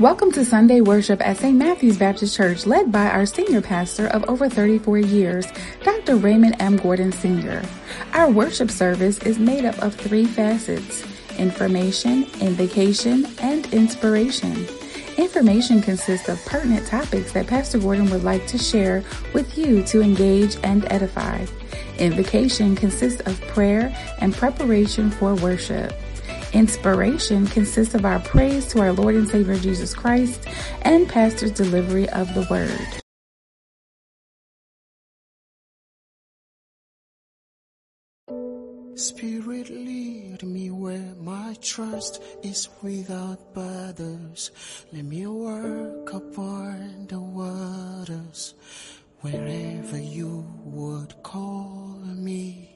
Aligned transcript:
Welcome 0.00 0.30
to 0.34 0.44
Sunday 0.44 0.80
worship 0.80 1.20
at 1.26 1.38
St. 1.38 1.58
Matthew's 1.58 1.98
Baptist 1.98 2.36
Church, 2.36 2.66
led 2.66 2.92
by 2.92 3.08
our 3.10 3.26
senior 3.26 3.60
pastor 3.60 4.06
of 4.06 4.22
over 4.28 4.48
34 4.48 4.98
years, 4.98 5.44
Dr. 5.82 6.14
Raymond 6.14 6.54
M. 6.60 6.76
Gordon 6.76 7.10
Sr. 7.10 7.64
Our 8.12 8.30
worship 8.30 8.70
service 8.70 9.18
is 9.24 9.40
made 9.40 9.64
up 9.64 9.76
of 9.82 9.96
three 9.96 10.24
facets 10.24 11.04
information, 11.36 12.26
invocation, 12.40 13.26
and 13.40 13.66
inspiration. 13.74 14.68
Information 15.16 15.82
consists 15.82 16.28
of 16.28 16.40
pertinent 16.46 16.86
topics 16.86 17.32
that 17.32 17.48
Pastor 17.48 17.80
Gordon 17.80 18.08
would 18.10 18.22
like 18.22 18.46
to 18.46 18.56
share 18.56 19.02
with 19.34 19.58
you 19.58 19.82
to 19.82 20.00
engage 20.00 20.58
and 20.62 20.84
edify. 20.92 21.44
Invocation 21.98 22.76
consists 22.76 23.20
of 23.22 23.40
prayer 23.48 23.92
and 24.20 24.32
preparation 24.32 25.10
for 25.10 25.34
worship. 25.34 25.92
Inspiration 26.52 27.46
consists 27.46 27.94
of 27.94 28.04
our 28.04 28.20
praise 28.20 28.66
to 28.68 28.80
our 28.80 28.92
Lord 28.92 29.14
and 29.14 29.28
Savior 29.28 29.56
Jesus 29.56 29.94
Christ 29.94 30.46
and 30.82 31.08
Pastor's 31.08 31.52
delivery 31.52 32.08
of 32.10 32.32
the 32.34 32.46
word. 32.50 33.02
Spirit, 38.98 39.70
lead 39.70 40.42
me 40.42 40.70
where 40.70 41.14
my 41.20 41.54
trust 41.60 42.20
is 42.42 42.68
without 42.82 43.54
borders. 43.54 44.50
Let 44.92 45.04
me 45.04 45.24
work 45.26 46.12
upon 46.12 47.06
the 47.06 47.20
waters 47.20 48.54
wherever 49.20 49.98
you 49.98 50.44
would 50.64 51.22
call 51.22 52.00
me. 52.16 52.74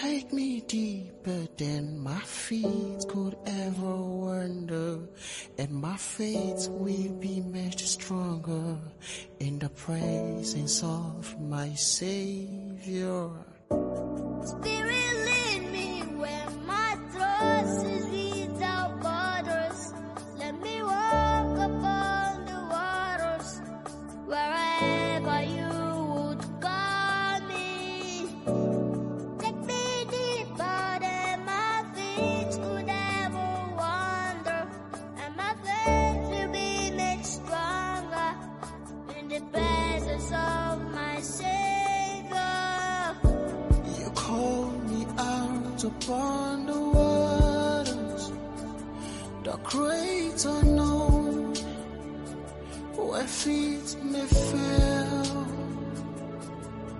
Take 0.00 0.32
me 0.32 0.62
deeper 0.62 1.46
than 1.58 1.98
my 1.98 2.18
feet 2.20 3.04
could 3.08 3.36
ever 3.44 3.96
wander, 3.96 5.00
and 5.58 5.70
my 5.70 5.98
faith 5.98 6.66
will 6.70 7.12
be 7.20 7.42
much 7.42 7.84
stronger 7.86 8.78
in 9.38 9.58
the 9.58 9.68
presence 9.68 10.82
of 10.82 11.38
my 11.38 11.74
Savior. 11.74 13.28
Spirit, 14.42 15.14
lead 15.28 15.70
me 15.70 16.00
where 16.16 16.50
my 16.66 16.96
trust 17.12 17.84
is 17.84 18.01
upon 45.84 46.66
the 46.66 46.78
waters, 46.78 48.32
the 49.42 49.56
great 49.64 50.44
unknown, 50.44 51.54
where 52.96 53.26
feet 53.26 53.96
may 54.02 54.26
fail. 54.26 55.46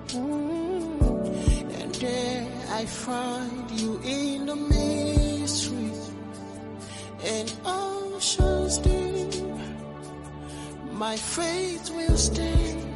Mm. 0.08 1.80
And 1.80 1.94
there 1.94 2.48
I 2.70 2.84
find 2.86 3.70
you 3.70 4.00
in 4.04 4.46
the 4.46 4.56
mystery 4.56 5.92
and 7.24 7.54
oceans 7.64 8.78
deep. 8.78 9.44
My 10.92 11.16
faith 11.16 11.90
will 11.90 12.16
stand. 12.16 12.91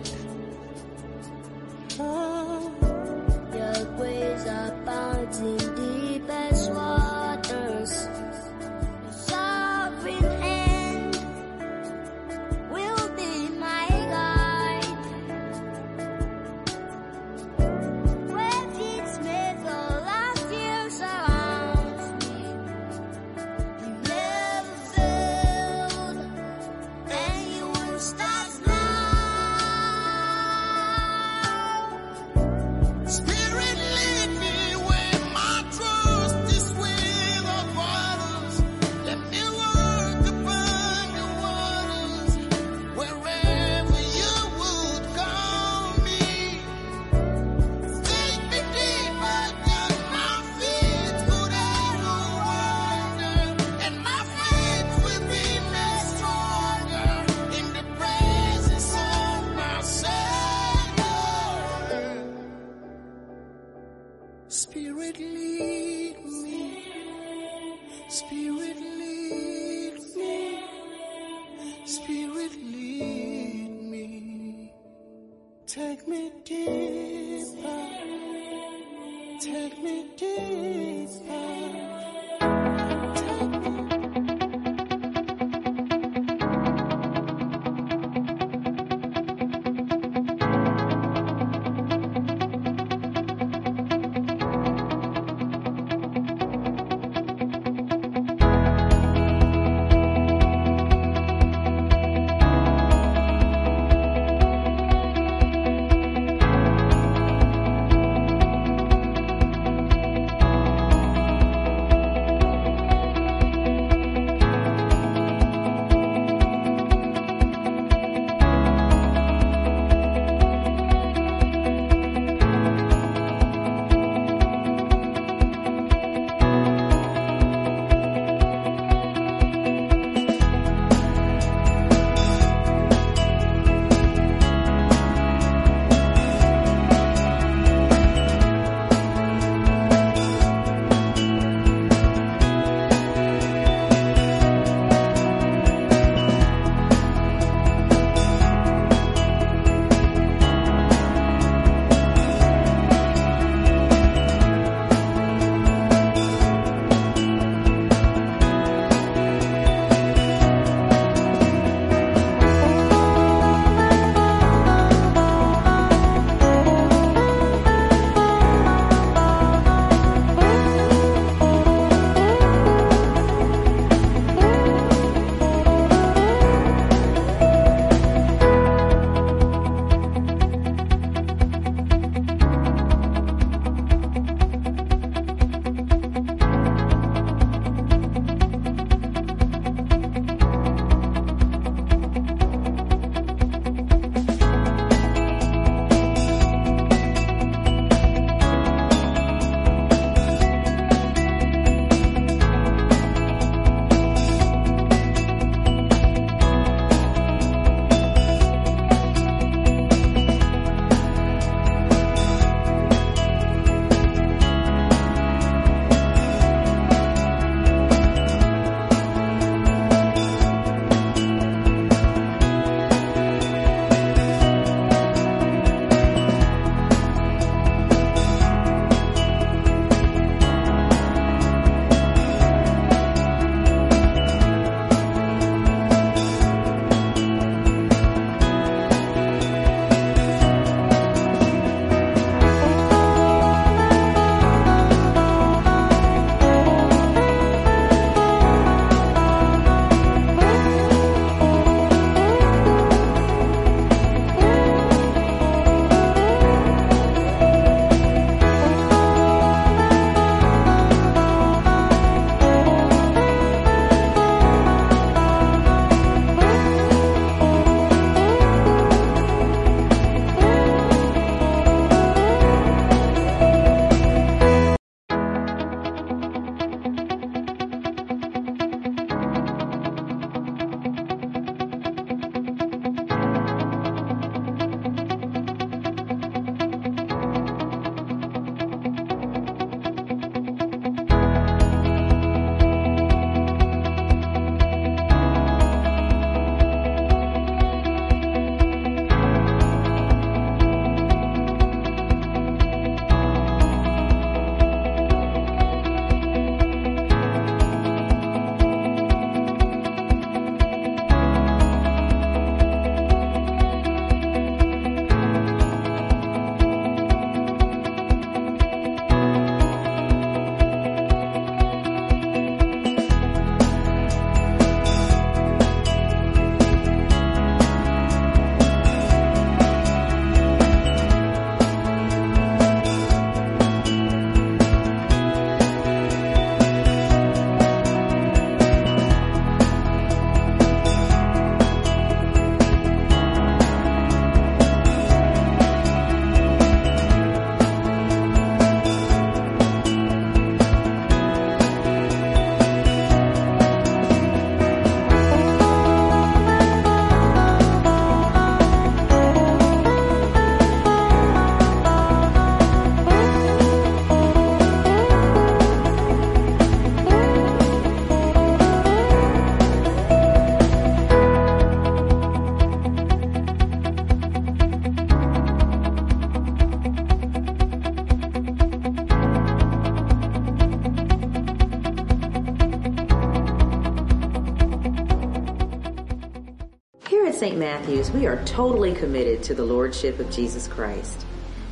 We 388.16 388.26
are 388.26 388.42
totally 388.46 388.94
committed 388.94 389.42
to 389.42 389.52
the 389.52 389.64
Lordship 389.64 390.18
of 390.18 390.30
Jesus 390.30 390.66
Christ. 390.66 391.26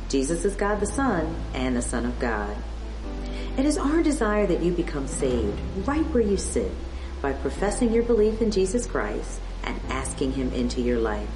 Jesus 0.09 0.45
is 0.45 0.55
God 0.55 0.79
the 0.79 0.85
Son 0.85 1.35
and 1.55 1.75
the 1.75 1.81
Son 1.81 2.05
of 2.05 2.19
God. 2.19 2.55
It 3.57 3.65
is 3.65 3.79
our 3.79 4.03
desire 4.03 4.45
that 4.45 4.61
you 4.61 4.71
become 4.71 5.07
saved 5.07 5.59
right 5.87 6.05
where 6.13 6.21
you 6.21 6.37
sit 6.37 6.71
by 7.19 7.33
professing 7.33 7.91
your 7.91 8.03
belief 8.03 8.43
in 8.43 8.51
Jesus 8.51 8.85
Christ 8.85 9.39
and 9.63 9.79
asking 9.89 10.33
Him 10.33 10.53
into 10.53 10.81
your 10.81 10.99
life. 10.99 11.27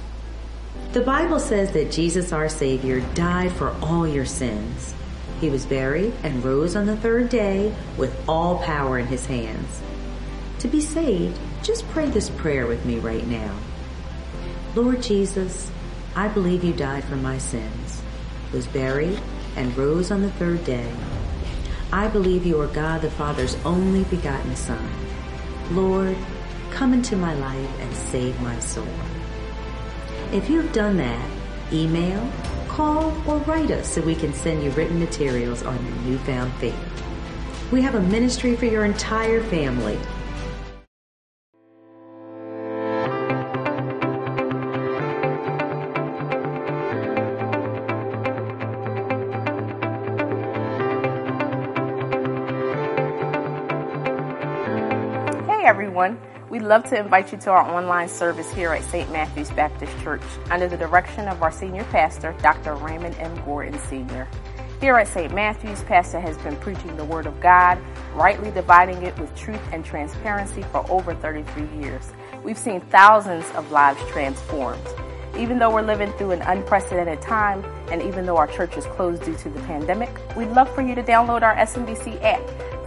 The 0.92 1.00
Bible 1.00 1.40
says 1.40 1.72
that 1.72 1.90
Jesus 1.90 2.32
our 2.32 2.48
Savior 2.48 3.00
died 3.14 3.50
for 3.50 3.74
all 3.82 4.06
your 4.06 4.26
sins. 4.26 4.94
He 5.40 5.50
was 5.50 5.66
buried 5.66 6.14
and 6.22 6.44
rose 6.44 6.76
on 6.76 6.86
the 6.86 6.96
third 6.96 7.30
day 7.30 7.74
with 7.96 8.16
all 8.28 8.58
power 8.58 8.96
in 8.96 9.08
His 9.08 9.26
hands. 9.26 9.82
To 10.60 10.68
be 10.68 10.80
saved, 10.80 11.36
just 11.64 11.88
pray 11.88 12.06
this 12.06 12.30
prayer 12.30 12.68
with 12.68 12.86
me 12.86 13.00
right 13.00 13.26
now. 13.26 13.58
Lord 14.76 15.02
Jesus, 15.02 15.68
I 16.14 16.28
believe 16.28 16.62
you 16.62 16.72
died 16.72 17.02
for 17.02 17.16
my 17.16 17.38
sins, 17.38 18.00
was 18.52 18.68
buried, 18.68 19.20
and 19.56 19.76
rose 19.76 20.12
on 20.12 20.22
the 20.22 20.30
third 20.30 20.64
day. 20.64 20.92
I 21.92 22.06
believe 22.06 22.46
you 22.46 22.60
are 22.60 22.68
God 22.68 23.02
the 23.02 23.10
Father's 23.10 23.56
only 23.64 24.04
begotten 24.04 24.54
Son. 24.54 24.88
Lord, 25.72 26.16
come 26.70 26.92
into 26.92 27.16
my 27.16 27.34
life 27.34 27.80
and 27.80 27.92
save 27.96 28.40
my 28.42 28.60
soul. 28.60 28.86
If 30.32 30.48
you've 30.48 30.72
done 30.72 30.98
that, 30.98 31.28
email, 31.72 32.30
call, 32.68 33.12
or 33.28 33.38
write 33.38 33.72
us 33.72 33.88
so 33.88 34.00
we 34.02 34.14
can 34.14 34.32
send 34.32 34.62
you 34.62 34.70
written 34.70 35.00
materials 35.00 35.64
on 35.64 35.84
your 35.84 35.96
newfound 36.04 36.52
faith. 36.54 36.78
We 37.72 37.82
have 37.82 37.96
a 37.96 38.00
ministry 38.00 38.54
for 38.54 38.66
your 38.66 38.84
entire 38.84 39.42
family. 39.42 39.98
Everyone, 56.00 56.48
we'd 56.48 56.62
love 56.62 56.82
to 56.84 56.98
invite 56.98 57.30
you 57.30 57.36
to 57.36 57.50
our 57.50 57.70
online 57.70 58.08
service 58.08 58.50
here 58.52 58.72
at 58.72 58.82
St. 58.84 59.10
Matthew's 59.12 59.50
Baptist 59.50 59.92
Church 60.02 60.22
under 60.50 60.66
the 60.66 60.76
direction 60.76 61.28
of 61.28 61.42
our 61.42 61.52
senior 61.52 61.84
pastor, 61.84 62.34
Dr. 62.40 62.74
Raymond 62.76 63.14
M. 63.18 63.34
Gordon 63.44 63.78
Sr. 63.80 64.26
Here 64.80 64.96
at 64.96 65.08
St. 65.08 65.34
Matthew's, 65.34 65.82
Pastor 65.82 66.18
has 66.18 66.38
been 66.38 66.56
preaching 66.56 66.96
the 66.96 67.04
Word 67.04 67.26
of 67.26 67.38
God, 67.40 67.78
rightly 68.14 68.50
dividing 68.50 69.02
it 69.02 69.18
with 69.18 69.34
truth 69.36 69.60
and 69.72 69.84
transparency 69.84 70.62
for 70.62 70.90
over 70.90 71.14
33 71.14 71.66
years. 71.78 72.10
We've 72.42 72.56
seen 72.56 72.80
thousands 72.80 73.44
of 73.50 73.70
lives 73.70 74.00
transformed. 74.08 74.80
Even 75.36 75.58
though 75.58 75.70
we're 75.70 75.82
living 75.82 76.12
through 76.12 76.30
an 76.30 76.40
unprecedented 76.42 77.20
time, 77.20 77.62
and 77.90 78.00
even 78.00 78.24
though 78.24 78.38
our 78.38 78.46
church 78.46 78.78
is 78.78 78.86
closed 78.86 79.22
due 79.24 79.36
to 79.36 79.50
the 79.50 79.60
pandemic, 79.60 80.10
we'd 80.34 80.48
love 80.48 80.74
for 80.74 80.80
you 80.80 80.94
to 80.94 81.02
download 81.02 81.42
our 81.42 81.54
SMBC 81.56 82.22
app 82.22 82.40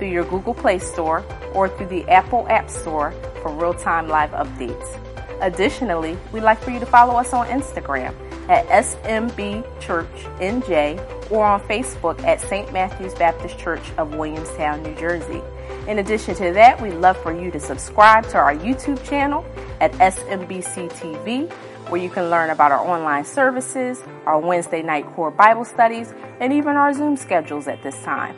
through 0.03 0.11
your 0.11 0.25
Google 0.25 0.53
Play 0.53 0.79
Store 0.79 1.23
or 1.53 1.69
through 1.69 1.87
the 1.87 2.03
Apple 2.09 2.45
App 2.49 2.69
Store 2.69 3.13
for 3.41 3.53
real-time 3.53 4.09
live 4.09 4.31
updates. 4.31 4.99
Additionally, 5.39 6.17
we'd 6.33 6.43
like 6.43 6.59
for 6.59 6.71
you 6.71 6.79
to 6.81 6.85
follow 6.85 7.15
us 7.15 7.31
on 7.31 7.47
Instagram 7.47 8.13
at 8.49 8.67
SMB 8.67 9.63
Church 9.79 10.11
NJ 10.41 11.31
or 11.31 11.45
on 11.45 11.61
Facebook 11.61 12.21
at 12.23 12.41
St. 12.41 12.73
Matthew's 12.73 13.13
Baptist 13.13 13.57
Church 13.57 13.91
of 13.97 14.15
Williamstown, 14.15 14.83
New 14.83 14.93
Jersey. 14.95 15.41
In 15.87 15.99
addition 15.99 16.35
to 16.35 16.51
that, 16.51 16.81
we'd 16.81 16.95
love 16.95 17.15
for 17.23 17.31
you 17.31 17.49
to 17.51 17.59
subscribe 17.61 18.27
to 18.27 18.37
our 18.37 18.53
YouTube 18.53 19.01
channel 19.05 19.45
at 19.79 19.93
SMBC 19.93 20.91
TV, 20.91 21.49
where 21.89 22.01
you 22.01 22.09
can 22.09 22.29
learn 22.29 22.49
about 22.49 22.73
our 22.73 22.85
online 22.85 23.23
services, 23.23 24.03
our 24.25 24.37
Wednesday 24.37 24.81
night 24.81 25.05
core 25.13 25.31
Bible 25.31 25.63
studies, 25.63 26.13
and 26.41 26.51
even 26.51 26.75
our 26.75 26.93
Zoom 26.93 27.15
schedules 27.15 27.69
at 27.69 27.81
this 27.83 27.95
time. 28.03 28.35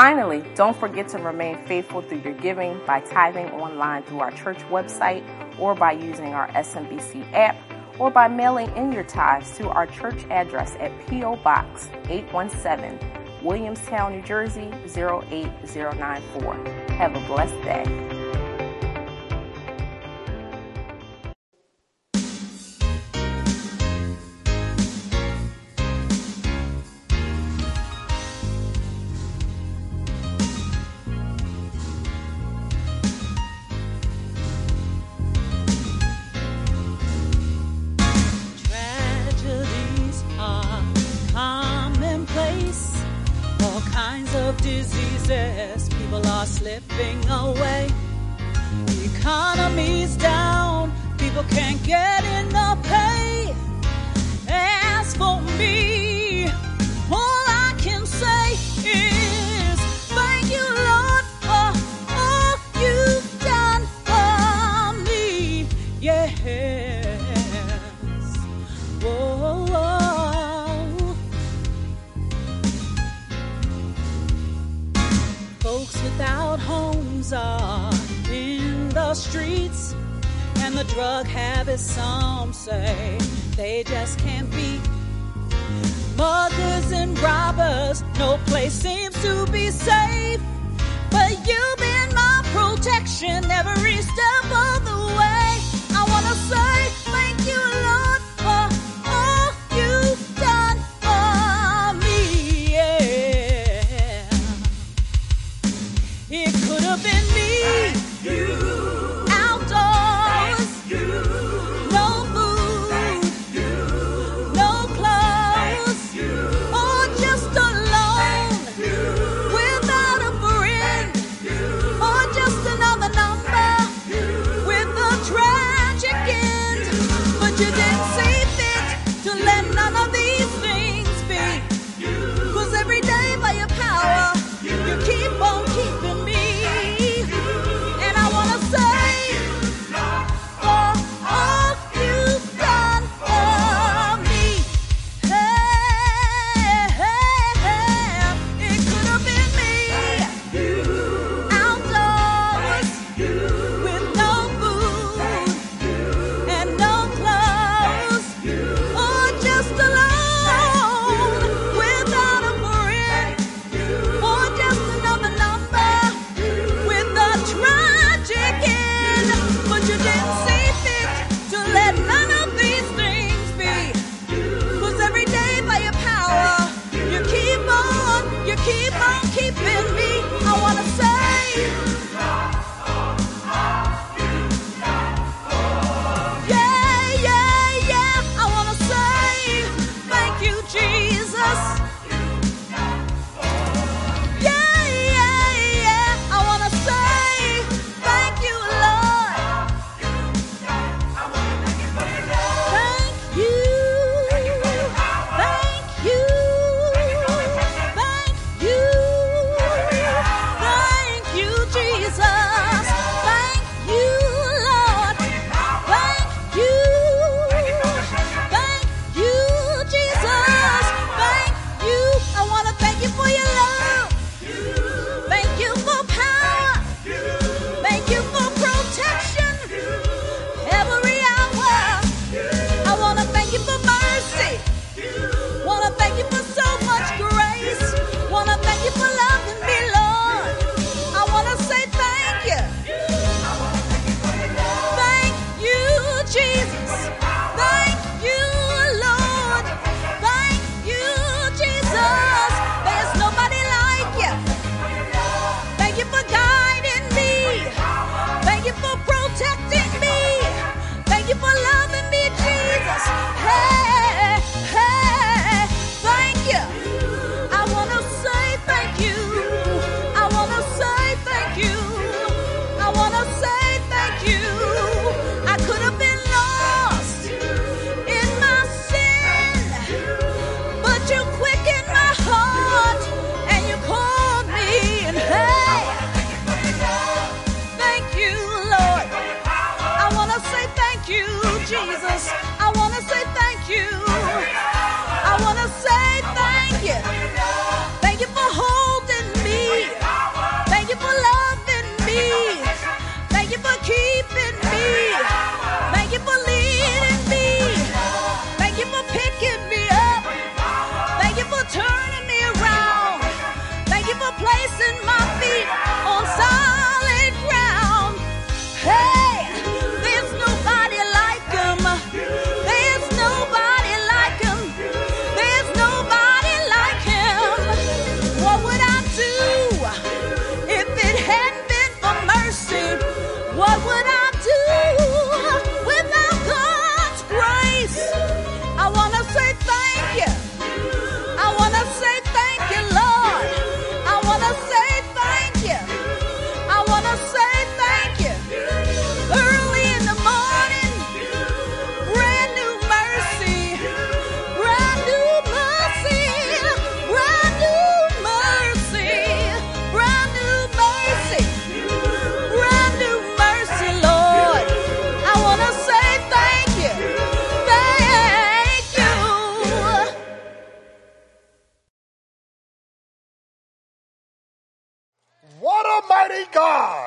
Finally, 0.00 0.42
don't 0.54 0.74
forget 0.74 1.08
to 1.08 1.18
remain 1.18 1.58
faithful 1.66 2.00
through 2.00 2.22
your 2.22 2.32
giving 2.32 2.80
by 2.86 3.00
tithing 3.00 3.50
online 3.50 4.02
through 4.04 4.20
our 4.20 4.30
church 4.30 4.56
website 4.70 5.22
or 5.58 5.74
by 5.74 5.92
using 5.92 6.32
our 6.32 6.48
SMBC 6.52 7.30
app 7.34 7.54
or 7.98 8.10
by 8.10 8.26
mailing 8.26 8.74
in 8.78 8.90
your 8.92 9.04
tithes 9.04 9.54
to 9.58 9.68
our 9.68 9.86
church 9.86 10.24
address 10.30 10.74
at 10.80 10.90
P.O. 11.06 11.36
Box 11.36 11.90
817, 12.08 12.98
Williamstown, 13.42 14.12
New 14.12 14.22
Jersey 14.22 14.70
08094. 14.86 16.54
Have 16.96 17.14
a 17.14 17.20
blessed 17.26 17.62
day. 17.62 18.19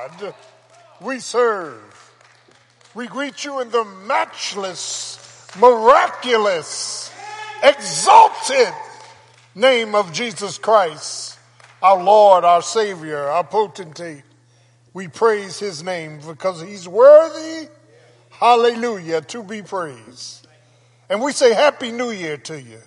God 0.04 0.34
we 1.02 1.20
serve. 1.20 2.12
We 2.96 3.08
greet 3.08 3.44
you 3.44 3.60
in 3.60 3.72
the 3.72 3.84
matchless, 3.84 5.48
miraculous, 5.60 7.12
exalted 7.62 8.74
name 9.56 9.96
of 9.96 10.14
Jesus 10.14 10.58
Christ, 10.58 11.38
our 11.82 12.02
Lord, 12.02 12.44
our 12.44 12.62
Savior, 12.62 13.20
our 13.20 13.44
potentate. 13.44 14.24
We 14.94 15.08
praise 15.08 15.60
his 15.60 15.84
name 15.84 16.20
because 16.26 16.62
he's 16.62 16.88
worthy, 16.88 17.68
hallelujah, 18.30 19.22
to 19.22 19.44
be 19.44 19.62
praised. 19.62 20.48
And 21.10 21.22
we 21.22 21.32
say 21.32 21.54
Happy 21.54 21.92
New 21.92 22.12
Year 22.12 22.38
to 22.38 22.62
you. 22.62 22.80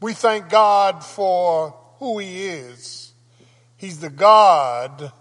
We 0.00 0.12
thank 0.14 0.48
God 0.48 1.04
for 1.04 1.76
who 1.98 2.18
he 2.18 2.46
is. 2.46 3.12
He's 3.76 4.00
the 4.00 4.10
God 4.10 5.12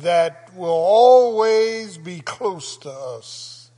that 0.00 0.54
will 0.54 0.68
always 0.68 1.98
be 1.98 2.20
close 2.20 2.76
to 2.78 2.90
us, 2.90 3.70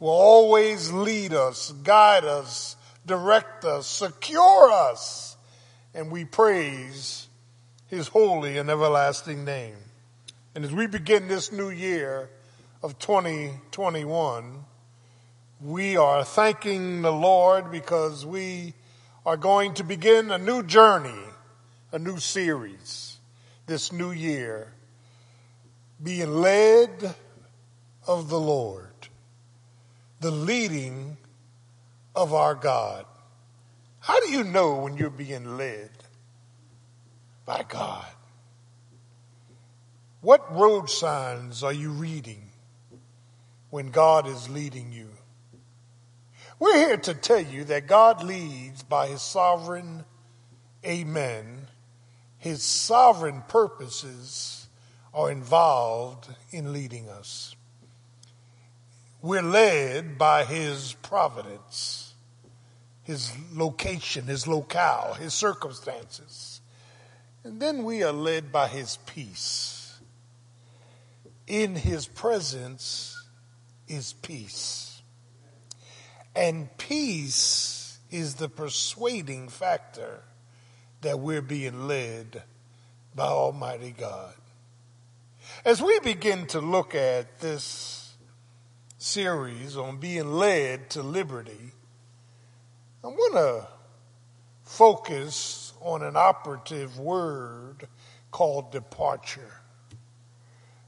will 0.00 0.10
always 0.10 0.90
lead 0.90 1.32
us, 1.32 1.72
guide 1.82 2.24
us, 2.24 2.76
direct 3.06 3.64
us, 3.64 3.86
secure 3.86 4.70
us. 4.70 5.36
And 5.94 6.10
we 6.10 6.24
praise 6.24 7.28
his 7.88 8.08
holy 8.08 8.58
and 8.58 8.70
everlasting 8.70 9.44
name. 9.44 9.76
And 10.54 10.64
as 10.64 10.72
we 10.72 10.86
begin 10.86 11.28
this 11.28 11.52
new 11.52 11.70
year 11.70 12.30
of 12.82 12.98
2021, 12.98 14.64
we 15.60 15.96
are 15.96 16.24
thanking 16.24 17.02
the 17.02 17.12
Lord 17.12 17.70
because 17.70 18.26
we 18.26 18.74
are 19.24 19.36
going 19.36 19.74
to 19.74 19.84
begin 19.84 20.30
a 20.32 20.38
new 20.38 20.62
journey, 20.62 21.22
a 21.92 21.98
new 21.98 22.18
series 22.18 23.18
this 23.66 23.92
new 23.92 24.10
year, 24.10 24.72
being 26.02 26.40
led 26.40 27.14
of 28.06 28.28
the 28.28 28.40
Lord, 28.40 29.08
the 30.20 30.30
leading 30.30 31.16
of 32.14 32.34
our 32.34 32.54
God. 32.54 33.06
How 34.00 34.18
do 34.20 34.30
you 34.30 34.42
know 34.42 34.76
when 34.76 34.96
you're 34.96 35.10
being 35.10 35.56
led 35.56 35.90
by 37.46 37.64
God? 37.68 38.06
What 40.20 40.54
road 40.56 40.90
signs 40.90 41.62
are 41.62 41.72
you 41.72 41.90
reading 41.90 42.50
when 43.70 43.90
God 43.90 44.26
is 44.26 44.48
leading 44.48 44.92
you? 44.92 45.08
We're 46.58 46.76
here 46.76 46.96
to 46.96 47.14
tell 47.14 47.40
you 47.40 47.64
that 47.64 47.88
God 47.88 48.22
leads 48.22 48.82
by 48.82 49.08
his 49.08 49.22
sovereign 49.22 50.04
amen. 50.84 51.66
His 52.38 52.62
sovereign 52.62 53.42
purposes 53.48 54.61
are 55.14 55.30
involved 55.30 56.28
in 56.50 56.72
leading 56.72 57.08
us. 57.08 57.54
We're 59.20 59.42
led 59.42 60.18
by 60.18 60.44
his 60.44 60.94
providence, 61.02 62.14
his 63.04 63.32
location, 63.52 64.26
his 64.26 64.46
locale, 64.46 65.14
his 65.14 65.34
circumstances. 65.34 66.60
And 67.44 67.60
then 67.60 67.84
we 67.84 68.02
are 68.02 68.12
led 68.12 68.50
by 68.50 68.68
his 68.68 68.98
peace. 69.06 70.00
In 71.46 71.76
his 71.76 72.06
presence 72.06 73.22
is 73.86 74.14
peace. 74.14 75.02
And 76.34 76.68
peace 76.78 77.98
is 78.10 78.36
the 78.36 78.48
persuading 78.48 79.48
factor 79.48 80.22
that 81.02 81.18
we're 81.18 81.42
being 81.42 81.86
led 81.86 82.42
by 83.14 83.26
Almighty 83.26 83.94
God. 83.96 84.34
As 85.64 85.82
we 85.82 85.98
begin 86.00 86.46
to 86.48 86.60
look 86.60 86.94
at 86.94 87.40
this 87.40 88.14
series 88.98 89.76
on 89.76 89.98
being 89.98 90.32
led 90.32 90.90
to 90.90 91.02
liberty, 91.02 91.72
I 93.04 93.08
want 93.08 93.34
to 93.34 93.68
focus 94.64 95.72
on 95.80 96.02
an 96.02 96.16
operative 96.16 96.98
word 96.98 97.88
called 98.30 98.72
departure. 98.72 99.60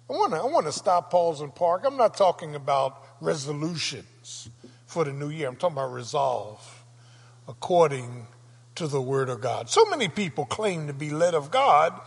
I 0.09 0.13
want 0.13 0.33
to 0.33 0.39
I 0.39 0.45
want 0.45 0.67
to 0.67 0.73
stop, 0.73 1.11
pause, 1.11 1.41
and 1.41 1.55
park. 1.55 1.83
I'm 1.87 1.97
not 1.97 2.17
talking 2.17 2.55
about 2.55 3.03
resolutions 3.21 4.49
for 4.87 5.05
the 5.05 5.13
new 5.13 5.31
year. 5.31 5.49
I'm 5.49 5.57
talking 5.57 5.77
about 5.77 5.93
resolve 5.93 6.85
according 7.49 8.27
to 8.75 8.87
the 8.87 9.01
word 9.01 9.29
of 9.29 9.41
God. 9.41 9.71
So 9.71 9.85
many 9.87 10.09
people 10.09 10.45
claim 10.45 10.89
to 10.89 10.93
be 10.93 11.11
led 11.11 11.35
of 11.35 11.51
God, 11.51 12.01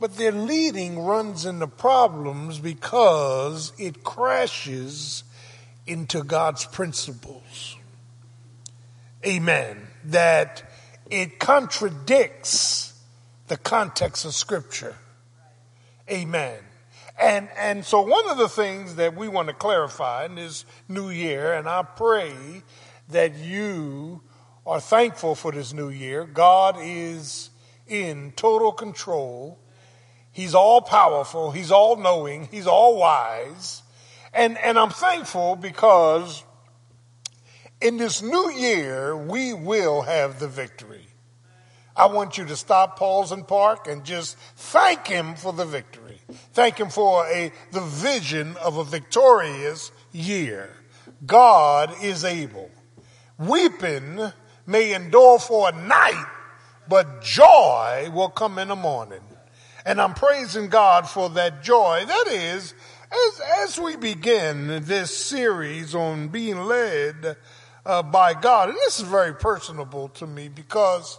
but 0.00 0.16
their 0.16 0.32
leading 0.32 1.00
runs 1.00 1.44
into 1.44 1.66
problems 1.66 2.58
because 2.58 3.72
it 3.78 4.04
crashes 4.04 5.24
into 5.86 6.22
God's 6.22 6.64
principles. 6.64 7.76
Amen. 9.26 9.88
That 10.04 10.70
it 11.10 11.38
contradicts 11.38 12.94
the 13.48 13.56
context 13.56 14.24
of 14.24 14.34
scripture. 14.34 14.94
Amen. 16.10 16.58
And, 17.20 17.48
and 17.58 17.84
so 17.84 18.02
one 18.02 18.30
of 18.30 18.38
the 18.38 18.48
things 18.48 18.94
that 18.94 19.16
we 19.16 19.26
want 19.26 19.48
to 19.48 19.54
clarify 19.54 20.26
in 20.26 20.36
this 20.36 20.64
new 20.88 21.10
year, 21.10 21.52
and 21.52 21.68
I 21.68 21.82
pray 21.82 22.32
that 23.08 23.36
you 23.36 24.20
are 24.64 24.80
thankful 24.80 25.34
for 25.34 25.50
this 25.50 25.72
new 25.72 25.88
year. 25.88 26.24
God 26.24 26.76
is 26.80 27.50
in 27.88 28.32
total 28.36 28.70
control. 28.70 29.58
He's 30.38 30.54
all 30.54 30.80
powerful. 30.80 31.50
He's 31.50 31.72
all 31.72 31.96
knowing. 31.96 32.46
He's 32.48 32.68
all 32.68 32.96
wise. 32.96 33.82
And, 34.32 34.56
and 34.58 34.78
I'm 34.78 34.90
thankful 34.90 35.56
because 35.56 36.44
in 37.80 37.96
this 37.96 38.22
new 38.22 38.48
year, 38.52 39.16
we 39.16 39.52
will 39.52 40.02
have 40.02 40.38
the 40.38 40.46
victory. 40.46 41.08
I 41.96 42.06
want 42.06 42.38
you 42.38 42.44
to 42.44 42.54
stop, 42.54 43.00
pause, 43.00 43.32
and 43.32 43.48
park 43.48 43.88
and 43.88 44.04
just 44.04 44.38
thank 44.54 45.08
him 45.08 45.34
for 45.34 45.52
the 45.52 45.64
victory. 45.64 46.20
Thank 46.52 46.78
him 46.78 46.90
for 46.90 47.26
a, 47.26 47.50
the 47.72 47.80
vision 47.80 48.56
of 48.58 48.76
a 48.76 48.84
victorious 48.84 49.90
year. 50.12 50.70
God 51.26 51.92
is 52.00 52.24
able. 52.24 52.70
Weeping 53.38 54.20
may 54.68 54.94
endure 54.94 55.40
for 55.40 55.70
a 55.70 55.72
night, 55.72 56.26
but 56.88 57.24
joy 57.24 58.08
will 58.14 58.28
come 58.28 58.60
in 58.60 58.68
the 58.68 58.76
morning. 58.76 59.18
And 59.84 60.00
I'm 60.00 60.14
praising 60.14 60.68
God 60.68 61.08
for 61.08 61.30
that 61.30 61.62
joy. 61.62 62.04
That 62.06 62.26
is 62.28 62.74
As, 63.10 63.40
as 63.64 63.78
we 63.78 63.96
begin 63.96 64.84
this 64.84 65.16
series 65.16 65.94
on 65.94 66.28
being 66.28 66.64
led 66.64 67.38
uh, 67.86 68.02
by 68.02 68.34
God, 68.34 68.68
and 68.68 68.76
this 68.76 69.00
is 69.00 69.08
very 69.08 69.32
personable 69.32 70.10
to 70.10 70.26
me 70.26 70.48
because, 70.48 71.18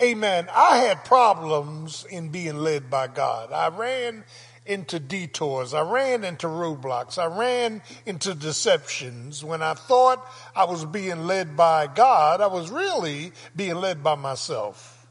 amen, 0.00 0.46
I 0.54 0.76
had 0.76 1.04
problems 1.04 2.06
in 2.08 2.28
being 2.28 2.58
led 2.58 2.88
by 2.88 3.08
God. 3.08 3.50
I 3.50 3.66
ran 3.68 4.22
into 4.64 5.00
detours. 5.00 5.74
I 5.74 5.80
ran 5.80 6.22
into 6.22 6.46
roadblocks. 6.46 7.18
I 7.18 7.26
ran 7.26 7.82
into 8.06 8.32
deceptions. 8.34 9.42
When 9.42 9.60
I 9.60 9.74
thought 9.74 10.24
I 10.54 10.64
was 10.66 10.84
being 10.84 11.26
led 11.26 11.56
by 11.56 11.88
God, 11.88 12.40
I 12.40 12.46
was 12.46 12.70
really 12.70 13.32
being 13.56 13.76
led 13.76 14.04
by 14.04 14.14
myself. 14.14 15.08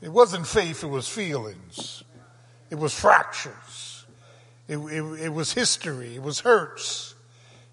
It 0.00 0.10
wasn't 0.10 0.46
faith, 0.46 0.82
it 0.82 0.88
was 0.88 1.06
feelings. 1.08 2.04
It 2.72 2.78
was 2.78 2.98
fractures. 2.98 4.06
It, 4.66 4.78
it, 4.78 5.02
it 5.24 5.28
was 5.28 5.52
history. 5.52 6.14
It 6.14 6.22
was 6.22 6.40
hurts. 6.40 7.14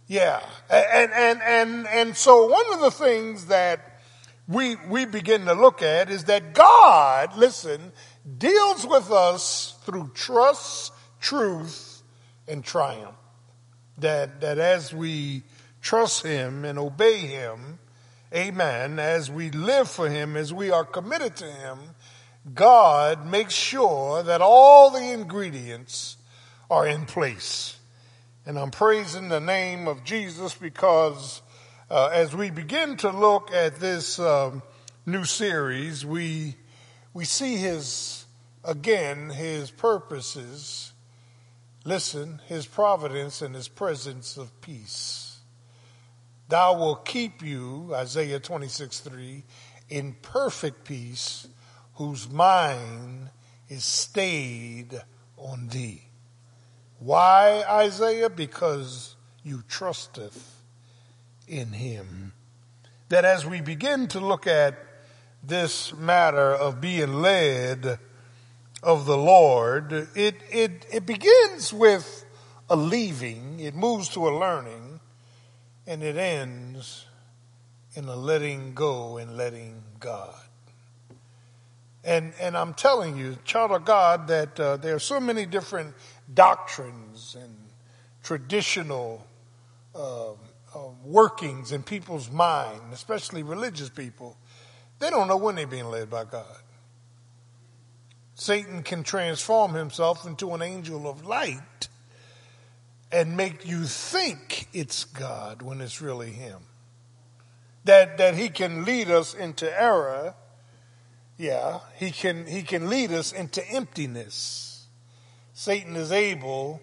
Yeah. 0.08 0.42
And, 0.70 1.14
and, 1.14 1.42
and, 1.42 1.88
and 1.88 2.18
so 2.18 2.48
one 2.48 2.74
of 2.74 2.82
the 2.82 2.92
things 2.92 3.46
that 3.46 4.02
we, 4.46 4.76
we 4.90 5.06
begin 5.06 5.46
to 5.46 5.54
look 5.54 5.82
at 5.82 6.10
is 6.10 6.26
that 6.26 6.54
God, 6.54 7.38
listen, 7.38 7.94
deals 8.38 8.86
with 8.86 9.10
us 9.10 9.78
through 9.84 10.12
trust, 10.16 10.92
truth, 11.22 12.04
and 12.46 12.62
triumph. 12.62 13.16
That, 14.00 14.42
that 14.42 14.58
as 14.58 14.94
we 14.94 15.44
trust 15.82 16.24
Him 16.24 16.66
and 16.66 16.78
obey 16.78 17.20
Him, 17.20 17.80
amen, 18.36 19.00
as 19.00 19.32
we 19.32 19.50
live 19.50 19.90
for 19.90 20.10
Him, 20.10 20.36
as 20.36 20.54
we 20.54 20.72
are 20.72 20.84
committed 20.84 21.38
to 21.38 21.46
Him, 21.46 21.80
God 22.54 23.26
makes 23.26 23.54
sure 23.54 24.24
that 24.24 24.42
all 24.42 24.92
the 24.92 25.12
ingredients 25.12 26.18
are 26.70 26.88
in 26.88 27.06
place. 27.06 27.78
And 28.46 28.58
I'm 28.58 28.72
praising 28.72 29.30
the 29.30 29.40
name 29.40 29.88
of 29.88 30.04
Jesus 30.04 30.54
because 30.56 31.42
uh, 31.90 32.10
as 32.14 32.36
we 32.36 32.50
begin 32.50 32.98
to 32.98 33.10
look 33.10 33.52
at 33.52 33.80
this 33.80 34.20
um, 34.20 34.64
new 35.06 35.26
series, 35.26 36.06
we 36.06 36.56
we 37.14 37.26
see 37.26 37.58
his 37.58 38.26
again 38.64 39.30
his 39.30 39.72
purposes. 39.72 40.94
Listen, 41.86 42.42
his 42.48 42.66
providence 42.66 43.42
and 43.42 43.56
his 43.56 43.68
presence 43.68 44.38
of 44.38 44.62
peace. 44.62 45.38
Thou 46.50 46.78
will 46.78 46.96
keep 46.96 47.42
you, 47.42 47.92
Isaiah 47.94 48.40
26, 48.40 49.00
3, 49.00 49.44
in 49.90 50.14
perfect 50.22 50.84
peace, 50.84 51.48
whose 52.00 52.30
mind 52.30 53.30
is 53.68 53.84
stayed 53.84 55.00
on 55.36 55.68
thee. 55.68 56.02
Why, 57.00 57.62
Isaiah? 57.70 58.30
Because 58.30 59.18
you 59.44 59.64
trusteth 59.68 60.62
in 61.46 61.74
him. 61.74 62.32
That 63.10 63.26
as 63.26 63.46
we 63.46 63.60
begin 63.60 64.08
to 64.08 64.22
look 64.22 64.48
at 64.48 64.76
this 65.44 65.94
matter 65.94 66.54
of 66.54 66.80
being 66.80 67.16
led 67.16 68.00
of 68.82 69.06
the 69.06 69.18
Lord, 69.18 69.92
it, 69.92 70.36
it, 70.50 70.86
it 70.90 71.06
begins 71.06 71.74
with 71.74 72.24
a 72.70 72.78
leaving, 72.78 73.60
it 73.60 73.76
moves 73.76 74.08
to 74.10 74.26
a 74.26 74.32
learning, 74.32 75.02
and 75.86 76.02
it 76.02 76.16
ends 76.16 77.08
in 77.94 78.06
a 78.06 78.16
letting 78.16 78.74
go 78.74 79.18
and 79.18 79.36
letting 79.36 79.84
God. 80.00 80.38
And, 82.10 82.34
and 82.41 82.58
I'm 82.58 82.74
telling 82.74 83.17
you, 83.17 83.38
child 83.45 83.69
of 83.69 83.86
God, 83.86 84.30
that 84.30 84.60
uh, 84.60 84.78
there 84.78 84.95
are 84.95 85.00
so 85.00 85.19
many 85.19 85.45
different 85.45 85.93
doctrines 86.34 87.38
and 87.39 87.56
traditional 88.24 89.28
uh, 89.93 90.32
uh, 90.32 90.36
workings 91.04 91.72
in 91.72 91.84
people's 91.84 92.32
mind, 92.32 92.82
especially 92.93 93.43
religious 93.43 93.89
people. 93.89 94.38
They 94.98 95.12
don't 95.12 95.28
know 95.28 95.38
when 95.38 95.54
they're 95.54 95.67
being 95.67 95.86
led 95.86 96.10
by 96.10 96.24
God. 96.24 96.58
Satan 98.34 98.82
can 98.82 99.04
transform 99.04 99.76
himself 99.76 100.26
into 100.26 100.56
an 100.56 100.63
angel 100.63 101.08
of 101.08 101.28
light 101.28 101.89
and 103.12 103.38
make 103.38 103.67
you 103.67 103.84
think 103.84 104.67
it's 104.74 105.04
God 105.04 105.62
when 105.62 105.80
it's 105.80 106.02
really 106.02 106.32
him. 106.32 106.58
That, 107.84 108.17
that 108.17 108.34
he 108.34 108.50
can 108.50 108.84
lead 108.84 109.12
us 109.12 109.36
into 109.36 109.72
error. 109.80 110.34
Yeah, 111.39 111.80
he 111.95 112.12
can, 112.12 112.45
he 112.45 112.63
can 112.63 112.89
lead 112.89 113.13
us 113.13 113.32
into 113.32 113.65
emptiness. 113.69 114.88
Satan 115.54 115.95
is 115.95 116.12
able 116.12 116.82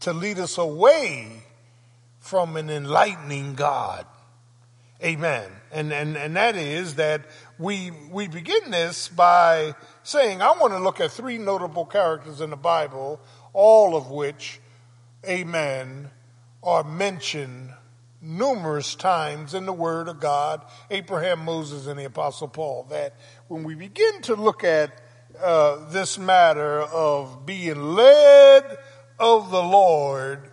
to 0.00 0.12
lead 0.12 0.38
us 0.38 0.56
away 0.56 1.42
from 2.20 2.56
an 2.56 2.70
enlightening 2.70 3.56
God. 3.56 4.06
Amen. 5.02 5.50
And, 5.72 5.92
and, 5.92 6.16
and 6.16 6.36
that 6.36 6.54
is 6.54 6.94
that 6.94 7.22
we, 7.58 7.90
we 8.12 8.28
begin 8.28 8.70
this 8.70 9.08
by 9.08 9.74
saying, 10.04 10.42
I 10.42 10.52
want 10.52 10.74
to 10.74 10.78
look 10.78 11.00
at 11.00 11.10
three 11.10 11.36
notable 11.36 11.84
characters 11.84 12.40
in 12.40 12.50
the 12.50 12.56
Bible, 12.56 13.20
all 13.52 13.96
of 13.96 14.12
which, 14.12 14.60
amen, 15.28 16.08
are 16.62 16.84
mentioned 16.84 17.70
numerous 18.20 18.94
times 18.94 19.54
in 19.54 19.66
the 19.66 19.72
Word 19.72 20.08
of 20.08 20.20
God, 20.20 20.64
Abraham, 20.90 21.44
Moses, 21.44 21.86
and 21.86 21.98
the 21.98 22.04
Apostle 22.04 22.48
Paul. 22.48 22.86
That 22.90 23.14
when 23.48 23.64
we 23.64 23.74
begin 23.74 24.22
to 24.22 24.34
look 24.34 24.64
at 24.64 24.92
uh, 25.40 25.88
this 25.90 26.18
matter 26.18 26.82
of 26.82 27.46
being 27.46 27.94
led 27.94 28.78
of 29.18 29.50
the 29.50 29.62
Lord, 29.62 30.50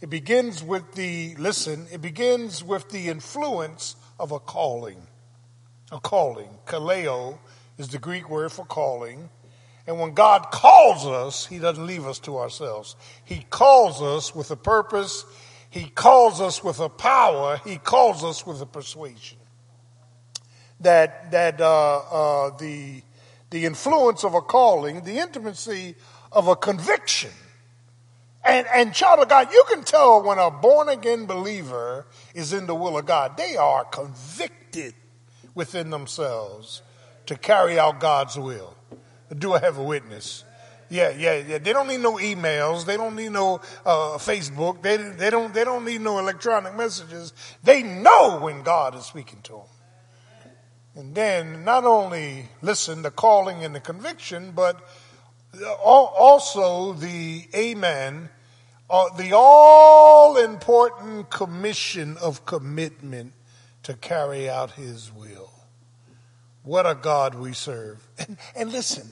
it 0.00 0.10
begins 0.10 0.62
with 0.62 0.92
the, 0.92 1.34
listen, 1.36 1.86
it 1.90 2.00
begins 2.00 2.62
with 2.62 2.88
the 2.90 3.08
influence 3.08 3.96
of 4.18 4.32
a 4.32 4.38
calling. 4.38 5.06
A 5.90 6.00
calling. 6.00 6.50
Kaleo 6.66 7.38
is 7.78 7.88
the 7.88 7.98
Greek 7.98 8.28
word 8.28 8.52
for 8.52 8.64
calling. 8.64 9.30
And 9.86 9.98
when 9.98 10.12
God 10.12 10.50
calls 10.50 11.06
us, 11.06 11.46
He 11.46 11.58
doesn't 11.58 11.86
leave 11.86 12.06
us 12.06 12.18
to 12.20 12.38
ourselves. 12.38 12.94
He 13.24 13.46
calls 13.48 14.02
us 14.02 14.34
with 14.34 14.50
a 14.50 14.56
purpose. 14.56 15.24
He 15.70 15.84
calls 15.84 16.40
us 16.40 16.64
with 16.64 16.80
a 16.80 16.88
power. 16.88 17.60
He 17.64 17.76
calls 17.76 18.24
us 18.24 18.46
with 18.46 18.60
a 18.62 18.66
persuasion. 18.66 19.38
That, 20.80 21.30
that, 21.32 21.60
uh, 21.60 21.98
uh, 21.98 22.56
the, 22.56 23.02
the 23.50 23.66
influence 23.66 24.24
of 24.24 24.34
a 24.34 24.40
calling, 24.40 25.02
the 25.02 25.18
intimacy 25.18 25.96
of 26.32 26.48
a 26.48 26.56
conviction. 26.56 27.32
And, 28.44 28.66
and 28.72 28.94
child 28.94 29.20
of 29.20 29.28
God, 29.28 29.52
you 29.52 29.64
can 29.68 29.82
tell 29.82 30.22
when 30.22 30.38
a 30.38 30.50
born 30.50 30.88
again 30.88 31.26
believer 31.26 32.06
is 32.34 32.52
in 32.52 32.66
the 32.66 32.74
will 32.74 32.96
of 32.96 33.06
God. 33.06 33.36
They 33.36 33.56
are 33.56 33.84
convicted 33.84 34.94
within 35.54 35.90
themselves 35.90 36.82
to 37.26 37.36
carry 37.36 37.78
out 37.78 38.00
God's 38.00 38.38
will. 38.38 38.74
Do 39.36 39.52
I 39.52 39.58
have 39.58 39.76
a 39.76 39.82
witness? 39.82 40.44
Yeah, 40.90 41.10
yeah, 41.10 41.34
yeah. 41.34 41.58
They 41.58 41.72
don't 41.72 41.88
need 41.88 42.00
no 42.00 42.14
emails. 42.14 42.86
They 42.86 42.96
don't 42.96 43.14
need 43.14 43.32
no 43.32 43.60
uh, 43.84 44.16
Facebook. 44.18 44.80
They, 44.82 44.96
they 44.96 45.28
don't 45.28 45.52
they 45.52 45.64
don't 45.64 45.84
need 45.84 46.00
no 46.00 46.18
electronic 46.18 46.74
messages. 46.74 47.32
They 47.62 47.82
know 47.82 48.38
when 48.40 48.62
God 48.62 48.94
is 48.94 49.04
speaking 49.04 49.40
to 49.42 49.52
them. 49.52 49.62
And 50.94 51.14
then 51.14 51.64
not 51.64 51.84
only 51.84 52.48
listen 52.62 53.02
the 53.02 53.10
calling 53.10 53.64
and 53.64 53.74
the 53.74 53.80
conviction, 53.80 54.52
but 54.52 54.80
also 55.84 56.92
the 56.94 57.46
amen, 57.54 58.30
uh, 58.90 59.04
the 59.16 59.32
all 59.34 60.36
important 60.38 61.30
commission 61.30 62.16
of 62.16 62.44
commitment 62.46 63.32
to 63.82 63.94
carry 63.94 64.48
out 64.48 64.72
His 64.72 65.12
will. 65.12 65.50
What 66.62 66.84
a 66.84 66.94
God 66.94 67.34
we 67.34 67.52
serve. 67.52 68.06
And, 68.18 68.36
and 68.56 68.72
listen, 68.72 69.08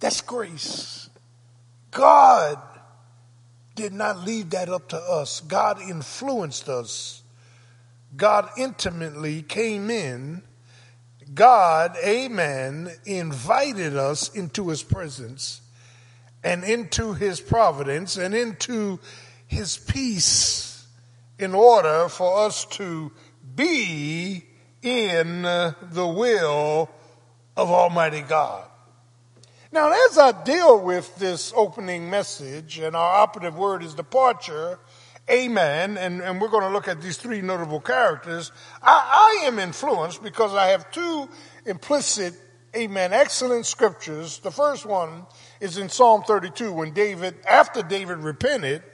that's 0.00 0.20
grace. 0.20 1.05
God 1.96 2.58
did 3.74 3.94
not 3.94 4.18
leave 4.18 4.50
that 4.50 4.68
up 4.68 4.88
to 4.88 4.98
us. 4.98 5.40
God 5.40 5.80
influenced 5.80 6.68
us. 6.68 7.22
God 8.14 8.50
intimately 8.58 9.40
came 9.40 9.88
in. 9.88 10.42
God, 11.34 11.96
amen, 12.04 12.90
invited 13.06 13.96
us 13.96 14.28
into 14.34 14.68
his 14.68 14.82
presence 14.82 15.62
and 16.44 16.64
into 16.64 17.14
his 17.14 17.40
providence 17.40 18.18
and 18.18 18.34
into 18.34 19.00
his 19.46 19.78
peace 19.78 20.86
in 21.38 21.54
order 21.54 22.10
for 22.10 22.44
us 22.44 22.66
to 22.66 23.10
be 23.54 24.44
in 24.82 25.42
the 25.42 26.14
will 26.14 26.90
of 27.56 27.70
Almighty 27.70 28.20
God. 28.20 28.65
Now, 29.72 29.92
as 30.08 30.16
I 30.16 30.44
deal 30.44 30.78
with 30.78 31.16
this 31.16 31.52
opening 31.56 32.08
message, 32.08 32.78
and 32.78 32.94
our 32.94 33.16
operative 33.16 33.56
word 33.56 33.82
is 33.82 33.94
departure, 33.94 34.78
amen, 35.28 35.98
and, 35.98 36.22
and 36.22 36.40
we're 36.40 36.50
going 36.50 36.62
to 36.62 36.70
look 36.70 36.86
at 36.86 37.02
these 37.02 37.16
three 37.16 37.42
notable 37.42 37.80
characters, 37.80 38.52
I, 38.80 39.40
I 39.42 39.46
am 39.46 39.58
influenced 39.58 40.22
because 40.22 40.54
I 40.54 40.68
have 40.68 40.88
two 40.92 41.28
implicit, 41.64 42.34
amen, 42.76 43.12
excellent 43.12 43.66
scriptures. 43.66 44.38
The 44.38 44.52
first 44.52 44.86
one 44.86 45.26
is 45.60 45.78
in 45.78 45.88
Psalm 45.88 46.22
32 46.22 46.72
when 46.72 46.92
David, 46.92 47.34
after 47.44 47.82
David 47.82 48.18
repented, 48.18 48.84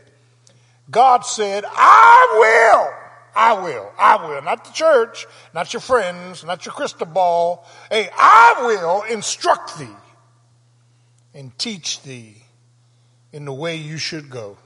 God 0.91 1.27
said, 1.27 1.65
I 1.69 2.29
will. 2.41 2.99
I 3.35 3.63
will. 3.63 3.93
I 3.99 4.27
will. 4.27 4.43
Not 4.43 4.65
the 4.65 4.73
church, 4.73 5.27
not 5.53 5.71
your 5.75 5.81
friends, 5.81 6.45
not 6.45 6.65
your 6.65 6.75
crystal 6.75 7.07
ball. 7.07 7.67
Hey, 7.91 8.09
I 8.17 8.55
will 8.65 9.03
instruct 9.03 9.79
thee 9.79 9.97
and 11.35 11.57
teach 11.59 12.03
thee 12.03 12.43
in 13.33 13.45
the 13.45 13.53
way 13.53 13.77
you 13.77 13.97
should 13.97 14.31
go. 14.31 14.59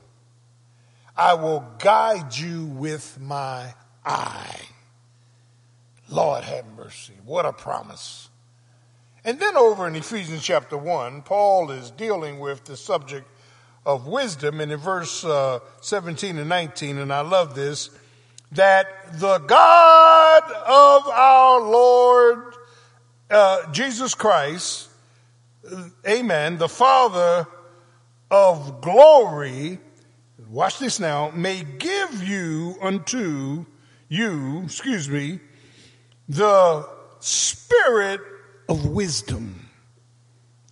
I 1.16 1.34
will 1.34 1.64
guide 1.78 2.36
you 2.36 2.66
with 2.66 3.18
my 3.20 3.74
eye. 4.04 4.60
Lord 6.08 6.44
have 6.44 6.66
mercy. 6.76 7.14
What 7.24 7.46
a 7.46 7.52
promise. 7.52 8.28
And 9.24 9.40
then 9.40 9.56
over 9.56 9.88
in 9.88 9.96
Ephesians 9.96 10.42
chapter 10.42 10.76
1, 10.76 11.22
Paul 11.22 11.70
is 11.70 11.90
dealing 11.90 12.38
with 12.38 12.64
the 12.64 12.76
subject 12.76 13.26
of 13.84 14.06
wisdom. 14.06 14.60
And 14.60 14.70
in 14.70 14.78
verse 14.78 15.24
uh, 15.24 15.60
17 15.80 16.38
and 16.38 16.48
19, 16.48 16.98
and 16.98 17.12
I 17.12 17.22
love 17.22 17.54
this, 17.54 17.90
that 18.52 18.86
the 19.18 19.38
God 19.38 20.42
of 20.44 21.08
our 21.08 21.60
Lord 21.60 22.54
uh, 23.28 23.72
Jesus 23.72 24.14
Christ, 24.14 24.88
amen, 26.06 26.58
the 26.58 26.68
Father 26.68 27.46
of 28.30 28.80
glory, 28.80 29.78
watch 30.48 30.78
this 30.78 31.00
now, 31.00 31.30
may 31.30 31.62
give 31.78 32.22
you 32.22 32.76
unto 32.80 33.66
you, 34.08 34.62
excuse 34.64 35.08
me, 35.08 35.40
the 36.28 36.88
spirit 37.20 38.20
of 38.68 38.86
wisdom. 38.86 39.68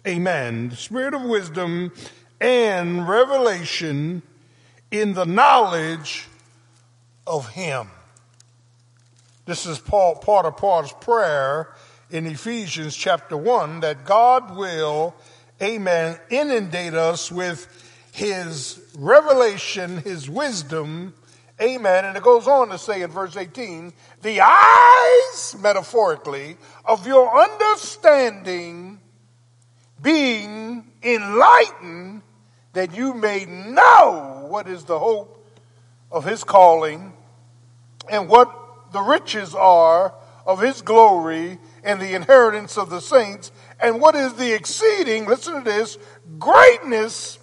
Amen. 0.06 0.68
The 0.68 0.76
spirit 0.76 1.14
of 1.14 1.22
wisdom 1.22 1.92
and 2.40 3.08
revelation 3.08 4.22
in 4.90 5.14
the 5.14 5.24
knowledge 5.24 6.28
of 7.26 7.48
him. 7.48 7.88
This 9.46 9.66
is 9.66 9.78
part 9.78 10.26
of 10.28 10.56
Paul's 10.56 10.92
prayer 10.92 11.74
in 12.14 12.26
Ephesians 12.26 12.94
chapter 12.94 13.36
1 13.36 13.80
that 13.80 14.04
God 14.04 14.56
will, 14.56 15.16
amen, 15.60 16.16
inundate 16.30 16.94
us 16.94 17.32
with 17.32 17.66
his 18.12 18.80
revelation, 18.96 19.98
his 19.98 20.30
wisdom, 20.30 21.12
amen. 21.60 22.04
And 22.04 22.16
it 22.16 22.22
goes 22.22 22.46
on 22.46 22.68
to 22.68 22.78
say 22.78 23.02
in 23.02 23.10
verse 23.10 23.36
18, 23.36 23.92
the 24.22 24.40
eyes, 24.42 25.56
metaphorically, 25.60 26.56
of 26.84 27.04
your 27.04 27.36
understanding 27.36 29.00
being 30.00 30.84
enlightened 31.02 32.22
that 32.74 32.96
you 32.96 33.14
may 33.14 33.44
know 33.44 34.46
what 34.48 34.68
is 34.68 34.84
the 34.84 35.00
hope 35.00 35.44
of 36.12 36.24
his 36.24 36.44
calling 36.44 37.12
and 38.08 38.28
what 38.28 38.92
the 38.92 39.00
riches 39.00 39.52
are 39.52 40.14
of 40.46 40.60
his 40.60 40.80
glory 40.80 41.58
and 41.84 42.00
the 42.00 42.14
inheritance 42.14 42.76
of 42.76 42.90
the 42.90 43.00
saints 43.00 43.52
and 43.80 44.00
what 44.00 44.14
is 44.14 44.34
the 44.34 44.52
exceeding, 44.54 45.26
listen 45.26 45.54
to 45.54 45.60
this, 45.60 45.98
greatness 46.38 47.38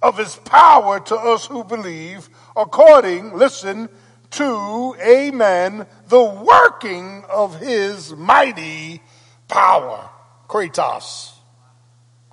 of 0.00 0.18
his 0.18 0.36
power 0.36 0.98
to 1.00 1.14
us 1.14 1.46
who 1.46 1.64
believe 1.64 2.28
according, 2.56 3.36
listen, 3.36 3.88
to, 4.30 4.96
amen, 5.00 5.86
the 6.08 6.22
working 6.22 7.22
of 7.28 7.60
his 7.60 8.14
mighty 8.16 9.02
power. 9.48 10.08
Kratos. 10.48 11.32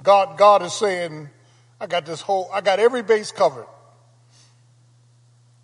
God, 0.01 0.37
God 0.37 0.63
is 0.63 0.73
saying, 0.73 1.29
I 1.79 1.87
got 1.87 2.05
this 2.05 2.21
whole, 2.21 2.49
I 2.53 2.61
got 2.61 2.79
every 2.79 3.03
base 3.03 3.31
covered. 3.31 3.67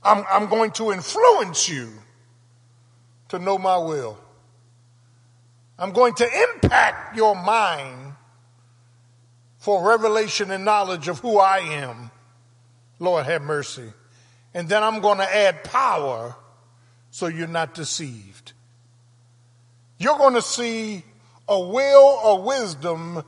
I'm, 0.04 0.24
I'm 0.30 0.48
going 0.50 0.72
to 0.72 0.92
influence 0.92 1.68
you 1.68 1.92
to 3.30 3.40
know 3.40 3.58
my 3.58 3.78
will. 3.78 4.18
I'm 5.78 5.92
going 5.92 6.14
to 6.16 6.26
impact 6.54 7.18
your 7.18 7.36
mind 7.36 8.14
for 9.58 9.88
revelation 9.88 10.52
and 10.52 10.64
knowledge 10.64 11.08
of 11.08 11.20
who 11.20 11.40
I 11.40 11.58
am. 11.58 12.12
Lord 13.00 13.26
have 13.26 13.42
mercy. 13.42 13.92
And 14.54 14.70
then 14.70 14.84
I'm 14.84 15.02
going 15.02 15.18
to 15.18 15.36
add 15.36 15.64
power 15.64 16.36
so 17.12 17.28
you're 17.28 17.48
not 17.48 17.74
deceived. 17.74 18.54
You're 19.98 20.18
going 20.18 20.36
to 20.36 20.42
see 20.42 21.04
a 21.48 21.60
will, 21.60 22.20
a 22.24 22.36
wisdom, 22.42 23.24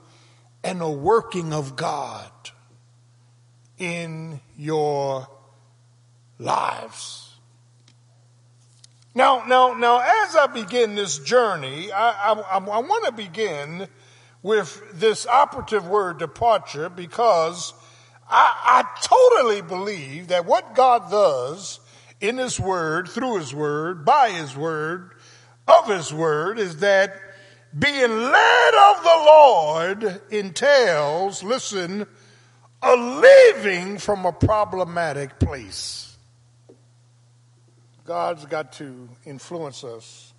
and 0.63 0.81
a 0.81 0.89
working 0.89 1.53
of 1.53 1.75
God 1.75 2.31
in 3.77 4.39
your 4.57 5.27
lives. 6.39 7.26
Now, 9.17 9.43
now, 9.47 9.73
now, 9.73 9.97
as 9.97 10.35
I 10.35 10.45
begin 10.45 10.93
this 10.93 11.17
journey, 11.17 11.91
I, 11.91 12.33
I, 12.33 12.59
I 12.59 12.59
want 12.59 13.05
to 13.07 13.11
begin 13.11 13.87
with 14.43 14.79
this 14.93 15.25
operative 15.25 15.87
word 15.87 16.19
departure 16.19 16.87
because 16.87 17.73
I, 18.29 18.85
I 18.85 19.01
totally 19.01 19.63
believe 19.63 20.27
that 20.27 20.45
what 20.45 20.75
God 20.75 21.09
does 21.09 21.79
in 22.21 22.37
His 22.37 22.59
Word, 22.59 23.09
through 23.09 23.39
His 23.39 23.55
Word, 23.55 24.05
by 24.05 24.29
His 24.29 24.55
Word, 24.55 25.13
of 25.67 25.87
His 25.87 26.13
Word, 26.13 26.59
is 26.59 26.77
that 26.77 27.19
being 27.75 28.11
led 28.11 28.73
of 28.75 29.01
the 29.01 29.23
Lord 29.25 30.21
entails, 30.29 31.41
listen, 31.41 32.05
a 32.83 32.95
leaving 32.95 33.97
from 33.97 34.27
a 34.27 34.31
problematic 34.31 35.39
place. 35.39 36.06
God's 38.07 38.45
got 38.45 38.71
to 38.73 39.09
influence 39.25 39.83
us 39.83 40.33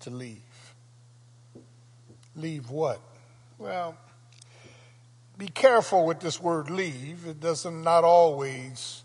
to 0.00 0.10
leave. 0.10 0.36
Leave 2.36 2.68
what? 2.68 3.00
Well, 3.58 3.96
be 5.38 5.48
careful 5.48 6.04
with 6.04 6.20
this 6.20 6.38
word 6.38 6.68
leave. 6.68 7.26
It 7.26 7.40
doesn't 7.40 7.82
not 7.82 8.04
always 8.04 9.02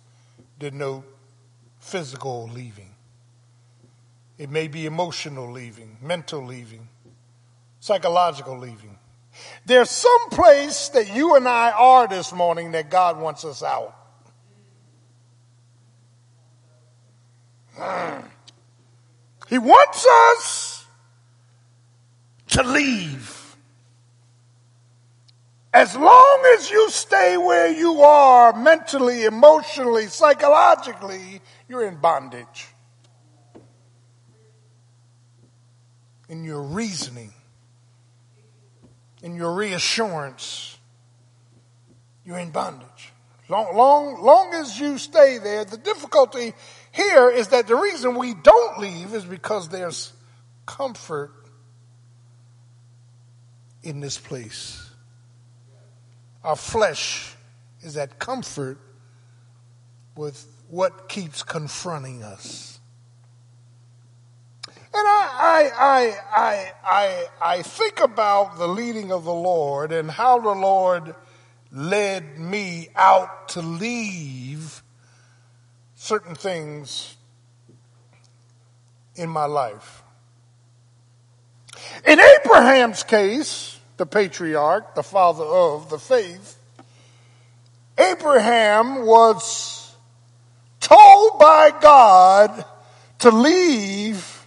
denote 0.60 1.06
physical 1.80 2.50
leaving. 2.50 2.92
It 4.38 4.50
may 4.50 4.68
be 4.68 4.86
emotional 4.86 5.50
leaving, 5.50 5.96
mental 6.02 6.46
leaving, 6.46 6.90
psychological 7.80 8.58
leaving. 8.58 9.00
There's 9.66 9.90
some 9.90 10.30
place 10.32 10.90
that 10.90 11.16
you 11.16 11.38
and 11.38 11.48
I 11.48 11.72
are 11.72 12.10
this 12.10 12.34
morning 12.34 12.72
that 12.72 12.90
God 12.90 13.22
wants 13.22 13.46
us 13.46 13.64
out. 13.64 13.96
He 19.48 19.58
wants 19.58 20.06
us 20.06 20.86
to 22.50 22.64
leave. 22.64 23.58
As 25.74 25.96
long 25.96 26.54
as 26.58 26.72
you 26.72 26.90
stay 26.90 27.36
where 27.36 27.70
you 27.70 28.02
are 28.02 28.54
mentally, 28.54 29.26
emotionally, 29.26 30.08
psychologically, 30.08 31.42
you're 31.68 31.86
in 31.86 31.98
bondage. 31.98 32.70
In 36.30 36.46
your 36.46 36.62
reasoning, 36.62 37.34
in 39.22 39.36
your 39.36 39.54
reassurance, 39.54 40.78
you're 42.24 42.40
in 42.40 42.52
bondage. 42.52 43.12
Long, 43.48 43.76
long, 43.76 44.24
long 44.24 44.54
as 44.56 44.80
you 44.80 44.98
stay 44.98 45.38
there, 45.38 45.66
the 45.66 45.78
difficulty 45.78 46.54
here 46.96 47.30
is 47.30 47.50
that 47.50 47.68
the 47.68 47.76
reason 47.76 48.16
we 48.16 48.34
don't 48.34 48.80
leave 48.80 49.14
is 49.14 49.26
because 49.26 49.68
there's 49.68 50.14
comfort 50.66 51.34
in 53.84 54.00
this 54.00 54.18
place. 54.18 54.90
Our 56.42 56.56
flesh 56.56 57.36
is 57.82 57.98
at 57.98 58.18
comfort 58.18 58.78
with 60.16 60.48
what 60.70 61.10
keeps 61.10 61.44
confronting 61.44 62.24
us. 62.24 62.80
And 64.68 64.76
I, 64.94 65.30
I, 65.38 65.72
I, 65.78 66.18
I, 66.34 66.72
I, 66.86 67.26
I 67.58 67.62
think 67.62 68.00
about 68.00 68.58
the 68.58 68.68
leading 68.68 69.12
of 69.12 69.26
the 69.26 69.34
Lord 69.34 69.92
and 69.92 70.10
how 70.10 70.40
the 70.40 70.52
Lord 70.52 71.14
led 71.74 72.40
me 72.40 72.88
out 72.96 73.50
to 73.50 73.62
leave 73.62 74.82
certain 76.06 76.36
things 76.36 77.16
in 79.16 79.28
my 79.28 79.46
life. 79.46 80.04
In 82.06 82.20
Abraham's 82.20 83.02
case, 83.02 83.80
the 83.98 84.06
patriarch, 84.06 84.94
the 84.94 85.02
father 85.02 85.44
of 85.44 85.90
the 85.90 85.98
faith, 85.98 86.60
Abraham 87.98 89.08
was 89.08 89.96
told 90.80 91.40
by 91.40 91.72
God 91.82 92.64
to 93.20 93.32
leave 93.32 94.46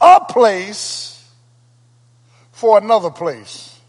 a 0.00 0.20
place 0.28 1.28
for 2.52 2.78
another 2.78 3.10
place. 3.10 3.80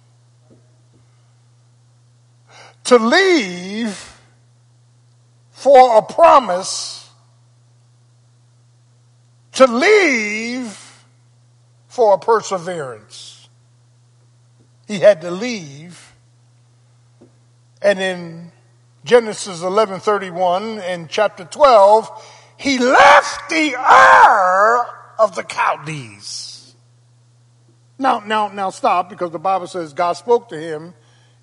To 2.86 2.98
leave 2.98 4.15
for 5.66 5.98
a 5.98 6.02
promise 6.04 7.10
to 9.52 9.66
leave 9.66 11.04
for 11.88 12.14
a 12.14 12.20
perseverance. 12.20 13.50
He 14.88 15.00
had 15.00 15.22
to 15.22 15.32
leave. 15.32 16.14
And 17.82 18.00
in 18.00 18.52
Genesis 19.06 19.64
11:31 19.64 20.82
and 20.82 21.10
chapter 21.10 21.46
12, 21.46 22.12
he 22.58 22.78
left 22.78 23.50
the 23.50 23.74
Ur 23.74 24.86
of 25.18 25.34
the 25.34 25.44
Chaldees. 25.52 26.76
Now, 27.98 28.20
now, 28.20 28.50
now 28.50 28.70
stop 28.70 29.10
because 29.10 29.32
the 29.32 29.40
Bible 29.40 29.66
says 29.66 29.94
God 29.94 30.14
spoke 30.14 30.48
to 30.50 30.60
him 30.60 30.94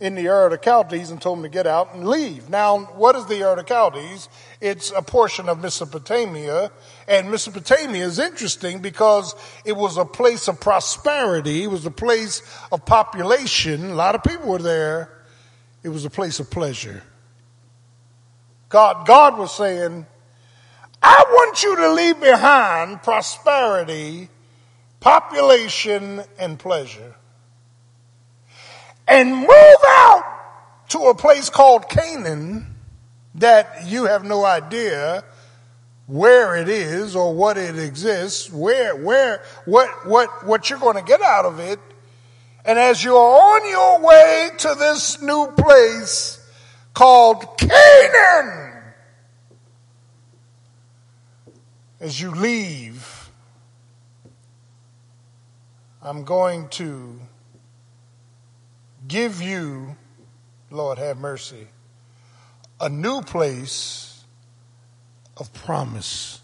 in 0.03 0.17
the 0.17 0.27
Ur 0.27 0.47
of 0.47 0.51
the 0.51 0.59
Chaldees 0.59 1.13
and 1.13 1.23
told 1.23 1.39
them 1.39 1.45
to 1.45 1.49
get 1.49 1.65
out 1.65 1.95
and 1.95 2.09
leave. 2.09 2.51
Now, 2.51 2.81
what 2.97 3.15
is 3.15 3.27
the 3.27 3.41
Ur 3.45 3.53
of 3.53 3.59
the 3.59 3.65
Chaldees? 3.65 4.29
It's 4.61 4.91
a 4.91 5.01
portion 5.01 5.49
of 5.49 5.63
Mesopotamia. 5.63 6.73
And 7.07 7.31
Mesopotamia 7.31 8.05
is 8.05 8.19
interesting 8.19 8.81
because 8.81 9.37
it 9.65 9.77
was 9.77 9.99
a 9.99 10.05
place 10.05 10.49
of 10.49 10.61
prosperity. 10.61 11.63
It 11.63 11.69
was 11.69 11.87
a 11.87 11.91
place 11.93 12.43
of 12.73 12.85
population. 12.85 13.93
A 13.93 13.95
lot 13.95 14.17
of 14.17 14.25
people 14.25 14.49
were 14.49 14.59
there. 14.59 15.09
It 15.85 15.91
was 15.91 16.05
a 16.05 16.11
place 16.11 16.41
of 16.41 16.51
pleasure. 16.51 17.05
God, 18.71 19.07
God 19.07 19.39
was 19.39 19.55
saying, 19.55 20.05
I 21.01 21.25
want 21.29 21.63
you 21.63 21.77
to 21.77 21.93
leave 21.93 22.21
behind 22.21 23.05
prosperity, 23.05 24.31
population, 24.99 26.25
and 26.41 26.59
pleasure. 26.59 27.15
And 29.13 29.37
move 29.37 29.83
out 29.87 30.25
to 30.89 30.99
a 31.01 31.15
place 31.15 31.51
called 31.51 31.87
Canaan 31.91 32.77
that 33.35 33.87
you 33.87 34.05
have 34.05 34.25
no 34.25 34.43
idea 34.43 35.23
where 36.07 36.57
it 36.57 36.69
is 36.69 37.15
or 37.15 37.35
what 37.35 37.59
it 37.59 37.79
exists, 37.79 38.51
where, 38.51 38.97
where, 38.97 39.43
what, 39.67 40.07
what, 40.07 40.47
what 40.47 40.71
you're 40.71 40.79
going 40.79 40.97
to 40.97 41.03
get 41.03 41.21
out 41.21 41.45
of 41.45 41.59
it. 41.61 41.79
And 42.65 42.79
as 42.79 43.05
you're 43.05 43.19
on 43.19 43.69
your 43.69 44.01
way 44.01 44.51
to 44.59 44.75
this 44.79 45.21
new 45.21 45.53
place 45.59 46.43
called 46.95 47.59
Canaan, 47.59 48.83
as 52.01 52.19
you 52.19 52.31
leave, 52.31 53.31
I'm 56.03 56.25
going 56.25 56.69
to 56.71 57.21
give 59.13 59.43
you, 59.43 59.95
Lord 60.71 60.97
have 60.97 61.19
mercy, 61.19 61.67
a 62.81 62.89
new 62.89 63.21
place 63.21 64.25
of 65.37 65.53
promise, 65.53 66.41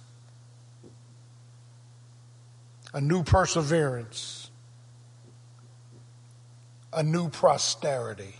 a 2.92 3.00
new 3.00 3.22
perseverance, 3.22 4.50
a 6.92 7.02
new 7.02 7.30
prosperity. 7.30 8.34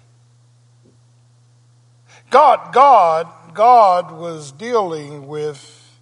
God, 2.28 2.74
God, 2.74 3.28
God 3.54 4.12
was 4.12 4.52
dealing 4.52 5.26
with 5.26 5.98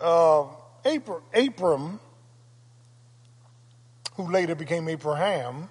uh, 0.00 0.46
Abram, 0.84 1.22
Abram, 1.32 2.00
who 4.14 4.28
later 4.28 4.56
became 4.56 4.88
Abraham, 4.88 5.68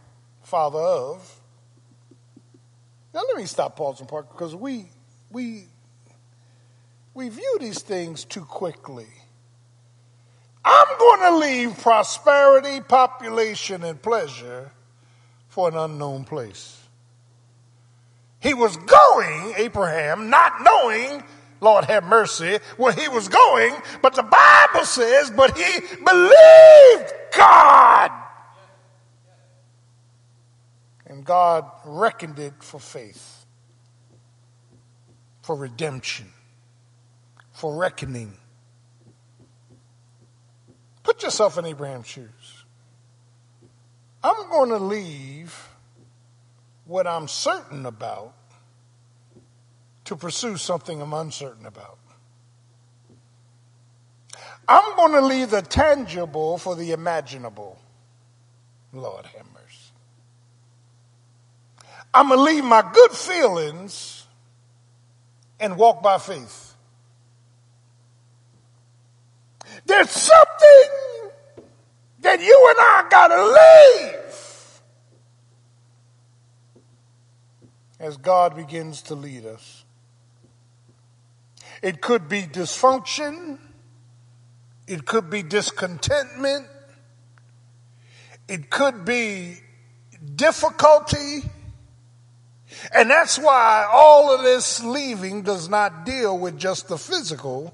father 0.51 0.79
of. 0.79 1.39
Now 3.13 3.21
let 3.25 3.37
me 3.37 3.45
stop, 3.45 3.77
pausing 3.77 4.05
part 4.05 4.29
because 4.29 4.53
we 4.53 4.87
we 5.31 5.63
we 7.13 7.29
view 7.29 7.57
these 7.61 7.81
things 7.81 8.25
too 8.25 8.43
quickly. 8.43 9.07
I'm 10.65 10.97
going 10.99 11.19
to 11.21 11.37
leave 11.37 11.79
prosperity, 11.79 12.81
population, 12.81 13.83
and 13.83 13.99
pleasure 14.01 14.71
for 15.47 15.69
an 15.69 15.77
unknown 15.77 16.25
place. 16.25 16.77
He 18.39 18.53
was 18.53 18.75
going, 18.75 19.53
Abraham, 19.55 20.29
not 20.29 20.61
knowing 20.61 21.23
Lord 21.61 21.85
have 21.85 22.03
mercy, 22.03 22.59
where 22.75 22.91
he 22.91 23.07
was 23.07 23.29
going, 23.29 23.73
but 24.01 24.15
the 24.15 24.23
Bible 24.23 24.85
says, 24.85 25.31
but 25.31 25.57
he 25.57 25.79
believed 26.03 27.13
God. 27.37 28.20
And 31.11 31.25
God 31.25 31.69
reckoned 31.83 32.39
it 32.39 32.53
for 32.63 32.79
faith, 32.79 33.45
for 35.41 35.57
redemption, 35.57 36.29
for 37.51 37.75
reckoning. 37.75 38.37
Put 41.03 41.21
yourself 41.21 41.57
in 41.57 41.65
Abraham's 41.65 42.07
shoes. 42.07 42.63
I'm 44.23 44.49
going 44.49 44.69
to 44.69 44.77
leave 44.77 45.67
what 46.85 47.05
I'm 47.05 47.27
certain 47.27 47.85
about 47.85 48.33
to 50.05 50.15
pursue 50.15 50.55
something 50.55 51.01
I'm 51.01 51.11
uncertain 51.11 51.65
about. 51.65 51.99
I'm 54.65 54.95
going 54.95 55.11
to 55.11 55.25
leave 55.25 55.49
the 55.49 55.61
tangible 55.61 56.57
for 56.57 56.77
the 56.77 56.93
imaginable. 56.93 57.77
Lord 58.93 59.25
have. 59.25 59.50
I'm 62.13 62.27
going 62.27 62.39
to 62.39 62.43
leave 62.43 62.63
my 62.63 62.83
good 62.93 63.11
feelings 63.11 64.25
and 65.59 65.77
walk 65.77 66.01
by 66.01 66.17
faith. 66.17 66.75
There's 69.85 70.09
something 70.09 71.31
that 72.19 72.41
you 72.41 72.67
and 72.69 72.77
I 72.79 73.07
got 73.09 73.27
to 73.29 73.45
leave 73.45 74.81
as 77.99 78.17
God 78.17 78.55
begins 78.55 79.03
to 79.03 79.15
lead 79.15 79.45
us. 79.45 79.85
It 81.81 82.01
could 82.01 82.27
be 82.27 82.43
dysfunction. 82.43 83.57
It 84.87 85.05
could 85.05 85.29
be 85.29 85.43
discontentment. 85.43 86.67
It 88.47 88.69
could 88.69 89.05
be 89.05 89.59
difficulty. 90.35 91.41
And 92.93 93.09
that's 93.09 93.37
why 93.37 93.87
all 93.91 94.33
of 94.33 94.43
this 94.43 94.83
leaving 94.83 95.43
does 95.43 95.69
not 95.69 96.05
deal 96.05 96.37
with 96.37 96.57
just 96.57 96.87
the 96.87 96.97
physical. 96.97 97.73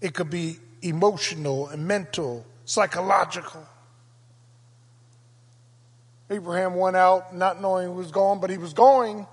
It 0.00 0.14
could 0.14 0.30
be 0.30 0.58
emotional 0.82 1.68
and 1.68 1.86
mental, 1.86 2.44
psychological. 2.64 3.66
Abraham 6.30 6.74
went 6.74 6.96
out 6.96 7.34
not 7.34 7.60
knowing 7.60 7.88
he 7.88 7.94
was 7.94 8.10
going, 8.10 8.40
but 8.40 8.50
he 8.50 8.58
was 8.58 8.74
going. 8.74 9.26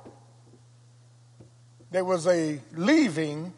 There 1.92 2.06
was 2.06 2.26
a 2.28 2.60
leaving 2.74 3.54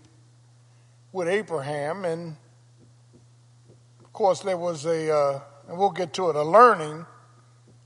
with 1.11 1.27
Abraham, 1.27 2.03
and 2.05 2.35
of 4.03 4.13
course, 4.13 4.41
there 4.41 4.57
was 4.57 4.85
a, 4.85 5.13
uh, 5.13 5.39
and 5.67 5.77
we'll 5.77 5.91
get 5.91 6.13
to 6.13 6.29
it, 6.29 6.35
a 6.35 6.43
learning 6.43 7.05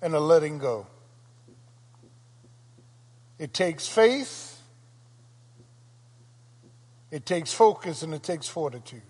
and 0.01 0.13
a 0.13 0.19
letting 0.19 0.57
go. 0.57 0.87
It 3.41 3.55
takes 3.55 3.87
faith, 3.87 4.61
it 7.09 7.25
takes 7.25 7.51
focus, 7.51 8.03
and 8.03 8.13
it 8.13 8.21
takes 8.21 8.47
fortitude. 8.47 9.01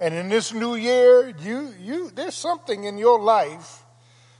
And 0.00 0.14
in 0.14 0.30
this 0.30 0.54
new 0.54 0.74
year, 0.74 1.28
you, 1.28 1.74
you, 1.78 2.10
there's 2.10 2.34
something 2.34 2.84
in 2.84 2.96
your 2.96 3.20
life, 3.20 3.82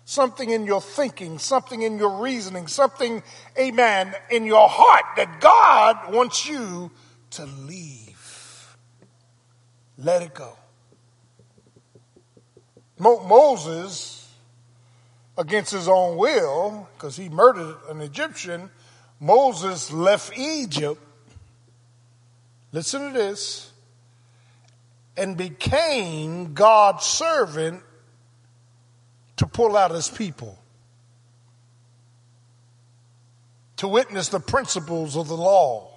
something 0.06 0.48
in 0.48 0.64
your 0.64 0.80
thinking, 0.80 1.38
something 1.38 1.82
in 1.82 1.98
your 1.98 2.22
reasoning, 2.22 2.66
something, 2.66 3.22
amen, 3.58 4.14
in 4.30 4.46
your 4.46 4.70
heart 4.70 5.04
that 5.18 5.38
God 5.42 6.10
wants 6.10 6.48
you 6.48 6.90
to 7.32 7.44
leave. 7.44 8.74
Let 9.98 10.22
it 10.22 10.32
go. 10.32 10.56
Mo- 12.98 13.22
Moses, 13.22 14.17
against 15.38 15.70
his 15.70 15.88
own 15.88 16.16
will, 16.16 16.88
because 16.94 17.16
he 17.16 17.28
murdered 17.28 17.76
an 17.88 18.00
Egyptian, 18.00 18.68
Moses 19.20 19.92
left 19.92 20.36
Egypt. 20.36 21.00
Listen 22.72 23.12
to 23.12 23.18
this. 23.18 23.72
And 25.16 25.36
became 25.36 26.54
God's 26.54 27.04
servant 27.04 27.82
to 29.36 29.46
pull 29.46 29.76
out 29.76 29.92
his 29.92 30.08
people, 30.08 30.58
to 33.76 33.86
witness 33.88 34.28
the 34.28 34.40
principles 34.40 35.16
of 35.16 35.28
the 35.28 35.36
law 35.36 35.88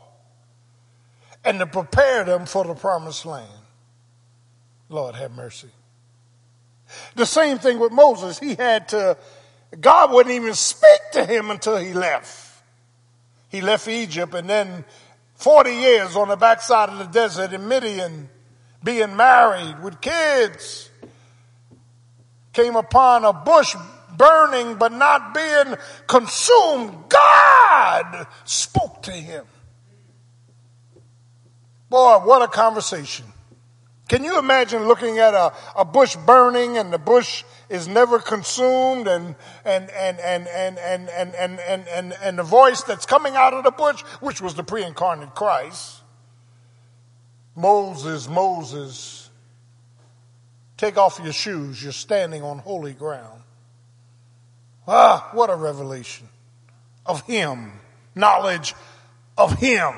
and 1.43 1.57
to 1.59 1.65
prepare 1.65 2.23
them 2.23 2.45
for 2.45 2.63
the 2.63 2.75
promised 2.75 3.25
land. 3.25 3.49
Lord 4.89 5.15
have 5.15 5.31
mercy. 5.31 5.69
The 7.15 7.25
same 7.25 7.57
thing 7.59 7.79
with 7.79 7.91
Moses. 7.91 8.39
He 8.39 8.55
had 8.55 8.89
to, 8.89 9.17
God 9.79 10.11
wouldn't 10.11 10.35
even 10.35 10.53
speak 10.53 11.01
to 11.13 11.25
him 11.25 11.51
until 11.51 11.77
he 11.77 11.93
left. 11.93 12.63
He 13.49 13.61
left 13.61 13.87
Egypt 13.87 14.33
and 14.33 14.49
then 14.49 14.85
40 15.35 15.71
years 15.71 16.15
on 16.15 16.27
the 16.27 16.35
backside 16.35 16.89
of 16.89 16.99
the 16.99 17.05
desert 17.05 17.51
in 17.51 17.67
Midian, 17.67 18.29
being 18.83 19.15
married 19.15 19.81
with 19.83 19.99
kids, 19.99 20.89
came 22.53 22.75
upon 22.75 23.25
a 23.25 23.33
bush 23.33 23.75
burning 24.17 24.75
but 24.75 24.91
not 24.91 25.33
being 25.33 25.75
consumed. 26.07 26.93
God 27.09 28.27
spoke 28.45 29.01
to 29.03 29.11
him. 29.11 29.45
Boy, 31.89 32.19
what 32.19 32.41
a 32.41 32.47
conversation. 32.47 33.25
Can 34.11 34.25
you 34.25 34.37
imagine 34.37 34.89
looking 34.89 35.19
at 35.19 35.33
a, 35.33 35.53
a 35.73 35.85
bush 35.85 36.17
burning 36.17 36.77
and 36.77 36.91
the 36.91 36.97
bush 36.97 37.45
is 37.69 37.87
never 37.87 38.19
consumed 38.19 39.07
and, 39.07 39.35
and, 39.63 39.89
and, 39.89 40.19
and, 40.19 40.49
and, 40.49 40.77
and, 40.77 41.07
and, 41.07 41.33
and, 41.33 41.59
and, 41.61 41.87
and, 41.87 42.13
and 42.21 42.37
the 42.37 42.43
voice 42.43 42.81
that's 42.81 43.05
coming 43.05 43.37
out 43.37 43.53
of 43.53 43.63
the 43.63 43.71
bush, 43.71 44.01
which 44.19 44.41
was 44.41 44.53
the 44.53 44.65
pre-incarnate 44.65 45.33
Christ, 45.33 46.01
Moses, 47.55 48.27
Moses, 48.27 49.29
take 50.75 50.97
off 50.97 51.21
your 51.23 51.31
shoes. 51.31 51.81
You're 51.81 51.93
standing 51.93 52.43
on 52.43 52.59
holy 52.59 52.91
ground. 52.91 53.43
Ah, 54.85 55.29
what 55.31 55.49
a 55.49 55.55
revelation 55.55 56.27
of 57.05 57.21
Him, 57.21 57.79
knowledge 58.13 58.75
of 59.37 59.57
Him. 59.57 59.93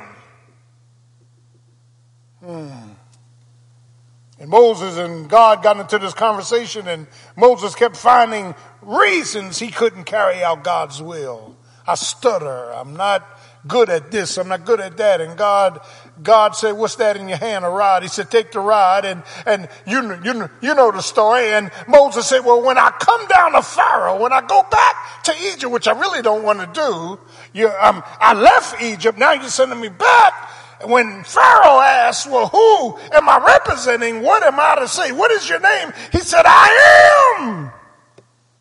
And 4.43 4.51
Moses 4.51 4.97
and 4.97 5.29
God 5.29 5.63
got 5.63 5.77
into 5.77 5.97
this 5.97 6.13
conversation, 6.13 6.85
and 6.89 7.07
Moses 7.37 7.75
kept 7.75 7.95
finding 7.95 8.53
reasons 8.81 9.57
he 9.57 9.71
couldn't 9.71 10.03
carry 10.03 10.43
out 10.43 10.65
God's 10.65 11.01
will. 11.01 11.55
I 11.87 11.95
stutter. 11.95 12.73
I'm 12.73 12.93
not 12.93 13.25
good 13.65 13.89
at 13.89 14.11
this. 14.11 14.37
I'm 14.37 14.49
not 14.49 14.65
good 14.65 14.81
at 14.81 14.97
that. 14.97 15.21
And 15.21 15.37
God, 15.37 15.79
God 16.21 16.57
said, 16.57 16.73
"What's 16.73 16.95
that 16.95 17.15
in 17.15 17.29
your 17.29 17.37
hand? 17.37 17.63
A 17.63 17.69
rod?" 17.69 18.03
He 18.03 18.09
said, 18.09 18.29
"Take 18.29 18.51
the 18.51 18.59
rod." 18.59 19.05
And 19.05 19.23
and 19.45 19.69
you 19.87 20.19
you 20.25 20.49
you 20.59 20.75
know 20.75 20.91
the 20.91 21.01
story. 21.01 21.53
And 21.53 21.71
Moses 21.87 22.27
said, 22.27 22.43
"Well, 22.43 22.61
when 22.61 22.77
I 22.77 22.89
come 22.99 23.25
down 23.27 23.53
to 23.53 23.61
Pharaoh, 23.61 24.19
when 24.19 24.33
I 24.33 24.41
go 24.41 24.61
back 24.69 25.23
to 25.23 25.33
Egypt, 25.53 25.71
which 25.71 25.87
I 25.87 25.97
really 25.97 26.21
don't 26.21 26.43
want 26.43 26.59
to 26.59 26.67
do, 26.67 27.17
you, 27.53 27.69
um, 27.79 28.03
I 28.19 28.33
left 28.33 28.81
Egypt. 28.81 29.17
Now 29.17 29.31
you're 29.31 29.47
sending 29.47 29.79
me 29.79 29.87
back." 29.87 30.49
When 30.86 31.24
Pharaoh 31.24 31.80
asked, 31.80 32.28
well, 32.28 32.47
who 32.47 32.97
am 33.15 33.30
I 33.30 33.43
representing? 33.45 34.21
What 34.21 34.43
am 34.43 34.59
I 34.59 34.76
to 34.80 34.88
say? 34.88 35.11
What 35.11 35.32
is 35.32 35.47
your 35.47 35.59
name? 35.59 35.93
He 36.11 36.19
said, 36.19 36.43
I 36.45 37.38
am 37.39 37.71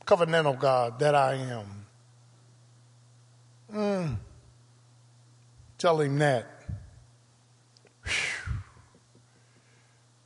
covenantal 0.06 0.58
God 0.58 0.98
that 0.98 1.14
I 1.14 1.34
am. 1.34 1.66
Mm. 3.72 4.16
Tell 5.78 6.00
him 6.00 6.18
that. 6.18 6.46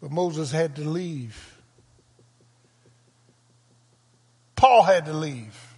But 0.01 0.11
Moses 0.11 0.51
had 0.51 0.77
to 0.77 0.83
leave. 0.83 1.61
Paul 4.55 4.83
had 4.83 5.07
to 5.07 5.13
leave. 5.13 5.75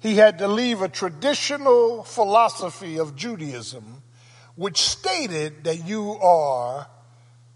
He 0.00 0.16
had 0.16 0.38
to 0.38 0.48
leave 0.48 0.80
a 0.80 0.88
traditional 0.88 2.02
philosophy 2.02 2.98
of 2.98 3.16
Judaism 3.16 3.99
which 4.60 4.82
stated 4.82 5.64
that 5.64 5.86
you 5.86 6.18
are, 6.20 6.86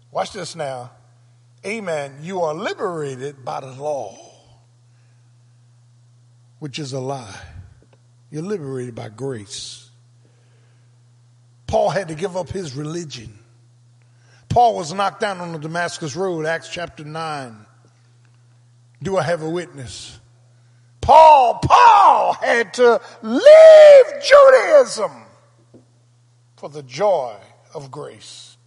watch 0.09 0.33
this 0.33 0.55
now, 0.55 0.89
amen, 1.63 2.15
you 2.23 2.41
are 2.41 2.55
liberated 2.55 3.45
by 3.45 3.59
the 3.59 3.67
law, 3.67 4.17
which 6.57 6.79
is 6.79 6.93
a 6.93 6.99
lie. 6.99 7.39
You're 8.31 8.41
liberated 8.41 8.95
by 8.95 9.09
grace. 9.09 9.87
Paul 11.67 11.91
had 11.91 12.07
to 12.07 12.15
give 12.15 12.35
up 12.35 12.49
his 12.49 12.73
religion. 12.73 13.37
Paul 14.49 14.75
was 14.75 14.91
knocked 14.91 15.19
down 15.19 15.41
on 15.41 15.51
the 15.51 15.59
Damascus 15.59 16.15
Road, 16.15 16.47
Acts 16.47 16.69
chapter 16.69 17.03
9. 17.03 17.67
Do 19.03 19.17
I 19.17 19.21
have 19.21 19.43
a 19.43 19.49
witness? 19.49 20.19
Paul, 21.01 21.59
Paul 21.61 22.33
had 22.33 22.73
to 22.73 22.99
leave 23.21 24.05
Judaism 24.23 25.24
for 26.65 26.69
the 26.69 26.81
joy 26.81 27.35
of 27.75 27.91
grace. 27.91 28.57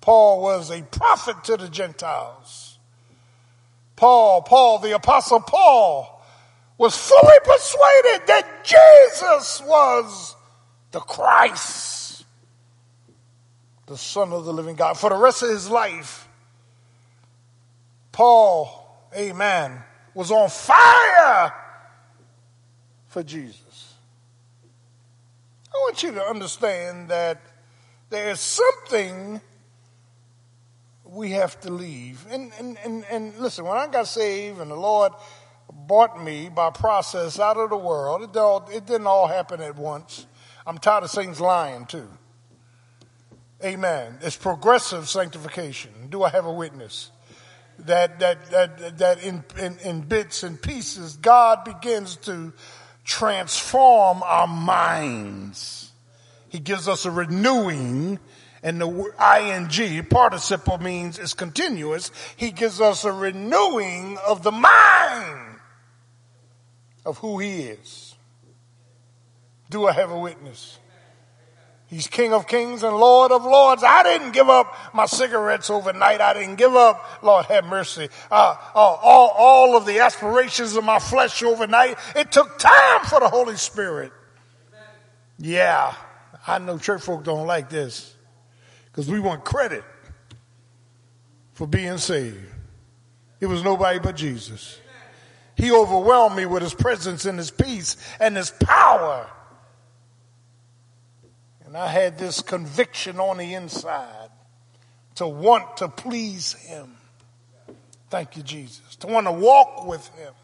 Paul 0.00 0.40
was 0.40 0.70
a 0.70 0.80
prophet 0.80 1.44
to 1.44 1.58
the 1.58 1.68
Gentiles. 1.68 2.78
Paul, 3.96 4.40
Paul, 4.40 4.78
the 4.78 4.94
apostle 4.94 5.40
Paul, 5.40 6.24
was 6.78 6.96
fully 6.96 7.36
persuaded 7.44 8.26
that 8.28 8.64
Jesus 8.64 9.62
was 9.66 10.34
the 10.90 11.00
Christ, 11.00 12.24
the 13.84 13.98
Son 13.98 14.32
of 14.32 14.46
the 14.46 14.54
living 14.54 14.76
God. 14.76 14.94
For 14.94 15.10
the 15.10 15.16
rest 15.16 15.42
of 15.42 15.50
his 15.50 15.68
life, 15.68 16.26
Paul, 18.10 19.06
amen, 19.14 19.82
was 20.14 20.30
on 20.30 20.48
fire 20.48 21.52
for 23.08 23.22
Jesus. 23.22 23.91
I 25.74 25.78
want 25.78 26.02
you 26.02 26.12
to 26.12 26.22
understand 26.22 27.08
that 27.08 27.40
there 28.10 28.30
is 28.30 28.40
something 28.40 29.40
we 31.04 31.30
have 31.30 31.58
to 31.60 31.70
leave. 31.70 32.26
And, 32.30 32.52
and, 32.58 32.76
and, 32.84 33.04
and 33.10 33.38
listen, 33.38 33.64
when 33.64 33.78
I 33.78 33.86
got 33.86 34.06
saved 34.06 34.60
and 34.60 34.70
the 34.70 34.76
Lord 34.76 35.12
bought 35.72 36.22
me 36.22 36.48
by 36.48 36.70
process 36.70 37.38
out 37.40 37.56
of 37.56 37.70
the 37.70 37.76
world, 37.76 38.22
it, 38.22 38.36
all, 38.36 38.68
it 38.70 38.86
didn't 38.86 39.06
all 39.06 39.26
happen 39.26 39.60
at 39.60 39.76
once. 39.76 40.26
I'm 40.66 40.78
tired 40.78 41.04
of 41.04 41.10
saints 41.10 41.40
lying 41.40 41.86
too. 41.86 42.08
Amen. 43.64 44.18
It's 44.22 44.36
progressive 44.36 45.08
sanctification. 45.08 45.92
Do 46.10 46.22
I 46.22 46.30
have 46.30 46.46
a 46.46 46.52
witness? 46.52 47.10
That, 47.78 48.18
that, 48.20 48.50
that, 48.50 48.98
that 48.98 49.24
in, 49.24 49.44
in, 49.58 49.78
in 49.78 50.00
bits 50.02 50.42
and 50.42 50.60
pieces, 50.60 51.16
God 51.16 51.64
begins 51.64 52.16
to 52.16 52.52
transform 53.04 54.22
our 54.24 54.46
minds. 54.46 55.90
He 56.48 56.58
gives 56.58 56.88
us 56.88 57.04
a 57.04 57.10
renewing 57.10 58.18
and 58.62 58.80
the 58.80 58.86
ing 58.86 60.04
participle 60.04 60.78
means 60.78 61.18
it's 61.18 61.34
continuous. 61.34 62.12
He 62.36 62.52
gives 62.52 62.80
us 62.80 63.04
a 63.04 63.12
renewing 63.12 64.18
of 64.24 64.42
the 64.44 64.52
mind 64.52 65.58
of 67.04 67.18
who 67.18 67.40
he 67.40 67.62
is. 67.62 68.14
Do 69.68 69.88
I 69.88 69.92
have 69.92 70.10
a 70.12 70.18
witness? 70.18 70.78
He's 71.92 72.06
King 72.06 72.32
of 72.32 72.48
Kings 72.48 72.82
and 72.82 72.96
Lord 72.96 73.32
of 73.32 73.44
Lords. 73.44 73.84
I 73.84 74.02
didn't 74.02 74.32
give 74.32 74.48
up 74.48 74.74
my 74.94 75.04
cigarettes 75.04 75.68
overnight. 75.68 76.22
I 76.22 76.32
didn't 76.32 76.56
give 76.56 76.74
up, 76.74 77.22
Lord 77.22 77.44
have 77.44 77.66
mercy, 77.66 78.08
uh, 78.30 78.56
uh, 78.74 78.78
all, 78.78 79.28
all 79.36 79.76
of 79.76 79.84
the 79.84 79.98
aspirations 79.98 80.74
of 80.74 80.84
my 80.84 80.98
flesh 80.98 81.42
overnight. 81.42 81.98
It 82.16 82.32
took 82.32 82.58
time 82.58 83.04
for 83.04 83.20
the 83.20 83.28
Holy 83.28 83.58
Spirit. 83.58 84.10
Yeah, 85.38 85.94
I 86.46 86.58
know 86.60 86.78
church 86.78 87.02
folk 87.02 87.24
don't 87.24 87.46
like 87.46 87.68
this 87.68 88.16
because 88.86 89.10
we 89.10 89.20
want 89.20 89.44
credit 89.44 89.84
for 91.52 91.66
being 91.66 91.98
saved. 91.98 92.38
It 93.38 93.48
was 93.48 93.62
nobody 93.62 93.98
but 93.98 94.16
Jesus. 94.16 94.78
He 95.58 95.70
overwhelmed 95.70 96.36
me 96.36 96.46
with 96.46 96.62
his 96.62 96.72
presence 96.72 97.26
and 97.26 97.36
his 97.36 97.50
peace 97.50 97.98
and 98.18 98.34
his 98.34 98.50
power. 98.50 99.28
And 101.72 101.78
I 101.78 101.88
had 101.88 102.18
this 102.18 102.42
conviction 102.42 103.18
on 103.18 103.38
the 103.38 103.54
inside 103.54 104.28
to 105.14 105.26
want 105.26 105.78
to 105.78 105.88
please 105.88 106.52
him. 106.52 106.96
Thank 108.10 108.36
you, 108.36 108.42
Jesus. 108.42 108.94
To 108.96 109.06
want 109.06 109.26
to 109.26 109.32
walk 109.32 109.86
with 109.86 110.06
him. 110.08 110.34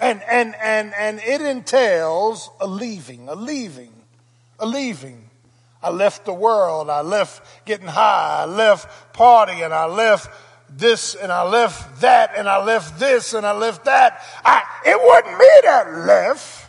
And, 0.00 0.22
and, 0.22 0.54
and, 0.54 0.94
and 0.98 1.20
it 1.20 1.42
entails 1.42 2.48
a 2.62 2.66
leaving, 2.66 3.28
a 3.28 3.34
leaving, 3.34 3.92
a 4.58 4.64
leaving. 4.64 5.28
I 5.82 5.90
left 5.90 6.24
the 6.24 6.32
world. 6.32 6.88
I 6.88 7.02
left 7.02 7.66
getting 7.66 7.88
high. 7.88 8.44
I 8.44 8.46
left 8.46 9.14
partying. 9.14 9.70
I 9.70 9.84
left 9.84 10.30
this 10.70 11.14
and 11.14 11.30
I 11.30 11.46
left 11.46 12.00
that 12.00 12.32
and 12.38 12.48
I 12.48 12.64
left 12.64 12.98
this 12.98 13.34
and 13.34 13.44
I 13.44 13.52
left 13.52 13.84
that. 13.84 14.22
I, 14.46 14.62
it 14.86 14.98
wasn't 14.98 15.38
me 15.38 15.50
that 15.64 16.06
left. 16.06 16.61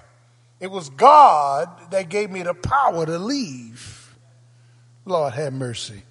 It 0.63 0.71
was 0.71 0.89
God 0.91 1.67
that 1.91 2.07
gave 2.07 2.31
me 2.31 2.41
the 2.41 2.53
power 2.53 3.05
to 3.05 3.19
leave. 3.19 4.15
Lord 5.03 5.33
have 5.33 5.51
mercy. 5.51 6.03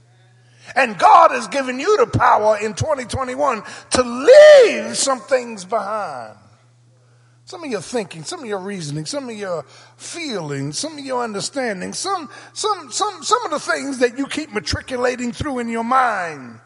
And 0.77 0.99
God 0.99 1.31
has 1.31 1.49
given 1.49 1.81
you 1.81 1.97
the 1.97 2.07
power 2.07 2.59
in 2.61 2.75
2021 2.75 3.63
to 3.93 4.03
leave 4.03 4.95
some 4.95 5.21
things 5.21 5.65
behind. 5.65 6.37
Some 7.47 7.65
of 7.65 7.71
your 7.71 7.81
thinking, 7.81 8.25
some 8.25 8.41
of 8.41 8.47
your 8.47 8.59
reasoning, 8.59 9.07
some 9.07 9.31
of 9.31 9.35
your 9.35 9.65
feelings, 9.97 10.79
some 10.79 10.99
of 10.99 11.05
your 11.05 11.25
understanding, 11.25 11.95
some, 11.95 12.29
some, 12.53 12.93
some, 12.93 13.23
some 13.23 13.43
of 13.47 13.53
the 13.53 13.59
things 13.59 14.01
that 14.01 14.19
you 14.19 14.27
keep 14.27 14.53
matriculating 14.53 15.33
through 15.33 15.61
in 15.61 15.71
your 15.71 15.83
mind. 15.83 16.61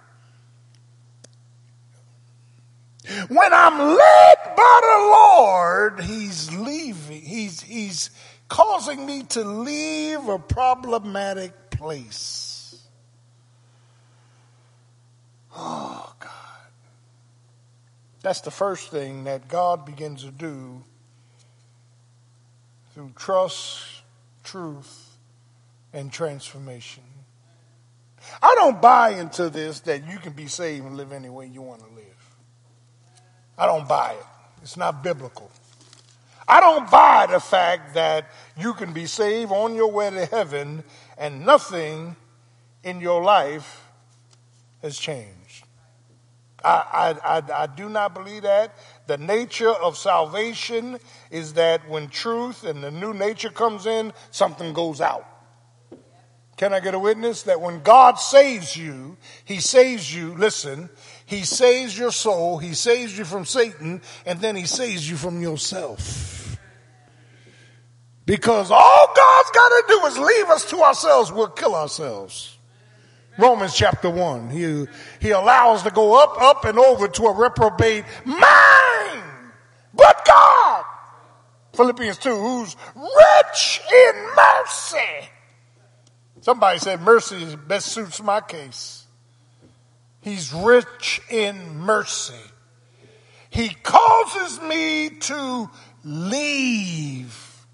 When 3.28 3.52
I'm 3.52 3.78
led 3.78 4.36
by 4.56 4.80
the 4.82 4.98
Lord, 5.12 6.00
He's 6.00 6.52
leaving. 6.52 7.20
He's, 7.22 7.60
he's, 7.60 8.10
causing 8.48 9.04
me 9.04 9.22
to 9.24 9.44
leave 9.44 10.28
a 10.28 10.38
problematic 10.38 11.70
place. 11.70 12.80
Oh, 15.54 16.12
God. 16.20 16.30
That's 18.22 18.42
the 18.42 18.50
first 18.50 18.90
thing 18.90 19.24
that 19.24 19.48
God 19.48 19.84
begins 19.84 20.22
to 20.24 20.30
do 20.30 20.82
through 22.94 23.12
trust, 23.16 24.02
truth, 24.44 25.16
and 25.92 26.12
transformation. 26.12 27.02
I 28.42 28.54
don't 28.56 28.82
buy 28.82 29.10
into 29.10 29.50
this 29.50 29.80
that 29.80 30.10
you 30.10 30.18
can 30.18 30.32
be 30.32 30.46
saved 30.46 30.84
and 30.84 30.96
live 30.96 31.12
any 31.12 31.28
way 31.28 31.46
you 31.46 31.62
want 31.62 31.80
to 31.80 31.94
live. 31.94 32.05
I 33.58 33.66
don't 33.66 33.88
buy 33.88 34.12
it. 34.12 34.26
It's 34.62 34.76
not 34.76 35.02
biblical. 35.02 35.50
I 36.48 36.60
don't 36.60 36.90
buy 36.90 37.26
the 37.28 37.40
fact 37.40 37.94
that 37.94 38.30
you 38.56 38.74
can 38.74 38.92
be 38.92 39.06
saved 39.06 39.50
on 39.50 39.74
your 39.74 39.90
way 39.90 40.10
to 40.10 40.26
heaven 40.26 40.84
and 41.18 41.44
nothing 41.44 42.16
in 42.84 43.00
your 43.00 43.22
life 43.22 43.84
has 44.82 44.96
changed. 44.98 45.64
I, 46.64 47.14
I, 47.22 47.38
I, 47.38 47.62
I 47.62 47.66
do 47.66 47.88
not 47.88 48.14
believe 48.14 48.42
that. 48.42 48.76
The 49.06 49.18
nature 49.18 49.70
of 49.70 49.96
salvation 49.96 50.98
is 51.30 51.54
that 51.54 51.88
when 51.88 52.08
truth 52.08 52.64
and 52.64 52.82
the 52.82 52.90
new 52.90 53.12
nature 53.12 53.50
comes 53.50 53.86
in, 53.86 54.12
something 54.30 54.72
goes 54.72 55.00
out. 55.00 55.26
Can 56.56 56.72
I 56.72 56.80
get 56.80 56.94
a 56.94 56.98
witness 56.98 57.42
that 57.42 57.60
when 57.60 57.82
God 57.82 58.14
saves 58.14 58.76
you, 58.76 59.16
He 59.44 59.60
saves 59.60 60.14
you, 60.14 60.34
listen, 60.34 60.88
He 61.26 61.42
saves 61.42 61.98
your 61.98 62.12
soul, 62.12 62.58
He 62.58 62.72
saves 62.72 63.16
you 63.18 63.24
from 63.24 63.44
Satan, 63.44 64.00
and 64.24 64.40
then 64.40 64.56
He 64.56 64.64
saves 64.64 65.08
you 65.08 65.16
from 65.16 65.42
yourself. 65.42 66.58
Because 68.24 68.70
all 68.70 69.12
God's 69.14 69.50
got 69.50 69.68
to 69.68 69.84
do 69.88 70.06
is 70.06 70.18
leave 70.18 70.46
us 70.50 70.70
to 70.70 70.78
ourselves, 70.78 71.32
we'll 71.32 71.48
kill 71.48 71.74
ourselves. 71.74 72.56
Romans 73.38 73.74
chapter 73.74 74.08
1. 74.08 74.50
He, 74.50 74.86
he 75.20 75.30
allows 75.30 75.82
to 75.82 75.90
go 75.90 76.22
up, 76.22 76.40
up, 76.40 76.64
and 76.64 76.78
over 76.78 77.06
to 77.06 77.24
a 77.24 77.34
reprobate 77.34 78.04
mind. 78.24 79.22
But 79.92 80.24
God, 80.26 80.84
Philippians 81.74 82.18
2, 82.18 82.30
who's 82.34 82.76
rich 82.94 83.80
in 83.92 84.26
mercy. 84.36 85.28
Somebody 86.40 86.78
said 86.78 87.00
mercy 87.00 87.56
best 87.56 87.88
suits 87.88 88.22
my 88.22 88.40
case. 88.40 89.05
He's 90.26 90.52
rich 90.52 91.20
in 91.30 91.78
mercy. 91.78 92.34
He 93.48 93.68
causes 93.68 94.60
me 94.60 95.08
to 95.08 95.70
leave 96.02 97.64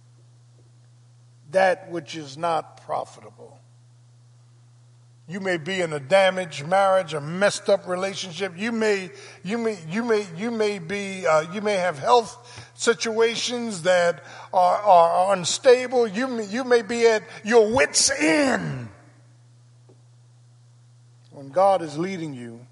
that 1.51 1.91
which 1.91 2.15
is 2.15 2.37
not 2.37 2.85
profitable. 2.85 3.59
You 5.27 5.41
may 5.41 5.57
be 5.57 5.81
in 5.81 5.95
a 5.95 5.99
damaged 5.99 6.67
marriage, 6.67 7.15
a 7.15 7.23
messed 7.23 7.71
up 7.71 7.89
relationship. 7.89 8.53
You 8.59 8.71
may, 8.71 9.11
you 9.43 9.57
may, 9.57 9.79
you 9.89 10.05
may, 10.05 10.27
you 10.37 10.51
may 10.51 10.79
be, 10.79 11.27
uh, 11.27 11.51
you 11.55 11.63
may 11.63 11.77
have 11.77 11.99
health 11.99 12.71
situations 12.75 13.85
that 13.85 14.23
are, 14.53 14.77
are 14.77 15.33
unstable. 15.33 16.07
You 16.07 16.29
may, 16.29 16.45
you 16.45 16.65
may 16.65 16.83
be 16.83 17.07
at 17.07 17.23
your 17.45 17.75
wits' 17.75 18.11
end. 18.11 18.91
When 21.43 21.51
God 21.51 21.83
is 21.83 21.99
leading 21.99 22.35
you 22.35 22.65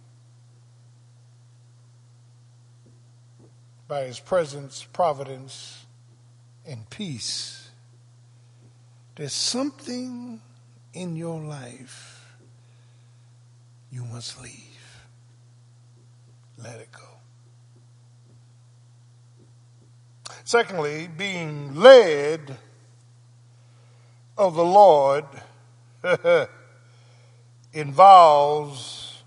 by 3.89 4.03
His 4.05 4.21
presence, 4.21 4.87
providence, 4.93 5.87
and 6.65 6.89
peace, 6.89 7.69
there's 9.17 9.33
something 9.33 10.41
in 10.95 11.17
your 11.17 11.41
life 11.41 12.37
you 13.91 14.05
must 14.05 14.41
leave. 14.41 15.03
Let 16.57 16.79
it 16.79 16.93
go. 16.93 17.09
Secondly, 20.45 21.09
being 21.19 21.75
led 21.75 22.57
of 24.39 24.55
the 24.55 24.65
Lord 24.65 25.25
involves 27.73 29.23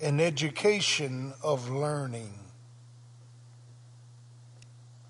an 0.00 0.20
education 0.20 1.32
of 1.42 1.68
learning. 1.70 2.32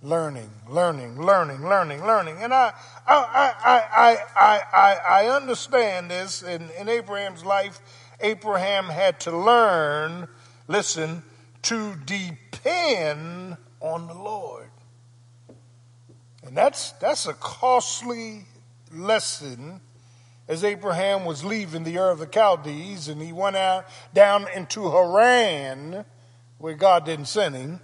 Learning, 0.01 0.51
learning, 0.69 1.21
learning, 1.21 1.63
learning, 1.63 2.05
learning. 2.05 2.37
And 2.41 2.55
I, 2.55 2.73
I, 3.07 3.55
I, 3.65 4.19
I, 4.37 4.61
I, 4.73 4.97
I, 5.09 5.29
understand 5.29 6.09
this 6.09 6.43
in, 6.43 6.71
in 6.79 6.89
Abraham's 6.89 7.45
life. 7.45 7.81
Abraham 8.21 8.85
had 8.85 9.19
to 9.21 9.37
learn, 9.37 10.29
listen, 10.69 11.25
to 11.63 11.97
depend 12.07 13.57
on 13.81 14.07
the 14.07 14.15
Lord. 14.15 14.71
And 16.45 16.57
that's, 16.57 16.93
that's 16.93 17.27
a 17.27 17.35
costly 17.35 18.47
lesson 18.93 19.81
as 20.49 20.65
Abraham 20.65 21.27
was 21.27 21.45
leaving 21.45 21.85
the 21.85 21.99
Ur 21.99 22.11
of 22.11 22.19
the 22.19 22.27
Chaldees 22.27 23.09
and 23.09 23.21
he 23.21 23.33
went 23.33 23.57
out 23.57 23.85
down 24.15 24.47
into 24.55 24.91
Haran 24.91 26.05
where 26.57 26.75
God 26.75 27.05
didn't 27.05 27.27
send 27.27 27.55
him. 27.55 27.81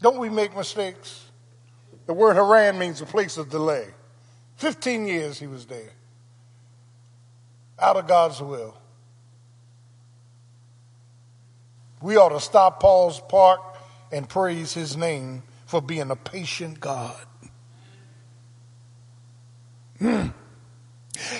Don't 0.00 0.18
we 0.18 0.28
make 0.28 0.56
mistakes? 0.56 1.26
The 2.06 2.12
word 2.12 2.34
Haran 2.34 2.78
means 2.78 3.00
a 3.00 3.06
place 3.06 3.36
of 3.36 3.48
delay. 3.48 3.86
15 4.56 5.06
years 5.06 5.38
he 5.38 5.46
was 5.46 5.66
there. 5.66 5.92
Out 7.78 7.96
of 7.96 8.08
God's 8.08 8.42
will. 8.42 8.76
We 12.00 12.16
ought 12.16 12.30
to 12.30 12.40
stop, 12.40 12.80
pause, 12.80 13.20
park, 13.28 13.60
and 14.10 14.28
praise 14.28 14.74
his 14.74 14.96
name 14.96 15.44
for 15.66 15.80
being 15.80 16.10
a 16.10 16.16
patient 16.16 16.80
God. 16.80 17.24
Hmm. 20.00 20.28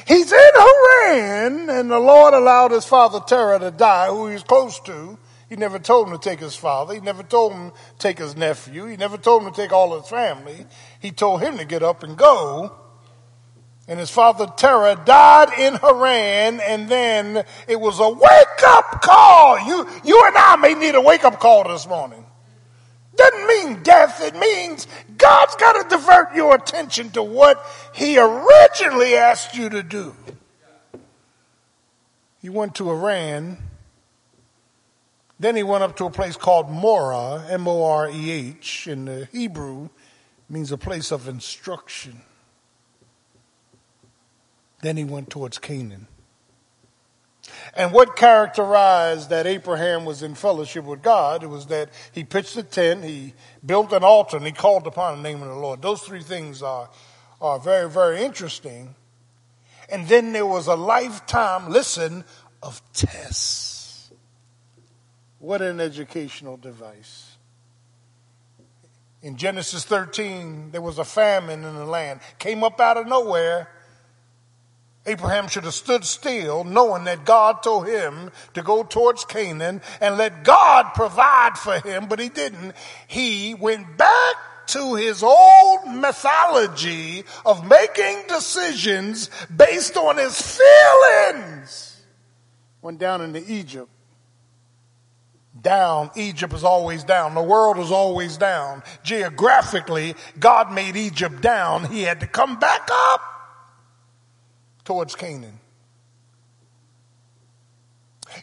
He's 0.06 0.32
in 0.32 0.50
Haran, 0.54 1.70
and 1.70 1.90
the 1.90 1.98
Lord 1.98 2.34
allowed 2.34 2.70
his 2.70 2.84
father 2.84 3.20
Terah 3.20 3.58
to 3.60 3.70
die, 3.70 4.08
who 4.08 4.28
he 4.28 4.34
was 4.34 4.42
close 4.42 4.78
to. 4.80 5.18
He 5.48 5.56
never 5.56 5.78
told 5.78 6.08
him 6.08 6.18
to 6.18 6.18
take 6.18 6.40
his 6.40 6.56
father. 6.56 6.94
He 6.94 7.00
never 7.00 7.22
told 7.22 7.52
him 7.52 7.70
to 7.70 7.76
take 7.98 8.18
his 8.18 8.36
nephew. 8.36 8.86
He 8.86 8.96
never 8.96 9.18
told 9.18 9.42
him 9.42 9.52
to 9.52 9.56
take 9.56 9.72
all 9.72 10.00
his 10.00 10.08
family. 10.08 10.66
He 10.98 11.10
told 11.10 11.42
him 11.42 11.58
to 11.58 11.64
get 11.64 11.82
up 11.82 12.02
and 12.02 12.16
go. 12.16 12.74
And 13.86 13.98
his 13.98 14.10
father 14.10 14.46
Terah 14.56 15.02
died 15.04 15.50
in 15.58 15.74
Haran, 15.74 16.60
and 16.60 16.88
then 16.88 17.44
it 17.68 17.78
was 17.78 18.00
a 18.00 18.08
wake 18.08 18.62
up 18.66 19.02
call. 19.02 19.58
You, 19.66 19.86
you 20.04 20.24
and 20.26 20.36
I 20.36 20.56
may 20.56 20.74
need 20.74 20.94
a 20.94 21.00
wake 21.00 21.24
up 21.24 21.38
call 21.38 21.64
this 21.64 21.86
morning. 21.86 22.24
Doesn't 23.14 23.46
mean 23.46 23.82
death, 23.82 24.22
it 24.22 24.34
means 24.34 24.86
God's 25.18 25.54
got 25.56 25.82
to 25.82 25.96
divert 25.96 26.34
your 26.34 26.54
attention 26.54 27.10
to 27.10 27.22
what 27.22 27.64
He 27.94 28.18
originally 28.18 29.14
asked 29.14 29.54
you 29.54 29.68
to 29.68 29.82
do. 29.82 30.16
He 32.40 32.48
went 32.48 32.74
to 32.76 32.88
Haran, 32.88 33.58
then 35.42 35.56
he 35.56 35.64
went 35.64 35.82
up 35.82 35.96
to 35.96 36.06
a 36.06 36.10
place 36.10 36.36
called 36.36 36.70
Moreh, 36.70 37.44
M 37.50 37.66
O 37.66 37.84
R 37.84 38.08
E 38.08 38.30
H, 38.30 38.86
in 38.86 39.06
the 39.06 39.28
Hebrew 39.32 39.88
means 40.48 40.70
a 40.70 40.78
place 40.78 41.10
of 41.10 41.26
instruction. 41.26 42.22
Then 44.82 44.96
he 44.96 45.02
went 45.04 45.30
towards 45.30 45.58
Canaan. 45.58 46.06
And 47.74 47.92
what 47.92 48.16
characterized 48.16 49.30
that 49.30 49.46
Abraham 49.46 50.04
was 50.04 50.22
in 50.22 50.34
fellowship 50.34 50.84
with 50.84 51.02
God 51.02 51.44
was 51.44 51.66
that 51.66 51.90
he 52.12 52.24
pitched 52.24 52.56
a 52.56 52.62
tent, 52.62 53.04
he 53.04 53.34
built 53.64 53.92
an 53.92 54.04
altar, 54.04 54.36
and 54.36 54.46
he 54.46 54.52
called 54.52 54.86
upon 54.86 55.16
the 55.16 55.28
name 55.28 55.42
of 55.42 55.48
the 55.48 55.56
Lord. 55.56 55.82
Those 55.82 56.02
three 56.02 56.22
things 56.22 56.62
are, 56.62 56.88
are 57.40 57.58
very, 57.58 57.90
very 57.90 58.22
interesting. 58.22 58.94
And 59.88 60.06
then 60.08 60.32
there 60.32 60.46
was 60.46 60.68
a 60.68 60.76
lifetime, 60.76 61.70
listen, 61.70 62.24
of 62.62 62.80
tests. 62.92 64.10
What 65.38 65.60
an 65.60 65.80
educational 65.80 66.56
device. 66.56 67.36
In 69.22 69.36
Genesis 69.36 69.84
13, 69.84 70.70
there 70.70 70.80
was 70.80 70.98
a 70.98 71.04
famine 71.04 71.64
in 71.64 71.74
the 71.74 71.86
land. 71.86 72.20
Came 72.38 72.62
up 72.62 72.80
out 72.80 72.96
of 72.96 73.06
nowhere. 73.06 73.68
Abraham 75.04 75.48
should 75.48 75.64
have 75.64 75.74
stood 75.74 76.04
still, 76.04 76.62
knowing 76.62 77.04
that 77.04 77.24
God 77.24 77.62
told 77.62 77.88
him 77.88 78.30
to 78.54 78.62
go 78.62 78.84
towards 78.84 79.24
Canaan 79.24 79.80
and 80.00 80.16
let 80.16 80.44
God 80.44 80.94
provide 80.94 81.58
for 81.58 81.80
him, 81.80 82.06
but 82.06 82.20
he 82.20 82.28
didn't. 82.28 82.74
He 83.08 83.54
went 83.54 83.96
back 83.96 84.36
to 84.68 84.94
his 84.94 85.24
old 85.24 85.80
mythology 85.88 87.24
of 87.44 87.68
making 87.68 88.22
decisions 88.28 89.28
based 89.54 89.96
on 89.96 90.18
his 90.18 90.40
feelings. 90.40 92.00
Went 92.80 92.98
down 92.98 93.22
into 93.22 93.42
Egypt 93.52 93.88
Down. 95.60 96.10
Egypt 96.14 96.52
is 96.54 96.64
always 96.64 97.02
down. 97.02 97.34
The 97.34 97.42
world 97.42 97.78
is 97.78 97.90
always 97.90 98.36
down. 98.36 98.84
Geographically, 99.02 100.14
God 100.38 100.72
made 100.72 100.96
Egypt 100.96 101.40
down. 101.40 101.86
He 101.86 102.02
had 102.02 102.20
to 102.20 102.26
come 102.26 102.58
back 102.58 102.88
up 102.90 103.31
towards 104.84 105.14
Canaan. 105.14 105.58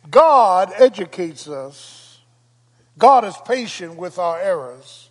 God 0.10 0.72
educates 0.78 1.48
us. 1.48 2.20
God 2.98 3.26
is 3.26 3.36
patient 3.46 3.96
with 3.96 4.20
our 4.20 4.40
errors. 4.40 5.10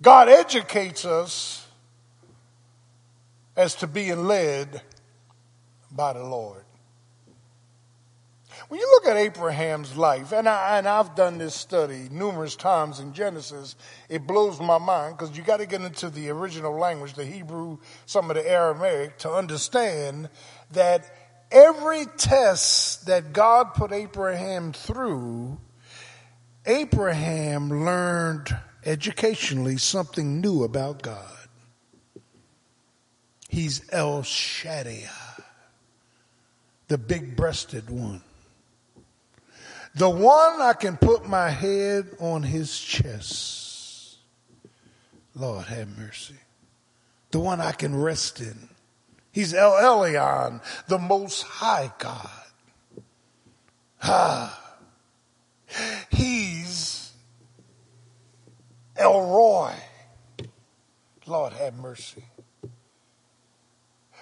God 0.00 0.28
educates 0.28 1.04
us 1.04 1.66
as 3.56 3.74
to 3.76 3.86
being 3.86 4.26
led 4.26 4.80
by 5.90 6.12
the 6.12 6.24
Lord. 6.24 6.59
When 8.70 8.78
you 8.78 8.86
look 8.86 9.08
at 9.08 9.16
Abraham's 9.16 9.96
life, 9.96 10.30
and, 10.30 10.48
I, 10.48 10.78
and 10.78 10.86
I've 10.86 11.16
done 11.16 11.38
this 11.38 11.56
study 11.56 12.06
numerous 12.08 12.54
times 12.54 13.00
in 13.00 13.12
Genesis, 13.12 13.74
it 14.08 14.28
blows 14.28 14.60
my 14.60 14.78
mind 14.78 15.18
because 15.18 15.36
you 15.36 15.42
got 15.42 15.56
to 15.56 15.66
get 15.66 15.80
into 15.80 16.08
the 16.08 16.30
original 16.30 16.78
language, 16.78 17.14
the 17.14 17.24
Hebrew, 17.24 17.78
some 18.06 18.30
of 18.30 18.36
the 18.36 18.48
Aramaic, 18.48 19.18
to 19.18 19.32
understand 19.32 20.28
that 20.70 21.04
every 21.50 22.06
test 22.16 23.06
that 23.06 23.32
God 23.32 23.74
put 23.74 23.90
Abraham 23.90 24.72
through, 24.72 25.58
Abraham 26.64 27.84
learned 27.84 28.56
educationally 28.84 29.78
something 29.78 30.40
new 30.40 30.62
about 30.62 31.02
God. 31.02 31.48
He's 33.48 33.82
El 33.90 34.22
Shaddai, 34.22 35.10
the 36.86 36.98
big 36.98 37.34
breasted 37.34 37.90
one. 37.90 38.22
The 39.94 40.08
one 40.08 40.60
I 40.60 40.72
can 40.72 40.96
put 40.96 41.26
my 41.26 41.50
head 41.50 42.08
on 42.20 42.42
his 42.42 42.78
chest. 42.78 44.18
Lord 45.34 45.66
have 45.66 45.98
mercy. 45.98 46.36
The 47.30 47.40
one 47.40 47.60
I 47.60 47.72
can 47.72 47.94
rest 47.94 48.40
in. 48.40 48.68
He's 49.32 49.54
El 49.54 49.72
Elyon, 49.72 50.60
the 50.88 50.98
most 50.98 51.42
high 51.42 51.92
God. 51.98 52.28
Ah. 54.02 54.56
He's 56.10 57.12
El 58.96 59.20
Roi. 59.20 59.74
Lord 61.26 61.52
have 61.52 61.74
mercy. 61.76 62.24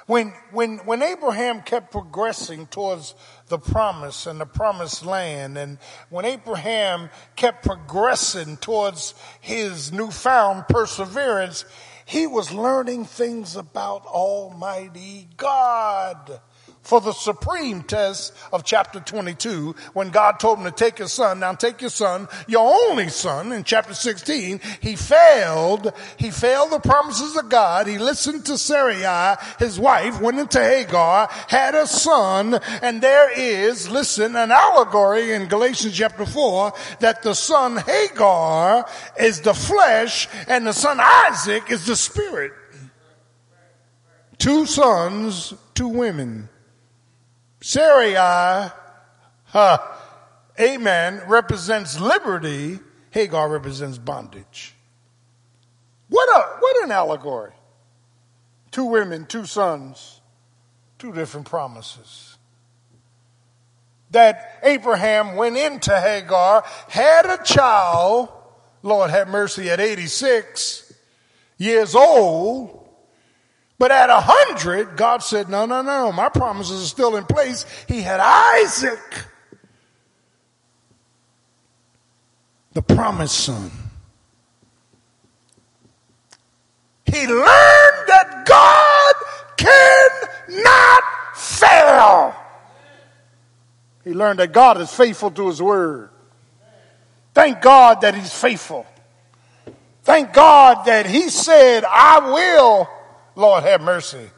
When, 0.08 0.32
when, 0.52 0.78
when 0.86 1.02
Abraham 1.02 1.60
kept 1.60 1.92
progressing 1.92 2.66
towards 2.68 3.14
the 3.48 3.58
promise 3.58 4.26
and 4.26 4.40
the 4.40 4.46
promised 4.46 5.04
land, 5.04 5.58
and 5.58 5.76
when 6.08 6.24
Abraham 6.24 7.10
kept 7.36 7.62
progressing 7.62 8.56
towards 8.56 9.12
his 9.38 9.92
newfound 9.92 10.66
perseverance, 10.66 11.66
he 12.06 12.26
was 12.26 12.54
learning 12.54 13.04
things 13.04 13.54
about 13.54 14.06
Almighty 14.06 15.28
God. 15.36 16.40
For 16.82 17.00
the 17.00 17.12
supreme 17.12 17.82
test 17.82 18.32
of 18.50 18.64
chapter 18.64 19.00
22, 19.00 19.74
when 19.92 20.08
God 20.08 20.40
told 20.40 20.58
him 20.58 20.64
to 20.64 20.70
take 20.70 20.98
his 20.98 21.12
son, 21.12 21.40
now 21.40 21.52
take 21.52 21.80
your 21.80 21.90
son, 21.90 22.28
your 22.46 22.66
only 22.66 23.08
son, 23.08 23.52
in 23.52 23.64
chapter 23.64 23.92
16, 23.92 24.60
he 24.80 24.96
failed, 24.96 25.92
he 26.16 26.30
failed 26.30 26.70
the 26.70 26.78
promises 26.78 27.36
of 27.36 27.50
God. 27.50 27.86
He 27.86 27.98
listened 27.98 28.46
to 28.46 28.56
Sarai, 28.56 29.36
his 29.58 29.78
wife, 29.78 30.20
went 30.20 30.38
into 30.38 30.60
Hagar, 30.60 31.28
had 31.48 31.74
a 31.74 31.86
son, 31.86 32.58
and 32.80 33.02
there 33.02 33.30
is, 33.38 33.90
listen, 33.90 34.34
an 34.34 34.50
allegory 34.50 35.32
in 35.32 35.48
Galatians 35.48 35.94
chapter 35.94 36.24
4 36.24 36.72
that 37.00 37.22
the 37.22 37.34
son 37.34 37.76
Hagar 37.76 38.88
is 39.20 39.42
the 39.42 39.54
flesh 39.54 40.26
and 40.46 40.66
the 40.66 40.72
son 40.72 40.98
Isaac 41.00 41.70
is 41.70 41.84
the 41.84 41.96
spirit. 41.96 42.52
Two 44.38 44.64
sons, 44.64 45.52
two 45.74 45.88
women. 45.88 46.48
Sarai, 47.60 48.14
huh, 49.44 49.78
amen, 50.58 51.22
represents 51.26 51.98
liberty. 51.98 52.78
Hagar 53.10 53.48
represents 53.48 53.98
bondage. 53.98 54.74
What 56.08 56.28
a, 56.36 56.48
what 56.60 56.84
an 56.84 56.92
allegory. 56.92 57.52
Two 58.70 58.84
women, 58.84 59.26
two 59.26 59.44
sons, 59.44 60.20
two 60.98 61.12
different 61.12 61.46
promises. 61.46 62.36
That 64.10 64.60
Abraham 64.62 65.36
went 65.36 65.56
into 65.56 65.98
Hagar, 65.98 66.64
had 66.88 67.26
a 67.26 67.42
child, 67.42 68.28
Lord 68.82 69.10
have 69.10 69.28
mercy, 69.28 69.68
at 69.70 69.80
86 69.80 70.92
years 71.58 71.94
old, 71.94 72.77
but 73.78 73.90
at 73.92 74.10
a 74.10 74.20
hundred, 74.20 74.96
God 74.96 75.22
said, 75.22 75.48
no, 75.48 75.64
no, 75.64 75.82
no, 75.82 76.10
my 76.10 76.28
promises 76.28 76.82
are 76.82 76.86
still 76.86 77.16
in 77.16 77.24
place. 77.24 77.64
He 77.86 78.02
had 78.02 78.18
Isaac, 78.20 78.98
the 82.72 82.82
promised 82.82 83.38
son. 83.38 83.70
He 87.06 87.26
learned 87.26 88.08
that 88.08 88.44
God 88.46 89.14
cannot 89.56 91.02
fail. 91.36 92.34
He 94.04 94.12
learned 94.12 94.40
that 94.40 94.52
God 94.52 94.80
is 94.80 94.92
faithful 94.92 95.30
to 95.30 95.46
his 95.46 95.62
word. 95.62 96.10
Thank 97.32 97.62
God 97.62 98.00
that 98.00 98.14
he's 98.14 98.32
faithful. 98.32 98.86
Thank 100.02 100.32
God 100.32 100.86
that 100.86 101.06
he 101.06 101.28
said, 101.28 101.84
I 101.84 102.30
will 102.32 102.88
Lord 103.38 103.62
have 103.62 103.80
mercy. 103.80 104.30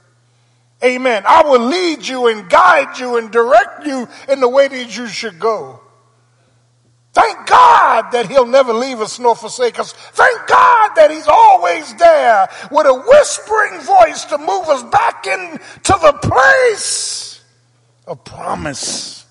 Amen. 0.84 1.22
I 1.26 1.42
will 1.42 1.66
lead 1.66 2.06
you 2.06 2.26
and 2.26 2.50
guide 2.50 2.98
you 2.98 3.16
and 3.16 3.30
direct 3.30 3.86
you 3.86 4.06
in 4.28 4.40
the 4.40 4.48
way 4.48 4.68
that 4.68 4.96
you 4.96 5.08
should 5.08 5.38
go. 5.38 5.80
Thank 7.14 7.46
God 7.46 8.12
that 8.12 8.28
he'll 8.28 8.46
never 8.46 8.74
leave 8.74 9.00
us 9.00 9.18
nor 9.18 9.34
forsake 9.34 9.78
us. 9.78 9.94
Thank 9.94 10.46
God 10.46 10.90
that 10.96 11.10
he's 11.10 11.26
always 11.26 11.94
there 11.94 12.46
with 12.70 12.86
a 12.86 12.94
whispering 12.94 13.80
voice 13.80 14.26
to 14.26 14.36
move 14.36 14.68
us 14.68 14.82
back 14.84 15.26
into 15.26 15.98
the 16.02 16.18
place 16.22 17.42
of 18.06 18.22
promise. 18.22 19.24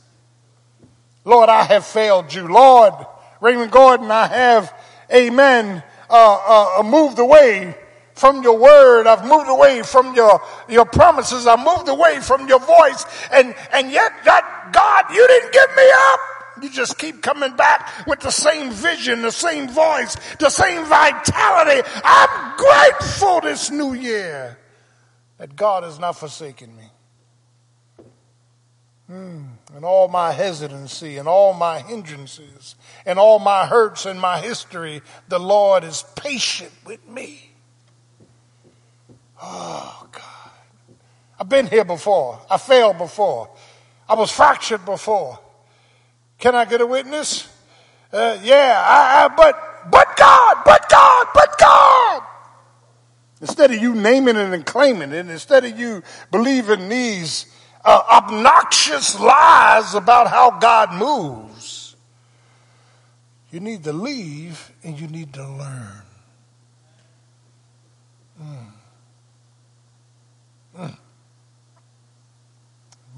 Lord, 1.25 1.47
I 1.47 1.63
have 1.63 1.85
failed 1.85 2.33
you. 2.33 2.47
Lord, 2.47 2.95
Raymond 3.39 3.71
Gordon, 3.71 4.09
I 4.09 4.25
have, 4.25 4.73
amen, 5.13 5.83
uh, 6.09 6.79
uh, 6.79 6.83
moved 6.83 7.19
away 7.19 7.75
from 8.19 8.43
your 8.43 8.57
word. 8.57 9.07
I've 9.07 9.25
moved 9.25 9.49
away 9.49 9.81
from 9.81 10.13
your, 10.13 10.41
your 10.67 10.85
promises. 10.85 11.47
I've 11.47 11.63
moved 11.63 11.87
away 11.87 12.19
from 12.19 12.47
your 12.47 12.59
voice. 12.59 13.05
And, 13.31 13.55
and 13.71 13.89
yet, 13.91 14.11
God, 14.25 14.43
God, 14.73 15.05
you 15.13 15.25
didn't 15.25 15.53
give 15.53 15.75
me 15.75 15.89
up. 15.93 16.19
You 16.61 16.69
just 16.69 16.97
keep 16.97 17.21
coming 17.21 17.55
back 17.55 18.05
with 18.05 18.19
the 18.19 18.31
same 18.31 18.71
vision, 18.71 19.21
the 19.21 19.31
same 19.31 19.69
voice, 19.69 20.17
the 20.39 20.49
same 20.49 20.83
vitality. 20.85 21.87
I'm 22.03 22.57
grateful 22.57 23.39
this 23.39 23.71
new 23.71 23.93
year 23.93 24.57
that 25.37 25.55
God 25.55 25.83
has 25.83 25.97
not 25.97 26.17
forsaken 26.17 26.75
me. 26.75 26.83
Hmm. 29.07 29.43
And 29.73 29.85
all 29.85 30.09
my 30.09 30.33
hesitancy 30.33 31.17
and 31.17 31.27
all 31.27 31.53
my 31.53 31.79
hindrances 31.79 32.75
and 33.05 33.17
all 33.17 33.39
my 33.39 33.65
hurts 33.65 34.05
and 34.05 34.19
my 34.19 34.39
history, 34.41 35.01
the 35.29 35.39
Lord 35.39 35.85
is 35.85 36.03
patient 36.15 36.71
with 36.85 37.07
me. 37.07 37.48
Oh, 39.41 40.07
God. 40.11 40.51
I've 41.39 41.49
been 41.49 41.67
here 41.67 41.85
before. 41.85 42.39
I 42.49 42.57
failed 42.57 42.97
before. 42.97 43.49
I 44.07 44.15
was 44.15 44.31
fractured 44.31 44.85
before. 44.85 45.39
Can 46.37 46.55
I 46.55 46.65
get 46.65 46.81
a 46.81 46.85
witness? 46.85 47.47
Uh, 48.11 48.37
yeah, 48.43 48.81
I, 48.83 49.25
I, 49.25 49.27
but, 49.35 49.91
but 49.91 50.17
God, 50.17 50.57
but 50.65 50.89
God, 50.89 51.27
but 51.33 51.57
God. 51.59 52.23
Instead 53.41 53.71
of 53.71 53.81
you 53.81 53.95
naming 53.95 54.35
it 54.35 54.53
and 54.53 54.65
claiming 54.65 55.11
it, 55.11 55.29
instead 55.29 55.63
of 55.63 55.79
you 55.79 56.03
believing 56.31 56.89
these 56.89 57.45
uh, 57.85 58.01
obnoxious 58.11 59.19
lies 59.19 59.93
about 59.93 60.27
how 60.27 60.59
God 60.59 60.93
moves, 60.93 61.95
you 63.51 63.59
need 63.59 63.83
to 63.85 63.93
leave 63.93 64.71
and 64.83 64.99
you 64.99 65.07
need 65.07 65.33
to 65.33 65.47
learn. 65.47 66.01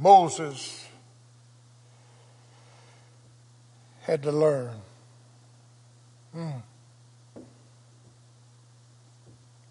Moses 0.02 0.88
had 4.02 4.24
to 4.24 4.32
learn 4.32 4.74
mm, 6.36 6.64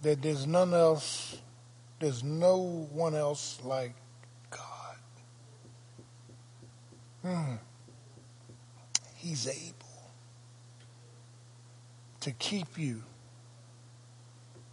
that 0.03 0.23
there's 0.23 0.47
none 0.47 0.73
else, 0.73 1.41
there's 1.99 2.23
no 2.23 2.87
one 2.93 3.17
else 3.17 3.59
like 3.65 3.95
God. 4.51 4.97
Mm. 7.25 7.59
He's 9.17 9.49
able. 9.49 9.75
to 12.21 12.31
keep 12.33 12.79
you. 12.79 13.03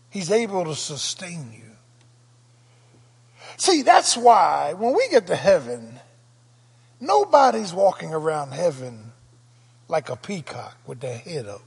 He's 0.10 0.32
able 0.32 0.66
to 0.66 0.76
sustain 0.76 1.52
you. 1.54 1.67
See, 3.58 3.82
that's 3.82 4.16
why 4.16 4.74
when 4.74 4.96
we 4.96 5.10
get 5.10 5.28
to 5.28 5.36
heaven, 5.36 6.00
nobody's 7.00 7.74
walking 7.74 8.14
around 8.14 8.54
heaven 8.54 9.12
like 9.88 10.10
a 10.10 10.16
peacock 10.16 10.78
with 10.86 11.00
their 11.00 11.18
head 11.18 11.48
up. 11.48 11.62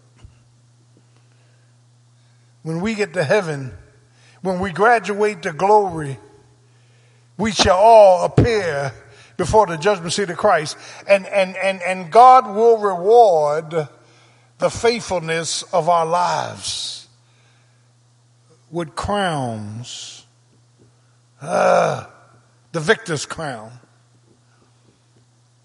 When 2.62 2.80
we 2.80 2.94
get 2.94 3.14
to 3.14 3.24
heaven, 3.24 3.72
when 4.42 4.60
we 4.60 4.70
graduate 4.70 5.42
to 5.42 5.52
glory, 5.52 6.18
we 7.36 7.52
shall 7.52 7.76
all 7.76 8.24
appear 8.24 8.92
before 9.36 9.66
the 9.66 9.76
judgment 9.76 10.12
seat 10.12 10.30
of 10.30 10.36
Christ 10.36 10.76
and, 11.08 11.26
and, 11.26 11.56
and, 11.56 11.80
and 11.82 12.12
God 12.12 12.54
will 12.54 12.78
reward 12.78 13.88
the 14.58 14.70
faithfulness 14.70 15.62
of 15.72 15.88
our 15.88 16.04
lives 16.04 17.08
with 18.70 18.94
crowns. 18.94 20.19
Ah, 21.42 22.10
the 22.72 22.80
victor's 22.80 23.26
crown. 23.26 23.72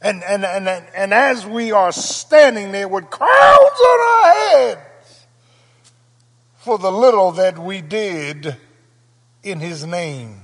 And, 0.01 0.23
and, 0.23 0.45
and, 0.45 0.67
and 0.67 1.13
as 1.13 1.45
we 1.47 1.71
are 1.71 1.91
standing 1.91 2.71
there 2.71 2.87
with 2.87 3.09
crowns 3.09 3.31
on 3.31 3.99
our 3.99 4.33
heads 4.33 5.25
for 6.57 6.77
the 6.77 6.91
little 6.91 7.31
that 7.33 7.57
we 7.57 7.81
did 7.81 8.55
in 9.43 9.59
his 9.59 9.85
name. 9.85 10.41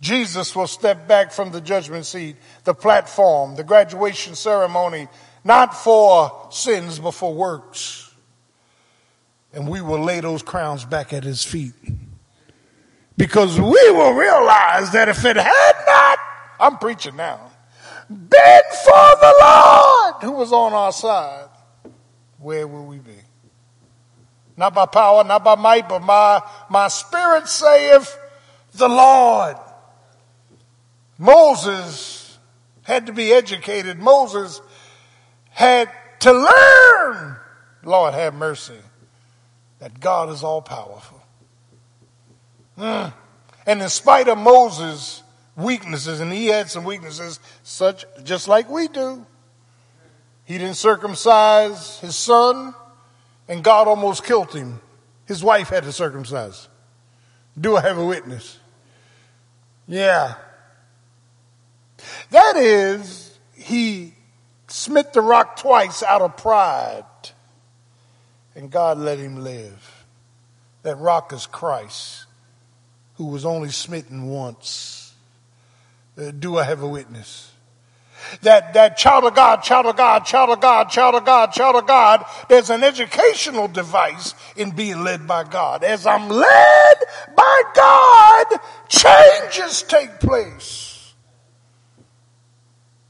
Jesus 0.00 0.54
will 0.56 0.66
step 0.66 1.06
back 1.06 1.32
from 1.32 1.52
the 1.52 1.60
judgment 1.60 2.06
seat, 2.06 2.36
the 2.64 2.74
platform, 2.74 3.56
the 3.56 3.64
graduation 3.64 4.34
ceremony, 4.34 5.08
not 5.44 5.74
for 5.74 6.48
sins, 6.50 6.98
but 6.98 7.12
for 7.12 7.32
works. 7.32 8.12
And 9.52 9.68
we 9.68 9.80
will 9.80 10.02
lay 10.02 10.20
those 10.20 10.42
crowns 10.42 10.84
back 10.84 11.12
at 11.12 11.24
his 11.24 11.44
feet. 11.44 11.74
Because 13.16 13.60
we 13.60 13.90
will 13.90 14.14
realize 14.14 14.92
that 14.92 15.08
if 15.08 15.24
it 15.24 15.36
had 15.36 15.72
not, 15.86 16.18
I'm 16.58 16.78
preaching 16.78 17.16
now, 17.16 17.40
been 18.08 18.62
for 18.84 19.16
the 19.20 19.34
Lord 19.40 20.14
who 20.22 20.32
was 20.32 20.52
on 20.52 20.72
our 20.72 20.92
side, 20.92 21.48
where 22.38 22.66
will 22.66 22.86
we 22.86 22.98
be? 22.98 23.16
Not 24.56 24.74
by 24.74 24.86
power, 24.86 25.24
not 25.24 25.44
by 25.44 25.54
might, 25.54 25.88
but 25.88 26.02
my, 26.02 26.42
my 26.68 26.88
spirit 26.88 27.48
saith 27.48 28.16
the 28.74 28.88
Lord. 28.88 29.56
Moses 31.18 32.38
had 32.82 33.06
to 33.06 33.12
be 33.12 33.32
educated. 33.32 33.98
Moses 33.98 34.60
had 35.50 35.90
to 36.20 36.32
learn, 36.32 37.36
Lord 37.84 38.14
have 38.14 38.34
mercy, 38.34 38.78
that 39.78 40.00
God 40.00 40.30
is 40.30 40.42
all 40.42 40.62
powerful. 40.62 41.11
Mm. 42.78 43.12
And 43.66 43.82
in 43.82 43.88
spite 43.88 44.28
of 44.28 44.38
Moses' 44.38 45.22
weaknesses, 45.56 46.20
and 46.20 46.32
he 46.32 46.46
had 46.46 46.70
some 46.70 46.84
weaknesses, 46.84 47.38
such 47.62 48.04
just 48.24 48.48
like 48.48 48.68
we 48.68 48.88
do, 48.88 49.26
he 50.44 50.58
didn't 50.58 50.76
circumcise 50.76 51.98
his 52.00 52.16
son, 52.16 52.74
and 53.48 53.62
God 53.62 53.88
almost 53.88 54.24
killed 54.24 54.52
him. 54.52 54.80
His 55.26 55.44
wife 55.44 55.68
had 55.68 55.84
to 55.84 55.92
circumcise. 55.92 56.68
Do 57.58 57.76
I 57.76 57.82
have 57.82 57.98
a 57.98 58.04
witness? 58.04 58.58
Yeah. 59.86 60.34
That 62.30 62.56
is, 62.56 63.38
he 63.54 64.14
smit 64.68 65.12
the 65.12 65.20
rock 65.20 65.56
twice 65.56 66.02
out 66.02 66.22
of 66.22 66.36
pride, 66.36 67.04
and 68.54 68.70
God 68.70 68.98
let 68.98 69.18
him 69.18 69.42
live. 69.44 70.04
That 70.82 70.96
rock 70.96 71.32
is 71.32 71.46
Christ, 71.46 72.21
who 73.14 73.26
was 73.26 73.44
only 73.44 73.70
smitten 73.70 74.26
once. 74.26 75.14
Uh, 76.16 76.30
do 76.30 76.58
I 76.58 76.64
have 76.64 76.82
a 76.82 76.88
witness? 76.88 77.52
That, 78.42 78.74
that 78.74 78.96
child 78.96 79.24
of 79.24 79.34
God, 79.34 79.62
child 79.62 79.86
of 79.86 79.96
God, 79.96 80.24
child 80.24 80.50
of 80.50 80.60
God, 80.60 80.88
child 80.90 81.14
of 81.14 81.24
God, 81.24 81.52
child 81.52 81.76
of 81.76 81.86
God, 81.86 82.24
there's 82.48 82.70
an 82.70 82.84
educational 82.84 83.68
device 83.68 84.34
in 84.56 84.70
being 84.70 85.02
led 85.02 85.26
by 85.26 85.44
God. 85.44 85.84
As 85.84 86.06
I'm 86.06 86.28
led 86.28 86.96
by 87.36 87.62
God, 87.74 88.60
changes 88.88 89.82
take 89.82 90.20
place. 90.20 91.14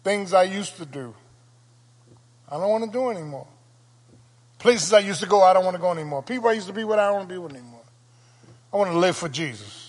Things 0.03 0.32
I 0.32 0.44
used 0.44 0.76
to 0.78 0.86
do, 0.86 1.14
I 2.48 2.59
don't 2.59 2.70
want 2.70 2.84
to 2.84 2.90
do 2.90 3.11
anymore. 3.11 3.46
Places 4.59 4.92
I 4.92 5.00
used 5.00 5.20
to 5.20 5.26
go, 5.26 5.42
I 5.42 5.53
don't 5.53 5.64
want 5.64 5.74
to 5.74 5.80
go 5.80 5.90
anymore. 5.90 6.22
People 6.22 6.48
I 6.48 6.53
used 6.53 6.68
to 6.68 6.72
be 6.72 6.84
with, 6.84 6.98
I 6.98 7.07
don't 7.07 7.16
want 7.16 7.28
to 7.28 7.34
be 7.34 7.38
with 7.38 7.53
anymore. 7.53 7.80
I 8.72 8.76
want 8.76 8.90
to 8.90 8.98
live 8.98 9.16
for 9.16 9.28
Jesus. 9.28 9.82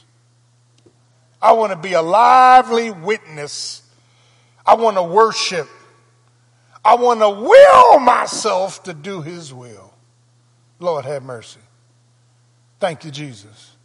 I 1.44 1.52
want 1.52 1.74
to 1.74 1.78
be 1.78 1.91
a 1.91 2.02
lively 2.02 2.89
witness. 2.89 3.82
I 4.66 4.76
want 4.76 4.96
to 4.96 5.04
worship. 5.04 5.68
I 6.86 6.96
want 6.96 7.20
to 7.20 7.30
will 7.30 8.00
myself 8.00 8.84
to 8.84 8.94
do 8.94 9.22
his 9.22 9.54
will. 9.54 9.94
Lord 10.80 11.04
have 11.04 11.22
mercy. 11.22 11.60
Thank 12.80 13.04
you, 13.04 13.12
Jesus. 13.12 13.76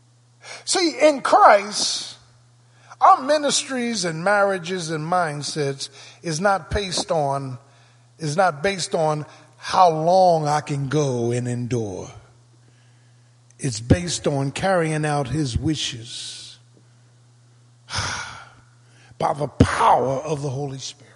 See, 0.64 0.98
in 1.00 1.20
Christ, 1.20 2.16
our 3.00 3.22
ministries 3.22 4.04
and 4.04 4.22
marriages 4.22 4.90
and 4.92 5.04
mindsets 5.04 5.88
is 6.22 6.40
not 6.40 6.70
based 6.70 7.10
on, 7.10 7.58
is 8.20 8.36
not 8.36 8.62
based 8.62 8.94
on 8.94 9.26
how 9.56 9.90
long 9.90 10.46
I 10.46 10.60
can 10.60 10.88
go 10.88 11.32
and 11.32 11.48
endure. 11.48 12.08
It's 13.58 13.80
based 13.80 14.28
on 14.28 14.52
carrying 14.52 15.04
out 15.04 15.26
his 15.26 15.58
wishes 15.58 16.37
by 19.18 19.32
the 19.32 19.48
power 19.48 20.18
of 20.18 20.42
the 20.42 20.50
Holy 20.50 20.78
Spirit. 20.78 21.12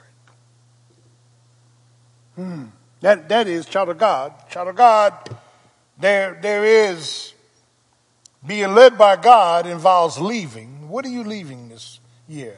Hmm. 2.36 2.64
That, 3.00 3.28
that 3.28 3.48
is 3.48 3.66
child 3.66 3.88
of 3.88 3.98
God. 3.98 4.32
Child 4.50 4.68
of 4.68 4.76
God, 4.76 5.36
there, 5.98 6.38
there 6.40 6.64
is 6.64 7.34
being 8.46 8.74
led 8.74 8.96
by 8.96 9.16
God 9.16 9.66
involves 9.66 10.18
leaving. 10.18 10.88
What 10.88 11.04
are 11.04 11.10
you 11.10 11.24
leaving 11.24 11.68
this 11.68 12.00
year? 12.28 12.56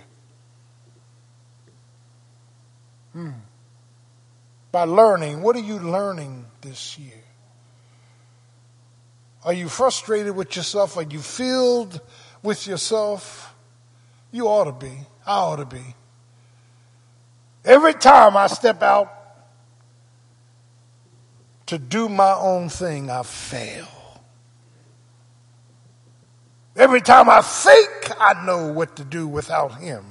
Hmm. 3.12 3.30
By 4.72 4.84
learning, 4.84 5.42
what 5.42 5.56
are 5.56 5.60
you 5.60 5.78
learning 5.78 6.46
this 6.60 6.98
year? 6.98 7.22
Are 9.44 9.52
you 9.52 9.68
frustrated 9.68 10.34
with 10.34 10.56
yourself? 10.56 10.96
Are 10.96 11.02
you 11.02 11.20
filled 11.20 12.00
with 12.42 12.66
yourself? 12.66 13.53
You 14.34 14.48
ought 14.48 14.64
to 14.64 14.72
be. 14.72 14.90
I 15.24 15.36
ought 15.36 15.56
to 15.56 15.64
be. 15.64 15.94
Every 17.64 17.94
time 17.94 18.36
I 18.36 18.48
step 18.48 18.82
out 18.82 19.08
to 21.66 21.78
do 21.78 22.08
my 22.08 22.34
own 22.34 22.68
thing, 22.68 23.10
I 23.10 23.22
fail. 23.22 23.86
Every 26.74 27.00
time 27.00 27.30
I 27.30 27.42
think 27.42 27.88
I 28.18 28.44
know 28.44 28.72
what 28.72 28.96
to 28.96 29.04
do 29.04 29.28
without 29.28 29.78
Him, 29.78 30.04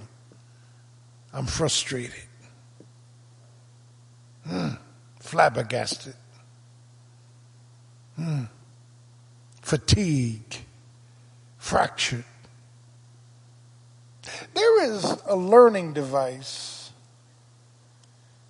I'm 1.34 1.46
frustrated, 1.46 2.30
Hmm. 4.48 4.76
flabbergasted, 5.20 6.16
Hmm. 8.16 8.46
fatigued, 9.62 10.60
fractured. 11.58 12.24
There 14.54 14.84
is 14.86 15.04
a 15.28 15.36
learning 15.36 15.94
device 15.94 16.92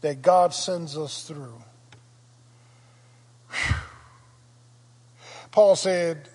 that 0.02 0.22
God 0.22 0.54
sends 0.54 0.98
us 0.98 1.24
through. 1.28 1.62
Paul 5.52 5.76
said, 5.76 6.30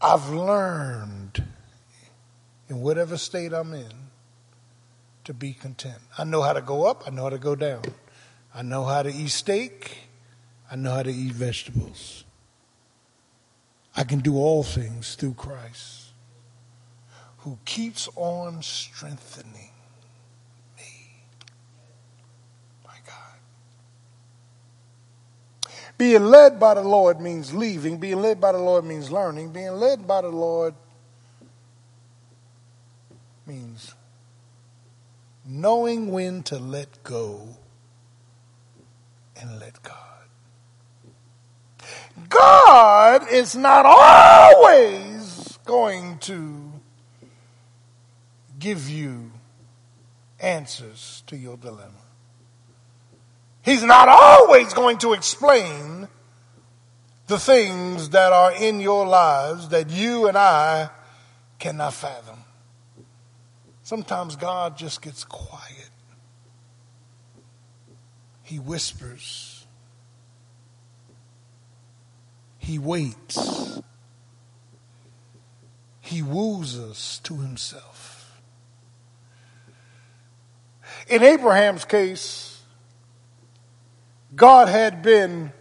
I've 0.00 0.28
learned 0.30 1.44
in 2.68 2.80
whatever 2.80 3.16
state 3.16 3.52
I'm 3.52 3.74
in 3.74 3.92
to 5.24 5.34
be 5.34 5.52
content. 5.52 5.98
I 6.16 6.24
know 6.24 6.42
how 6.42 6.52
to 6.52 6.62
go 6.62 6.86
up, 6.86 7.04
I 7.06 7.10
know 7.10 7.24
how 7.24 7.30
to 7.30 7.38
go 7.38 7.54
down. 7.54 7.82
I 8.54 8.62
know 8.62 8.84
how 8.84 9.02
to 9.02 9.12
eat 9.12 9.30
steak, 9.30 9.98
I 10.70 10.76
know 10.76 10.94
how 10.94 11.02
to 11.02 11.12
eat 11.12 11.32
vegetables. 11.32 12.24
I 13.94 14.04
can 14.04 14.20
do 14.20 14.36
all 14.36 14.62
things 14.62 15.16
through 15.16 15.34
Christ 15.34 15.97
who 17.38 17.58
keeps 17.64 18.08
on 18.16 18.62
strengthening 18.62 19.70
me. 20.76 21.10
My 22.84 22.96
God. 23.06 23.38
Being 25.96 26.24
led 26.24 26.58
by 26.58 26.74
the 26.74 26.82
Lord 26.82 27.20
means 27.20 27.54
leaving. 27.54 27.98
Being 27.98 28.20
led 28.20 28.40
by 28.40 28.52
the 28.52 28.58
Lord 28.58 28.84
means 28.84 29.10
learning. 29.10 29.50
Being 29.50 29.72
led 29.72 30.06
by 30.06 30.22
the 30.22 30.28
Lord 30.28 30.74
means 33.46 33.94
knowing 35.46 36.10
when 36.12 36.42
to 36.42 36.58
let 36.58 37.02
go 37.02 37.56
and 39.40 39.58
let 39.58 39.82
God. 39.82 39.94
God 42.28 43.28
is 43.30 43.54
not 43.56 43.86
always 43.86 45.58
going 45.64 46.18
to 46.18 46.67
give 48.58 48.88
you 48.88 49.32
answers 50.40 51.22
to 51.26 51.36
your 51.36 51.56
dilemma. 51.56 51.92
He's 53.62 53.82
not 53.82 54.08
always 54.08 54.72
going 54.72 54.98
to 54.98 55.12
explain 55.12 56.08
the 57.26 57.38
things 57.38 58.10
that 58.10 58.32
are 58.32 58.52
in 58.52 58.80
your 58.80 59.06
lives 59.06 59.68
that 59.68 59.90
you 59.90 60.28
and 60.28 60.38
I 60.38 60.90
cannot 61.58 61.92
fathom. 61.92 62.38
Sometimes 63.82 64.36
God 64.36 64.76
just 64.76 65.02
gets 65.02 65.24
quiet. 65.24 65.90
He 68.42 68.58
whispers. 68.58 69.66
He 72.56 72.78
waits. 72.78 73.80
He 76.00 76.22
woos 76.22 76.78
us 76.78 77.18
to 77.24 77.36
himself. 77.36 78.17
In 81.08 81.22
Abraham's 81.22 81.84
case, 81.84 82.60
God 84.34 84.68
had 84.68 85.02
been 85.02 85.52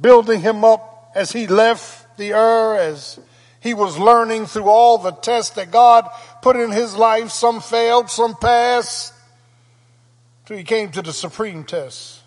building 0.00 0.40
him 0.40 0.64
up 0.64 1.12
as 1.14 1.32
he 1.32 1.46
left 1.46 2.16
the 2.16 2.32
Ur, 2.32 2.76
as 2.76 3.20
he 3.60 3.74
was 3.74 3.98
learning 3.98 4.46
through 4.46 4.68
all 4.68 4.98
the 4.98 5.12
tests 5.12 5.54
that 5.54 5.70
God 5.70 6.08
put 6.42 6.56
in 6.56 6.72
his 6.72 6.96
life. 6.96 7.30
Some 7.30 7.60
failed, 7.60 8.10
some 8.10 8.34
passed, 8.34 9.14
till 10.46 10.56
he 10.56 10.64
came 10.64 10.90
to 10.92 11.02
the 11.02 11.12
supreme 11.12 11.64
test. 11.64 12.20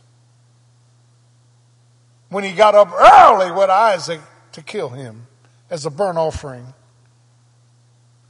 When 2.30 2.46
he 2.46 2.54
got 2.54 2.74
up 2.74 2.92
early 2.94 3.52
with 3.52 3.70
Isaac 3.70 4.22
to 4.54 4.62
kill 4.62 4.89
him 4.89 5.28
as 5.70 5.86
a 5.86 5.89
burnt 5.89 6.18
offering. 6.18 6.74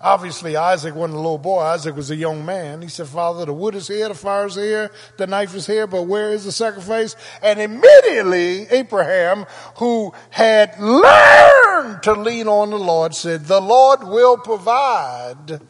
Obviously, 0.04 0.56
Isaac 0.56 0.96
wasn't 0.96 1.16
a 1.16 1.22
little 1.22 1.38
boy. 1.38 1.60
Isaac 1.60 1.96
was 1.96 2.10
a 2.10 2.16
young 2.16 2.46
man. 2.46 2.82
He 2.82 2.88
said, 2.88 3.08
Father, 3.08 3.46
the 3.46 3.54
wood 3.54 3.76
is 3.76 3.88
here, 3.88 4.08
the 4.08 4.16
fire 4.16 4.48
is 4.48 4.56
here, 4.56 4.92
the 5.18 5.28
knife 5.28 5.54
is 5.54 5.68
here, 5.68 5.86
but 5.86 6.04
where 6.04 6.32
is 6.32 6.46
the 6.46 6.52
sacrifice? 6.52 7.16
And 7.44 7.60
immediately, 7.60 8.68
Abraham, 8.70 9.46
who 9.78 10.14
had 10.32 10.80
learned 10.80 12.04
to 12.04 12.14
lean 12.14 12.48
on 12.48 12.72
the 12.72 12.80
Lord, 12.80 13.14
said, 13.14 13.46
The 13.46 13.62
Lord 13.62 14.04
will 14.04 14.38
provide 14.38 15.62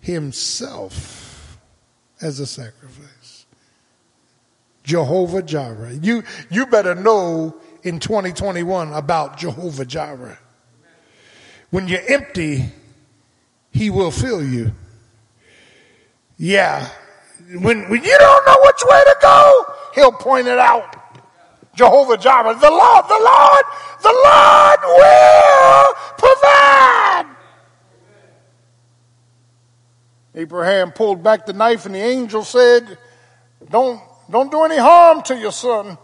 himself 0.00 1.58
as 2.20 2.40
a 2.40 2.46
sacrifice. 2.46 3.46
Jehovah 4.82 5.42
Jireh. 5.42 5.98
You, 6.00 6.24
you 6.50 6.66
better 6.66 6.94
know 6.94 7.54
in 7.82 8.00
2021 8.00 8.92
about 8.92 9.36
Jehovah 9.36 9.84
Jireh. 9.84 10.38
When 11.70 11.86
you're 11.88 12.00
empty, 12.08 12.72
he 13.78 13.90
will 13.90 14.10
fill 14.10 14.44
you. 14.44 14.72
Yeah. 16.36 16.88
When, 17.48 17.88
when 17.88 18.02
you 18.02 18.18
don't 18.18 18.46
know 18.46 18.58
which 18.64 18.82
way 18.84 19.00
to 19.04 19.16
go, 19.22 19.64
he'll 19.94 20.12
point 20.12 20.48
it 20.48 20.58
out. 20.58 20.96
Jehovah 21.76 22.16
Jireh, 22.16 22.56
the 22.56 22.70
Lord, 22.70 23.04
the 23.06 23.20
Lord, 23.22 23.64
the 24.02 24.14
Lord 24.24 24.78
will 24.82 25.94
provide. 26.18 27.36
Abraham 30.34 30.90
pulled 30.90 31.22
back 31.22 31.46
the 31.46 31.52
knife 31.52 31.86
and 31.86 31.94
the 31.94 32.00
angel 32.00 32.42
said, 32.42 32.98
don't, 33.70 34.00
don't 34.28 34.50
do 34.50 34.64
any 34.64 34.78
harm 34.78 35.22
to 35.22 35.36
your 35.36 35.52
son. 35.52 35.96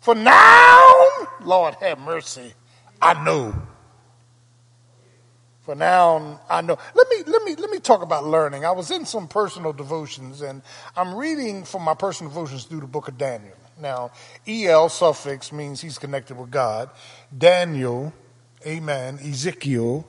For 0.00 0.16
now, 0.16 1.06
Lord 1.40 1.76
have 1.76 2.00
mercy, 2.00 2.52
I 3.00 3.22
know. 3.24 3.54
For 5.66 5.74
now, 5.74 6.40
I 6.48 6.60
know. 6.60 6.78
Let 6.94 7.08
me, 7.08 7.24
let 7.26 7.42
me, 7.42 7.56
let 7.56 7.70
me 7.70 7.80
talk 7.80 8.00
about 8.00 8.24
learning. 8.24 8.64
I 8.64 8.70
was 8.70 8.92
in 8.92 9.04
some 9.04 9.26
personal 9.26 9.72
devotions 9.72 10.40
and 10.40 10.62
I'm 10.96 11.12
reading 11.12 11.64
from 11.64 11.82
my 11.82 11.94
personal 11.94 12.30
devotions 12.30 12.66
through 12.66 12.82
the 12.82 12.86
book 12.86 13.08
of 13.08 13.18
Daniel. 13.18 13.56
Now, 13.80 14.12
EL 14.46 14.88
suffix 14.88 15.50
means 15.50 15.80
he's 15.80 15.98
connected 15.98 16.38
with 16.38 16.52
God. 16.52 16.88
Daniel, 17.36 18.12
amen, 18.64 19.18
Ezekiel, 19.20 20.06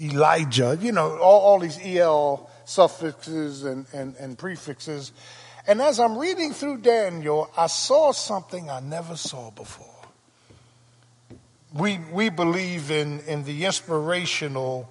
Elijah, 0.00 0.78
you 0.80 0.92
know, 0.92 1.18
all, 1.18 1.40
all 1.40 1.58
these 1.58 1.80
EL 1.82 2.48
suffixes 2.64 3.64
and, 3.64 3.84
and, 3.92 4.14
and 4.14 4.38
prefixes. 4.38 5.10
And 5.66 5.82
as 5.82 5.98
I'm 5.98 6.16
reading 6.16 6.52
through 6.52 6.82
Daniel, 6.82 7.50
I 7.56 7.66
saw 7.66 8.12
something 8.12 8.70
I 8.70 8.78
never 8.78 9.16
saw 9.16 9.50
before. 9.50 9.97
We, 11.72 11.98
we 12.12 12.30
believe 12.30 12.90
in, 12.90 13.20
in 13.20 13.44
the 13.44 13.66
inspirational 13.66 14.88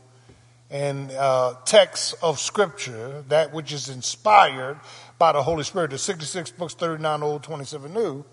and 0.69 1.11
uh, 1.11 1.55
texts 1.65 2.13
of 2.21 2.39
Scripture, 2.39 3.23
that 3.30 3.53
which 3.53 3.71
is 3.71 3.89
inspired 3.89 4.80
by 5.17 5.32
the 5.32 5.41
Holy 5.41 5.63
Spirit, 5.63 5.91
the 5.91 5.97
66 5.97 6.51
books, 6.51 6.73
39 6.73 7.23
old, 7.23 7.43
27 7.43 7.93
new. 7.93 8.25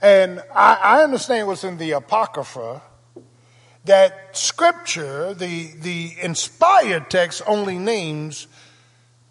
And 0.00 0.42
I, 0.54 0.74
I 0.74 1.02
understand 1.02 1.48
what's 1.48 1.64
in 1.64 1.78
the 1.78 1.92
Apocrypha, 1.92 2.82
that 3.84 4.36
Scripture, 4.36 5.32
the, 5.34 5.72
the 5.80 6.12
inspired 6.20 7.08
text, 7.08 7.42
only 7.46 7.78
names 7.78 8.46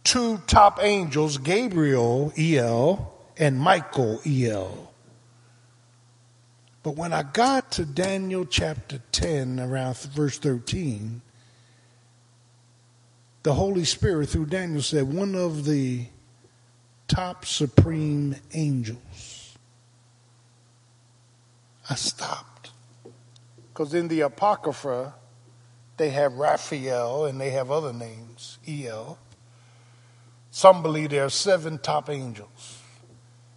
two 0.04 0.38
top 0.48 0.80
angels, 0.82 1.38
Gabriel, 1.38 2.34
El, 2.38 3.14
and 3.38 3.60
Michael, 3.60 4.22
El. 4.26 4.92
But 6.86 6.98
when 6.98 7.14
I 7.14 7.24
got 7.24 7.72
to 7.72 7.84
Daniel 7.84 8.46
chapter 8.46 9.02
10, 9.12 9.60
around 9.60 9.98
verse 9.98 10.38
13, 10.38 11.20
the 13.42 13.54
Holy 13.56 13.86
Spirit, 13.86 14.30
through 14.30 14.46
Daniel, 14.46 14.84
said, 14.84 15.12
one 15.12 15.34
of 15.34 15.66
the 15.66 16.06
top 17.08 17.44
supreme 17.44 18.36
angels. 18.54 19.58
I 21.90 21.96
stopped. 21.96 22.70
Because 23.74 23.96
in 23.96 24.08
the 24.08 24.22
Apocrypha, 24.22 25.16
they 25.98 26.12
have 26.12 26.34
Raphael 26.34 27.26
and 27.26 27.42
they 27.42 27.50
have 27.50 27.72
other 27.72 27.94
names, 27.94 28.60
El. 28.68 29.18
Some 30.52 30.84
believe 30.84 31.10
there 31.10 31.26
are 31.26 31.32
seven 31.32 31.80
top 31.80 32.12
angels. 32.12 32.75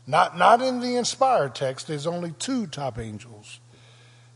Not, 0.09 0.39
not 0.39 0.63
in 0.63 0.81
the 0.81 0.97
inspired 0.97 1.55
text, 1.55 1.87
there's 1.87 2.07
only 2.07 2.33
two 2.33 2.67
top 2.67 2.99
angels 2.99 3.61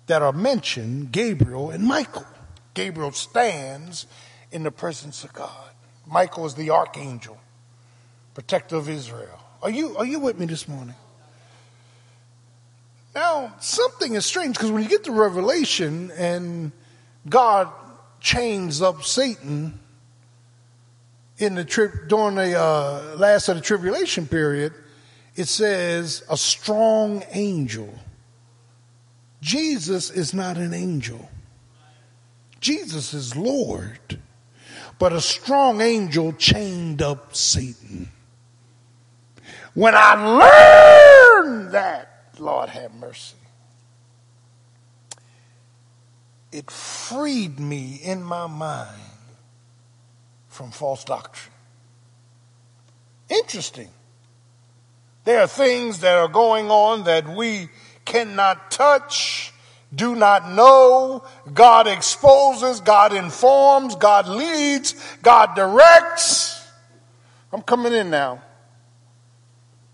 that 0.06 0.20
are 0.20 0.32
mentioned 0.32 1.12
Gabriel 1.12 1.70
and 1.70 1.82
Michael. 1.82 2.26
Gabriel 2.74 3.10
stands 3.10 4.06
in 4.50 4.64
the 4.64 4.70
presence 4.70 5.24
of 5.24 5.32
God. 5.32 5.70
Michael 6.06 6.44
is 6.44 6.54
the 6.54 6.68
archangel, 6.68 7.38
protector 8.34 8.76
of 8.76 8.90
Israel. 8.90 9.40
Are 9.62 9.70
you, 9.70 9.96
are 9.96 10.04
you 10.04 10.20
with 10.20 10.38
me 10.38 10.44
this 10.44 10.68
morning? 10.68 10.94
Now, 13.14 13.54
something 13.60 14.12
is 14.12 14.26
strange 14.26 14.56
because 14.56 14.70
when 14.70 14.82
you 14.82 14.90
get 14.90 15.04
to 15.04 15.12
Revelation 15.12 16.10
and 16.18 16.72
God 17.26 17.70
chains 18.20 18.82
up 18.82 19.04
Satan 19.04 19.78
in 21.38 21.54
the 21.54 21.64
trip 21.64 22.08
during 22.08 22.34
the 22.34 22.58
uh, 22.58 23.14
last 23.16 23.48
of 23.48 23.56
the 23.56 23.62
tribulation 23.62 24.26
period, 24.26 24.74
it 25.34 25.48
says 25.48 26.22
a 26.28 26.36
strong 26.36 27.24
angel. 27.30 27.92
Jesus 29.40 30.10
is 30.10 30.34
not 30.34 30.56
an 30.56 30.74
angel. 30.74 31.28
Jesus 32.60 33.12
is 33.14 33.36
Lord. 33.36 34.20
But 34.98 35.12
a 35.12 35.20
strong 35.20 35.80
angel 35.80 36.32
chained 36.34 37.02
up 37.02 37.34
Satan. 37.34 38.08
When 39.74 39.94
I 39.96 41.40
learned 41.42 41.72
that, 41.72 42.28
Lord 42.38 42.68
have 42.68 42.94
mercy, 42.94 43.36
it 46.52 46.70
freed 46.70 47.58
me 47.58 48.00
in 48.02 48.22
my 48.22 48.46
mind 48.46 49.00
from 50.48 50.70
false 50.70 51.04
doctrine. 51.04 51.54
Interesting. 53.28 53.88
There 55.24 55.40
are 55.40 55.46
things 55.46 56.00
that 56.00 56.16
are 56.16 56.28
going 56.28 56.70
on 56.70 57.04
that 57.04 57.28
we 57.28 57.68
cannot 58.04 58.70
touch, 58.70 59.52
do 59.94 60.16
not 60.16 60.50
know. 60.50 61.24
God 61.52 61.86
exposes, 61.86 62.80
God 62.80 63.12
informs, 63.12 63.94
God 63.94 64.26
leads, 64.26 64.94
God 65.22 65.54
directs. 65.54 66.66
I'm 67.52 67.62
coming 67.62 67.92
in 67.92 68.10
now. 68.10 68.42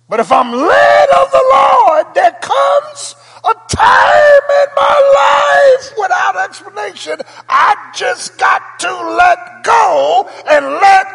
But 0.09 0.21
if 0.21 0.33
I'm 0.33 0.51
led 0.51 1.09
of 1.11 1.31
the 1.31 1.45
Lord, 1.53 2.07
there 2.15 2.33
comes 2.41 3.15
a 3.45 3.55
time 3.69 4.43
in 4.63 4.67
my 4.75 5.77
life 5.77 5.93
without 5.99 6.37
explanation. 6.49 7.21
I 7.49 7.91
just 7.95 8.39
got 8.39 8.79
to 8.81 8.91
let 8.91 9.65
go 9.65 10.31
and 10.49 10.65
let 10.65 11.07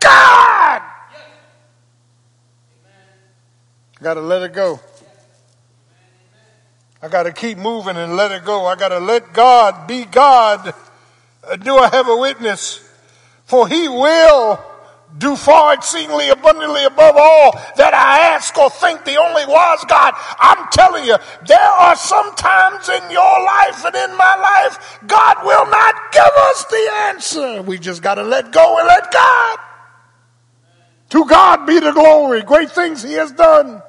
God. 0.00 0.82
I 3.93 3.93
got 4.04 4.14
to 4.14 4.20
let 4.20 4.42
it 4.42 4.52
go. 4.52 4.78
I 7.00 7.08
got 7.08 7.22
to 7.22 7.32
keep 7.32 7.56
moving 7.56 7.96
and 7.96 8.16
let 8.16 8.32
it 8.32 8.44
go. 8.44 8.66
I 8.66 8.76
got 8.76 8.90
to 8.90 8.98
let 8.98 9.32
God 9.32 9.86
be 9.86 10.04
God. 10.04 10.74
Uh, 11.42 11.56
do 11.56 11.76
I 11.78 11.88
have 11.88 12.06
a 12.08 12.16
witness? 12.16 12.86
For 13.46 13.66
he 13.66 13.88
will 13.88 14.62
do 15.16 15.36
far 15.36 15.72
exceedingly 15.72 16.28
abundantly 16.28 16.84
above 16.84 17.14
all 17.16 17.52
that 17.76 17.94
I 17.94 18.34
ask 18.34 18.56
or 18.58 18.68
think 18.68 19.06
the 19.06 19.16
only 19.16 19.46
wise 19.46 19.84
God. 19.88 20.12
I'm 20.38 20.68
telling 20.70 21.06
you, 21.06 21.16
there 21.46 21.58
are 21.58 21.96
some 21.96 22.34
times 22.34 22.90
in 22.90 23.10
your 23.10 23.44
life 23.44 23.84
and 23.86 23.94
in 23.94 24.16
my 24.18 24.36
life, 24.36 25.00
God 25.06 25.46
will 25.46 25.66
not 25.70 26.12
give 26.12 26.22
us 26.24 26.64
the 26.66 26.90
answer. 27.04 27.62
We 27.62 27.78
just 27.78 28.02
got 28.02 28.16
to 28.16 28.22
let 28.22 28.52
go 28.52 28.78
and 28.78 28.86
let 28.86 29.10
God. 29.10 29.58
To 31.10 31.24
God 31.26 31.64
be 31.64 31.78
the 31.78 31.92
glory. 31.92 32.42
Great 32.42 32.70
things 32.70 33.02
he 33.02 33.12
has 33.14 33.32
done. 33.32 33.82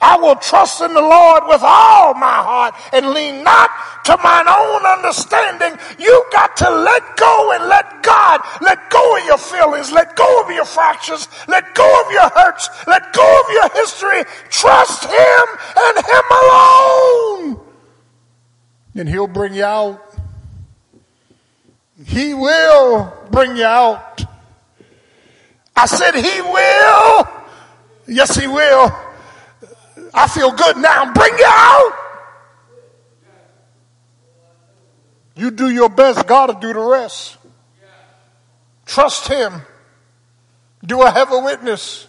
I 0.00 0.16
will 0.16 0.36
trust 0.36 0.80
in 0.80 0.94
the 0.94 1.02
Lord 1.02 1.42
with 1.46 1.60
all 1.62 2.14
my 2.14 2.40
heart 2.40 2.74
and 2.92 3.10
lean 3.10 3.44
not 3.44 3.70
to 4.04 4.16
mine 4.22 4.48
own 4.48 4.86
understanding. 4.86 5.78
You 5.98 6.24
got 6.32 6.56
to 6.58 6.70
let 6.70 7.16
go 7.18 7.52
and 7.52 7.68
let 7.68 8.02
God. 8.02 8.40
Let 8.62 8.88
go 8.88 9.18
of 9.18 9.24
your 9.26 9.36
feelings. 9.36 9.92
Let 9.92 10.16
go 10.16 10.42
of 10.42 10.50
your 10.50 10.64
fractures. 10.64 11.28
Let 11.48 11.74
go 11.74 12.02
of 12.04 12.12
your 12.12 12.28
hurts. 12.30 12.70
Let 12.86 13.12
go 13.12 13.42
of 13.44 13.52
your 13.52 13.68
history. 13.70 14.24
Trust 14.48 15.04
Him 15.04 15.44
and 15.76 15.96
Him 16.06 16.24
alone. 16.42 17.60
And 18.94 19.08
He'll 19.08 19.28
bring 19.28 19.52
you 19.52 19.64
out. 19.64 20.00
He 22.06 22.32
will 22.32 23.12
bring 23.30 23.56
you 23.56 23.64
out. 23.64 24.24
I 25.76 25.84
said 25.84 26.14
He 26.14 26.40
will. 26.40 27.28
Yes, 28.06 28.34
He 28.34 28.46
will. 28.46 28.90
I 30.12 30.28
feel 30.28 30.52
good 30.52 30.76
now. 30.76 31.12
Bring 31.12 31.38
you 31.38 31.46
out. 31.46 31.92
You 35.36 35.50
do 35.50 35.70
your 35.70 35.88
best, 35.88 36.26
God 36.26 36.52
will 36.52 36.60
do 36.60 36.72
the 36.72 36.80
rest. 36.80 37.38
Trust 38.84 39.28
Him. 39.28 39.62
Do 40.84 41.00
I 41.00 41.10
have 41.10 41.32
a 41.32 41.38
witness? 41.38 42.08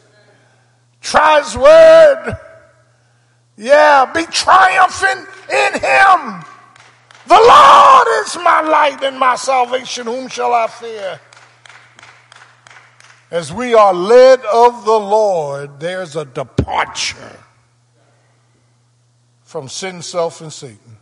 Try 0.99 1.41
His 1.41 1.56
word. 1.56 2.38
Yeah, 3.56 4.12
be 4.14 4.26
triumphant 4.26 5.28
in 5.49 5.74
Him. 5.74 6.43
The 7.28 7.36
Lord 7.36 8.08
is 8.26 8.36
my 8.38 8.62
light 8.62 8.99
and 9.04 9.20
my 9.20 9.36
salvation. 9.36 10.08
Whom 10.08 10.28
shall 10.28 10.54
I 10.54 10.68
fear? 10.68 11.20
As 13.30 13.54
we 13.54 13.74
are 13.74 13.93
led 13.93 14.41
of 14.41 14.84
the 14.84 14.99
Lord, 14.99 15.80
there's 15.80 16.16
a 16.16 16.26
departure 16.26 17.39
from 19.52 19.68
sin, 19.68 20.02
self, 20.02 20.39
and 20.39 20.54
Satan. 20.54 20.95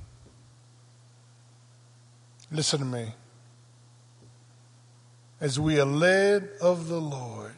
Listen 2.52 2.80
to 2.80 2.86
me. 2.86 3.14
As 5.40 5.60
we 5.60 5.80
are 5.80 5.86
led 5.86 6.50
of 6.60 6.88
the 6.88 7.00
Lord, 7.00 7.54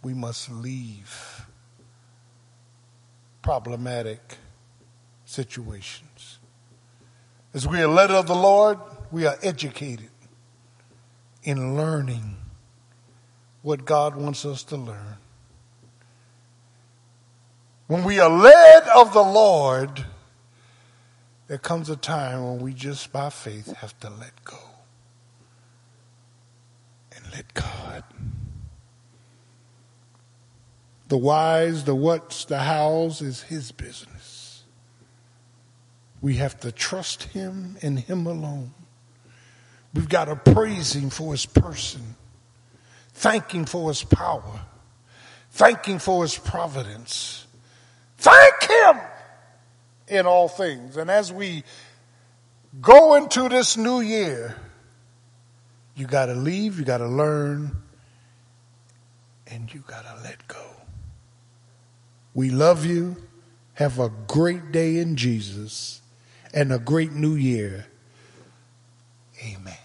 we 0.00 0.14
must 0.14 0.48
leave 0.48 1.44
problematic 3.42 4.38
situations. 5.24 6.38
As 7.52 7.66
we 7.66 7.80
are 7.80 7.88
led 7.88 8.12
of 8.12 8.28
the 8.28 8.36
Lord, 8.36 8.78
we 9.10 9.26
are 9.26 9.38
educated 9.42 10.10
in 11.42 11.76
learning 11.76 12.36
what 13.62 13.84
God 13.84 14.14
wants 14.14 14.44
us 14.44 14.62
to 14.62 14.76
learn. 14.76 15.16
When 17.92 18.04
we 18.04 18.20
are 18.20 18.30
led 18.30 18.84
of 18.96 19.12
the 19.12 19.22
Lord, 19.22 20.06
there 21.46 21.58
comes 21.58 21.90
a 21.90 21.96
time 21.96 22.42
when 22.42 22.60
we 22.60 22.72
just 22.72 23.12
by 23.12 23.28
faith 23.28 23.70
have 23.76 24.00
to 24.00 24.08
let 24.08 24.32
go 24.46 24.56
and 27.14 27.22
let 27.32 27.52
God. 27.52 28.02
The 31.08 31.18
whys, 31.18 31.84
the 31.84 31.94
whats, 31.94 32.46
the 32.46 32.60
hows 32.60 33.20
is 33.20 33.42
His 33.42 33.72
business. 33.72 34.64
We 36.22 36.36
have 36.36 36.58
to 36.60 36.72
trust 36.72 37.24
Him 37.24 37.76
and 37.82 38.00
Him 38.00 38.26
alone. 38.26 38.72
We've 39.92 40.08
got 40.08 40.24
to 40.24 40.36
praise 40.36 40.94
Him 40.94 41.10
for 41.10 41.32
His 41.32 41.44
person, 41.44 42.16
thank 43.12 43.50
Him 43.50 43.66
for 43.66 43.90
His 43.90 44.02
power, 44.02 44.62
thank 45.50 45.84
Him 45.84 45.98
for 45.98 46.22
His 46.22 46.38
providence. 46.38 47.41
Thank 48.22 48.62
Him 48.70 49.00
in 50.06 50.26
all 50.26 50.46
things. 50.46 50.96
And 50.96 51.10
as 51.10 51.32
we 51.32 51.64
go 52.80 53.16
into 53.16 53.48
this 53.48 53.76
new 53.76 54.00
year, 54.00 54.56
you 55.96 56.06
got 56.06 56.26
to 56.26 56.34
leave, 56.34 56.78
you 56.78 56.84
got 56.84 56.98
to 56.98 57.08
learn, 57.08 57.82
and 59.48 59.74
you 59.74 59.82
got 59.88 60.04
to 60.04 60.22
let 60.22 60.46
go. 60.46 60.64
We 62.32 62.50
love 62.50 62.86
you. 62.86 63.16
Have 63.74 63.98
a 63.98 64.10
great 64.28 64.70
day 64.70 64.98
in 64.98 65.16
Jesus 65.16 66.00
and 66.54 66.72
a 66.72 66.78
great 66.78 67.10
new 67.10 67.34
year. 67.34 67.86
Amen. 69.44 69.81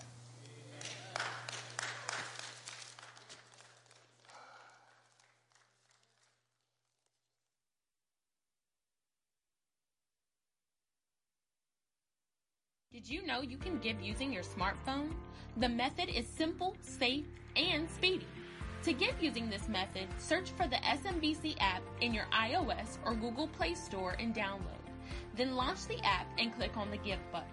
Did 12.98 13.10
you 13.12 13.26
know 13.28 13.42
you 13.42 13.58
can 13.58 13.78
give 13.78 14.02
using 14.02 14.34
your 14.34 14.42
smartphone? 14.42 15.12
The 15.58 15.70
method 15.70 16.10
is 16.10 16.26
simple, 16.26 16.76
safe, 16.82 17.26
and 17.56 17.88
speedy. 17.92 18.26
To 18.82 18.92
give 18.92 19.22
using 19.22 19.52
this 19.52 19.70
method, 19.70 20.08
search 20.18 20.50
for 20.50 20.68
the 20.68 20.78
SMBC 20.78 21.58
app 21.60 21.84
in 22.02 22.12
your 22.12 22.26
iOS 22.34 22.98
or 23.06 23.14
Google 23.14 23.50
Play 23.50 23.76
Store 23.76 24.16
and 24.18 24.34
download. 24.34 24.82
Then 25.36 25.56
launch 25.56 25.86
the 25.86 26.04
app 26.04 26.26
and 26.40 26.52
click 26.56 26.76
on 26.76 26.90
the 26.90 26.98
Give 26.98 27.20
button. 27.32 27.52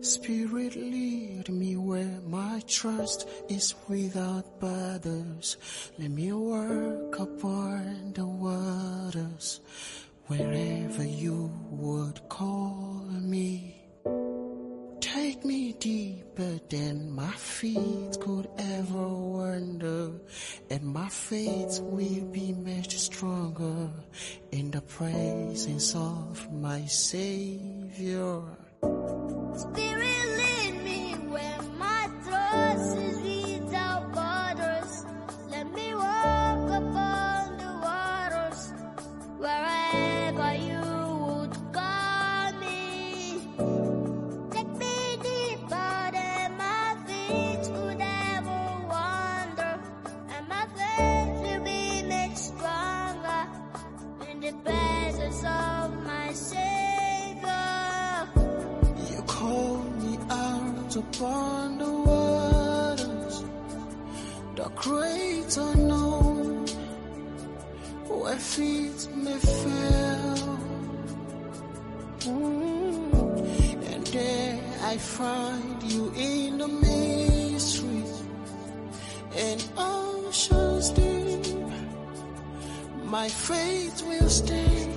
Spirit, 0.04 0.76
lead 0.76 1.48
me 1.48 1.76
where 1.76 2.20
my 2.28 2.60
trust 2.66 3.26
is 3.48 3.74
without 3.88 4.60
borders. 4.60 5.56
Let 5.98 6.10
me 6.10 6.30
work 6.30 7.18
upon 7.18 8.12
the 8.12 8.26
waters 8.26 9.60
wherever 10.26 11.04
you 11.04 11.50
would 11.70 12.20
call 12.28 13.02
me. 13.22 13.76
Take 15.00 15.42
me 15.42 15.72
deeper 15.72 16.60
than 16.68 17.10
my 17.10 17.32
feet 17.32 18.18
could 18.20 18.48
ever 18.58 19.08
wander, 19.08 20.10
and 20.68 20.82
my 20.84 21.08
faith 21.08 21.80
will 21.80 22.26
be 22.26 22.52
much 22.52 22.98
stronger 22.98 23.88
in 24.52 24.70
the 24.70 24.82
presence 24.82 25.94
of 25.94 26.52
my 26.52 26.84
Savior. 26.84 28.42
Spirit, 29.56 30.23
upon 61.16 61.78
the 61.78 61.90
waters, 61.90 63.44
the 64.56 64.68
great 64.74 65.56
unknown, 65.56 66.66
where 68.08 68.36
feet 68.36 69.08
may 69.14 69.38
fail. 69.38 70.58
Mm. 72.20 73.92
And 73.92 74.06
there 74.08 74.60
I 74.82 74.96
find 74.96 75.82
you 75.82 76.12
in 76.16 76.58
the 76.58 76.68
mystery 76.68 78.04
and 79.36 79.64
oceans 79.76 80.90
deep. 80.90 81.56
My 83.04 83.28
faith 83.28 84.02
will 84.02 84.28
stand 84.28 84.93